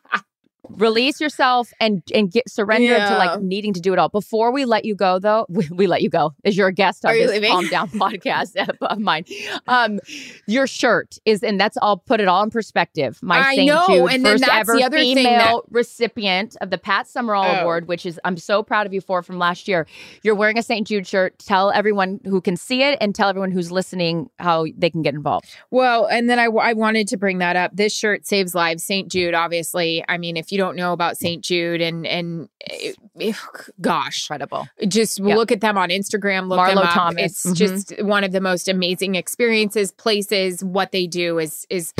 release 0.70 1.20
yourself 1.22 1.72
and 1.80 2.02
and 2.14 2.32
get 2.32 2.50
surrender 2.50 2.96
to 2.96 3.18
like 3.18 3.42
needing 3.42 3.74
to 3.74 3.82
do 3.82 3.94
it 3.94 4.00
all. 4.00 4.10
Before 4.10 4.52
we 4.52 4.66
let 4.66 4.86
you 4.86 4.96
go, 4.96 5.20
though, 5.20 5.46
we, 5.50 5.68
we 5.72 5.88
let 5.88 6.02
you 6.02 6.10
go 6.10 6.34
as 6.46 6.58
you're 6.58 6.68
a 6.68 6.74
guest 6.74 7.06
on 7.06 7.12
Are 7.12 7.18
this? 7.18 7.48
Calm 7.50 7.68
Down 7.70 7.90
podcast 7.90 8.56
of 8.82 9.00
mine. 9.00 9.26
Um, 9.68 10.00
your 10.48 10.68
shirt 10.68 11.18
is, 11.26 11.44
and 11.44 11.60
that's 11.60 11.78
all. 11.78 11.98
Put 11.98 12.20
it 12.20 12.28
all 12.28 12.44
in 12.44 12.50
perspective. 12.50 13.20
My 13.22 13.40
I 13.40 13.56
St. 13.56 13.68
know, 13.68 13.86
Jude 13.88 14.12
and 14.12 14.24
first 14.24 14.48
ever 14.48 14.76
the 14.76 14.84
other 14.84 14.98
thing 14.98 15.16
female 15.16 15.64
recipient 15.70 16.56
of 16.62 16.70
the 16.70 16.78
Pat 16.78 17.08
Summerall 17.08 17.46
Oh. 17.46 17.62
Award, 17.62 17.88
which 17.88 18.06
is 18.06 18.20
I'm 18.24 18.38
so 18.38 18.64
proud 18.64 18.86
of 18.86 18.94
you 18.94 19.02
for 19.02 19.22
from 19.24 19.38
last 19.38 19.68
year. 19.68 19.88
You're 20.24 20.36
wearing 20.36 20.58
a 20.58 20.64
St. 20.64 20.88
Jude 20.88 21.08
shirt. 21.08 21.38
Tell 21.40 21.72
everyone 21.72 22.20
who 22.26 22.42
can 22.42 22.58
see 22.58 22.84
it, 22.84 22.98
and 23.02 23.14
tell 23.14 23.30
everyone 23.30 23.52
who's 23.52 23.72
listening 23.72 24.30
how 24.40 24.66
they 24.78 24.90
can 24.90 25.02
get 25.02 25.14
involved. 25.14 25.48
Well, 25.72 26.06
and 26.06 26.30
then 26.30 26.40
I, 26.40 26.46
I 26.46 26.74
wanted 26.74 27.08
to 27.10 27.18
bring 27.18 27.38
that 27.40 27.56
up. 27.56 27.76
This 27.76 27.96
shirt 27.96 28.26
saves 28.26 28.54
lives. 28.56 28.84
St. 28.84 29.10
Jude, 29.12 29.34
obviously. 29.34 30.04
I 30.08 30.18
mean, 30.18 30.38
if 30.38 30.52
you 30.52 30.57
don't 30.58 30.76
know 30.76 30.92
about 30.94 31.18
St. 31.18 31.44
Jude, 31.44 31.82
and 31.82 32.06
and 32.06 32.50
eh, 32.70 32.94
eh, 33.22 33.34
gosh, 33.82 34.26
Incredible. 34.26 34.68
just 34.88 35.20
Yeah. 35.20 35.36
look 35.36 35.52
at 35.52 35.62
them 35.62 35.78
on 35.78 35.90
Instagram. 35.90 36.48
Look 36.50 36.60
Marlo 36.60 36.70
them 36.70 36.78
up. 36.80 36.94
Thomas. 36.94 37.46
It's 37.46 37.46
Mhm. 37.46 37.56
just 37.56 38.04
one 38.04 38.24
of 38.24 38.32
the 38.32 38.42
most 38.42 38.68
amazing 38.68 39.16
experiences, 39.16 39.92
places. 39.92 40.64
What 40.64 40.92
they 40.92 41.08
do 41.08 41.40
is 41.40 41.66
is 41.70 41.94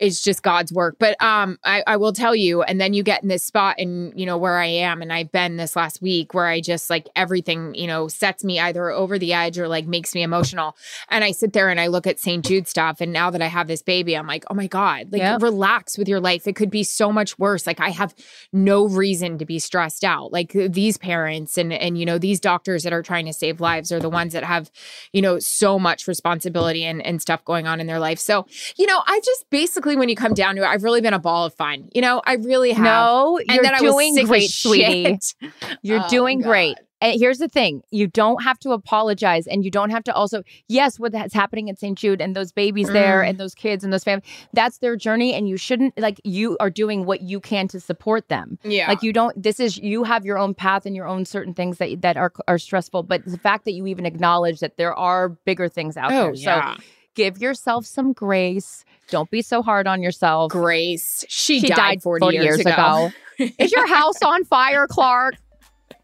is 0.00 0.20
just 0.22 0.42
God's 0.42 0.72
work. 0.72 0.96
But 0.98 1.20
um, 1.22 1.58
I, 1.64 1.82
I 1.86 1.96
will 1.96 2.12
tell 2.12 2.34
you, 2.34 2.62
and 2.62 2.80
then 2.80 2.94
you 2.94 3.02
get 3.02 3.22
in 3.22 3.28
this 3.28 3.44
spot, 3.44 3.76
and 3.78 4.12
you 4.18 4.26
know 4.26 4.36
where 4.36 4.58
I 4.58 4.66
am, 4.66 5.02
and 5.02 5.12
I've 5.12 5.30
been 5.32 5.56
this 5.56 5.76
last 5.76 6.02
week 6.02 6.34
where 6.34 6.46
I 6.46 6.60
just 6.60 6.90
like 6.90 7.08
everything, 7.14 7.74
you 7.74 7.86
know, 7.86 8.08
sets 8.08 8.44
me 8.44 8.58
either 8.58 8.90
over 8.90 9.18
the 9.18 9.32
edge 9.32 9.58
or 9.58 9.68
like 9.68 9.86
makes 9.86 10.14
me 10.14 10.22
emotional. 10.22 10.76
And 11.08 11.22
I 11.24 11.30
sit 11.32 11.52
there 11.52 11.68
and 11.68 11.80
I 11.80 11.86
look 11.88 12.06
at 12.06 12.18
St. 12.18 12.44
Jude 12.44 12.66
stuff, 12.66 13.00
and 13.00 13.12
now 13.12 13.30
that 13.30 13.42
I 13.42 13.46
have 13.46 13.68
this 13.68 13.82
baby, 13.82 14.16
I'm 14.16 14.26
like, 14.26 14.44
oh 14.50 14.54
my 14.54 14.66
god, 14.66 15.12
like 15.12 15.20
Yeah. 15.20 15.38
relax 15.40 15.96
with 15.98 16.08
your 16.08 16.20
life. 16.20 16.46
It 16.46 16.56
could 16.56 16.70
be 16.70 16.82
so 16.82 17.12
much 17.12 17.38
worse. 17.38 17.66
Like 17.66 17.80
I 17.80 17.90
have 17.90 18.14
no 18.52 18.86
reason 18.86 19.38
to 19.38 19.44
be 19.44 19.58
stressed 19.58 20.04
out. 20.04 20.32
Like 20.32 20.52
these 20.52 20.96
parents 20.98 21.56
and 21.58 21.72
and 21.72 21.98
you 21.98 22.06
know 22.06 22.18
these 22.18 22.40
doctors 22.40 22.82
that 22.82 22.92
are 22.92 23.02
trying 23.02 23.26
to 23.26 23.32
save 23.32 23.60
lives 23.60 23.92
are 23.92 24.00
the 24.00 24.10
ones 24.10 24.32
that 24.32 24.44
have, 24.44 24.70
you 25.12 25.22
know, 25.22 25.38
so 25.38 25.78
much 25.78 26.08
responsibility 26.08 26.84
and 26.84 27.04
and 27.04 27.20
stuff 27.20 27.44
going 27.44 27.66
on 27.66 27.80
in 27.80 27.86
their 27.86 27.98
life. 27.98 28.18
So 28.18 28.46
you 28.76 28.86
know, 28.86 29.02
I 29.06 29.20
just 29.24 29.48
basically 29.50 29.83
when 29.84 30.08
you 30.08 30.16
come 30.16 30.34
down 30.34 30.56
to 30.56 30.62
it, 30.62 30.66
I've 30.66 30.82
really 30.82 31.00
been 31.00 31.14
a 31.14 31.18
ball 31.18 31.44
of 31.44 31.54
fun. 31.54 31.88
You 31.94 32.00
know, 32.02 32.22
I 32.26 32.34
really 32.34 32.72
have. 32.72 32.82
No, 32.84 33.38
and 33.38 33.48
you're 33.50 33.62
then 33.62 33.74
I 33.74 33.80
was 33.82 33.92
doing 33.92 34.26
great, 34.26 34.50
sweetie. 34.50 35.18
You're 35.82 36.00
Oh, 36.04 36.08
doing 36.08 36.40
God. 36.40 36.48
great. 36.48 36.76
And 37.00 37.20
here's 37.20 37.36
the 37.38 37.48
thing 37.48 37.82
you 37.90 38.06
don't 38.06 38.42
have 38.44 38.58
to 38.60 38.70
apologize. 38.70 39.46
And 39.46 39.62
you 39.62 39.70
don't 39.70 39.90
have 39.90 40.04
to 40.04 40.14
also, 40.14 40.42
yes, 40.68 40.98
what's 40.98 41.34
happening 41.34 41.68
at 41.68 41.78
St. 41.78 41.98
Jude 41.98 42.22
and 42.22 42.34
those 42.34 42.50
babies 42.50 42.88
there 42.88 43.20
Mm. 43.22 43.28
and 43.30 43.38
those 43.38 43.54
kids 43.54 43.84
and 43.84 43.92
those 43.92 44.04
families, 44.04 44.26
that's 44.54 44.78
their 44.78 44.96
journey. 44.96 45.34
And 45.34 45.46
you 45.46 45.58
shouldn't, 45.58 45.98
like, 45.98 46.18
you 46.24 46.56
are 46.60 46.70
doing 46.70 47.04
what 47.04 47.20
you 47.20 47.40
can 47.40 47.68
to 47.68 47.80
support 47.80 48.28
them. 48.28 48.58
Yeah. 48.62 48.88
Like, 48.88 49.02
you 49.02 49.12
don't, 49.12 49.40
this 49.42 49.60
is, 49.60 49.76
you 49.76 50.04
have 50.04 50.24
your 50.24 50.38
own 50.38 50.54
path 50.54 50.86
and 50.86 50.96
your 50.96 51.06
own 51.06 51.26
certain 51.26 51.52
things 51.52 51.76
that, 51.78 52.00
that 52.00 52.16
are, 52.16 52.32
are 52.48 52.56
stressful. 52.58 53.02
But 53.02 53.24
the 53.26 53.38
fact 53.38 53.66
that 53.66 53.72
you 53.72 53.86
even 53.86 54.06
acknowledge 54.06 54.60
that 54.60 54.78
there 54.78 54.94
are 54.94 55.28
bigger 55.28 55.68
things 55.68 55.98
out 55.98 56.10
oh 56.10 56.26
there. 56.26 56.34
yeah. 56.34 56.76
So 56.76 56.82
give 57.14 57.38
yourself 57.38 57.84
some 57.84 58.12
grace. 58.14 58.84
Don't 59.10 59.30
be 59.30 59.42
so 59.42 59.62
hard 59.62 59.86
on 59.86 60.02
yourself. 60.02 60.50
Grace. 60.50 61.24
She, 61.28 61.60
She 61.60 61.68
died, 61.68 61.76
died 61.76 62.02
40, 62.02 62.20
40 62.24 62.36
years, 62.36 62.44
years 62.44 62.60
ago. 62.60 63.12
Is 63.58 63.72
your 63.72 63.86
house 63.86 64.22
on 64.22 64.44
fire, 64.44 64.86
Clark? 64.86 65.34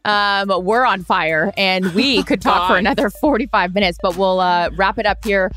Um, 0.03 0.51
we're 0.63 0.85
on 0.85 1.03
fire, 1.03 1.53
and 1.57 1.93
we 1.93 2.23
could 2.25 2.41
talk 2.41 2.67
for 2.67 2.77
another 2.77 3.09
45 3.09 3.73
minutes, 3.73 3.97
but 4.01 4.17
we'll 4.17 4.39
uh, 4.39 4.69
wrap 4.75 4.97
it 4.97 5.05
up 5.05 5.23
here. 5.23 5.51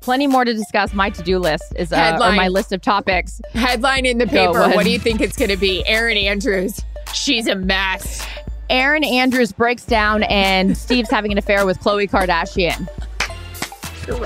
Plenty 0.00 0.26
more 0.26 0.44
to 0.44 0.52
discuss. 0.52 0.92
My 0.92 1.10
to-do 1.10 1.38
list 1.38 1.64
is 1.76 1.92
uh, 1.92 2.18
or 2.20 2.32
my 2.32 2.48
list 2.48 2.72
of 2.72 2.80
topics. 2.80 3.40
Headline 3.54 4.06
in 4.06 4.18
the 4.18 4.26
paper. 4.26 4.60
what? 4.68 4.84
do 4.84 4.90
you 4.90 4.98
think 4.98 5.20
it's 5.20 5.36
going 5.36 5.50
to 5.50 5.56
be? 5.56 5.84
Erin 5.86 6.16
Andrews. 6.16 6.80
She's 7.12 7.48
a 7.48 7.56
mess. 7.56 8.24
Erin 8.70 9.02
Andrews 9.04 9.52
breaks 9.52 9.84
down, 9.84 10.22
and 10.24 10.76
Steve's 10.78 11.10
having 11.10 11.32
an 11.32 11.38
affair 11.38 11.66
with 11.66 11.80
Khloe 11.80 12.08
Kardashian. 12.08 12.88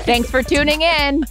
Thanks 0.03 0.29
for 0.29 0.43
tuning 0.43 0.81
in. 0.81 1.23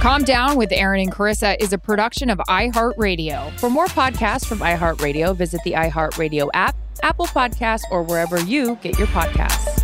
Calm 0.00 0.22
Down 0.22 0.56
with 0.56 0.70
Erin 0.70 1.00
and 1.00 1.12
Charissa 1.12 1.56
is 1.58 1.72
a 1.72 1.78
production 1.78 2.30
of 2.30 2.38
iHeartRadio. 2.48 3.58
For 3.58 3.68
more 3.68 3.86
podcasts 3.86 4.46
from 4.46 4.60
iHeartRadio, 4.60 5.36
visit 5.36 5.60
the 5.64 5.72
iHeartRadio 5.72 6.50
app, 6.54 6.76
Apple 7.02 7.26
Podcasts, 7.26 7.82
or 7.90 8.04
wherever 8.04 8.38
you 8.40 8.76
get 8.76 8.96
your 8.96 9.08
podcasts. 9.08 9.82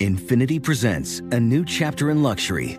Infiniti 0.00 0.60
presents 0.60 1.20
a 1.30 1.38
new 1.38 1.64
chapter 1.64 2.10
in 2.10 2.20
luxury, 2.20 2.78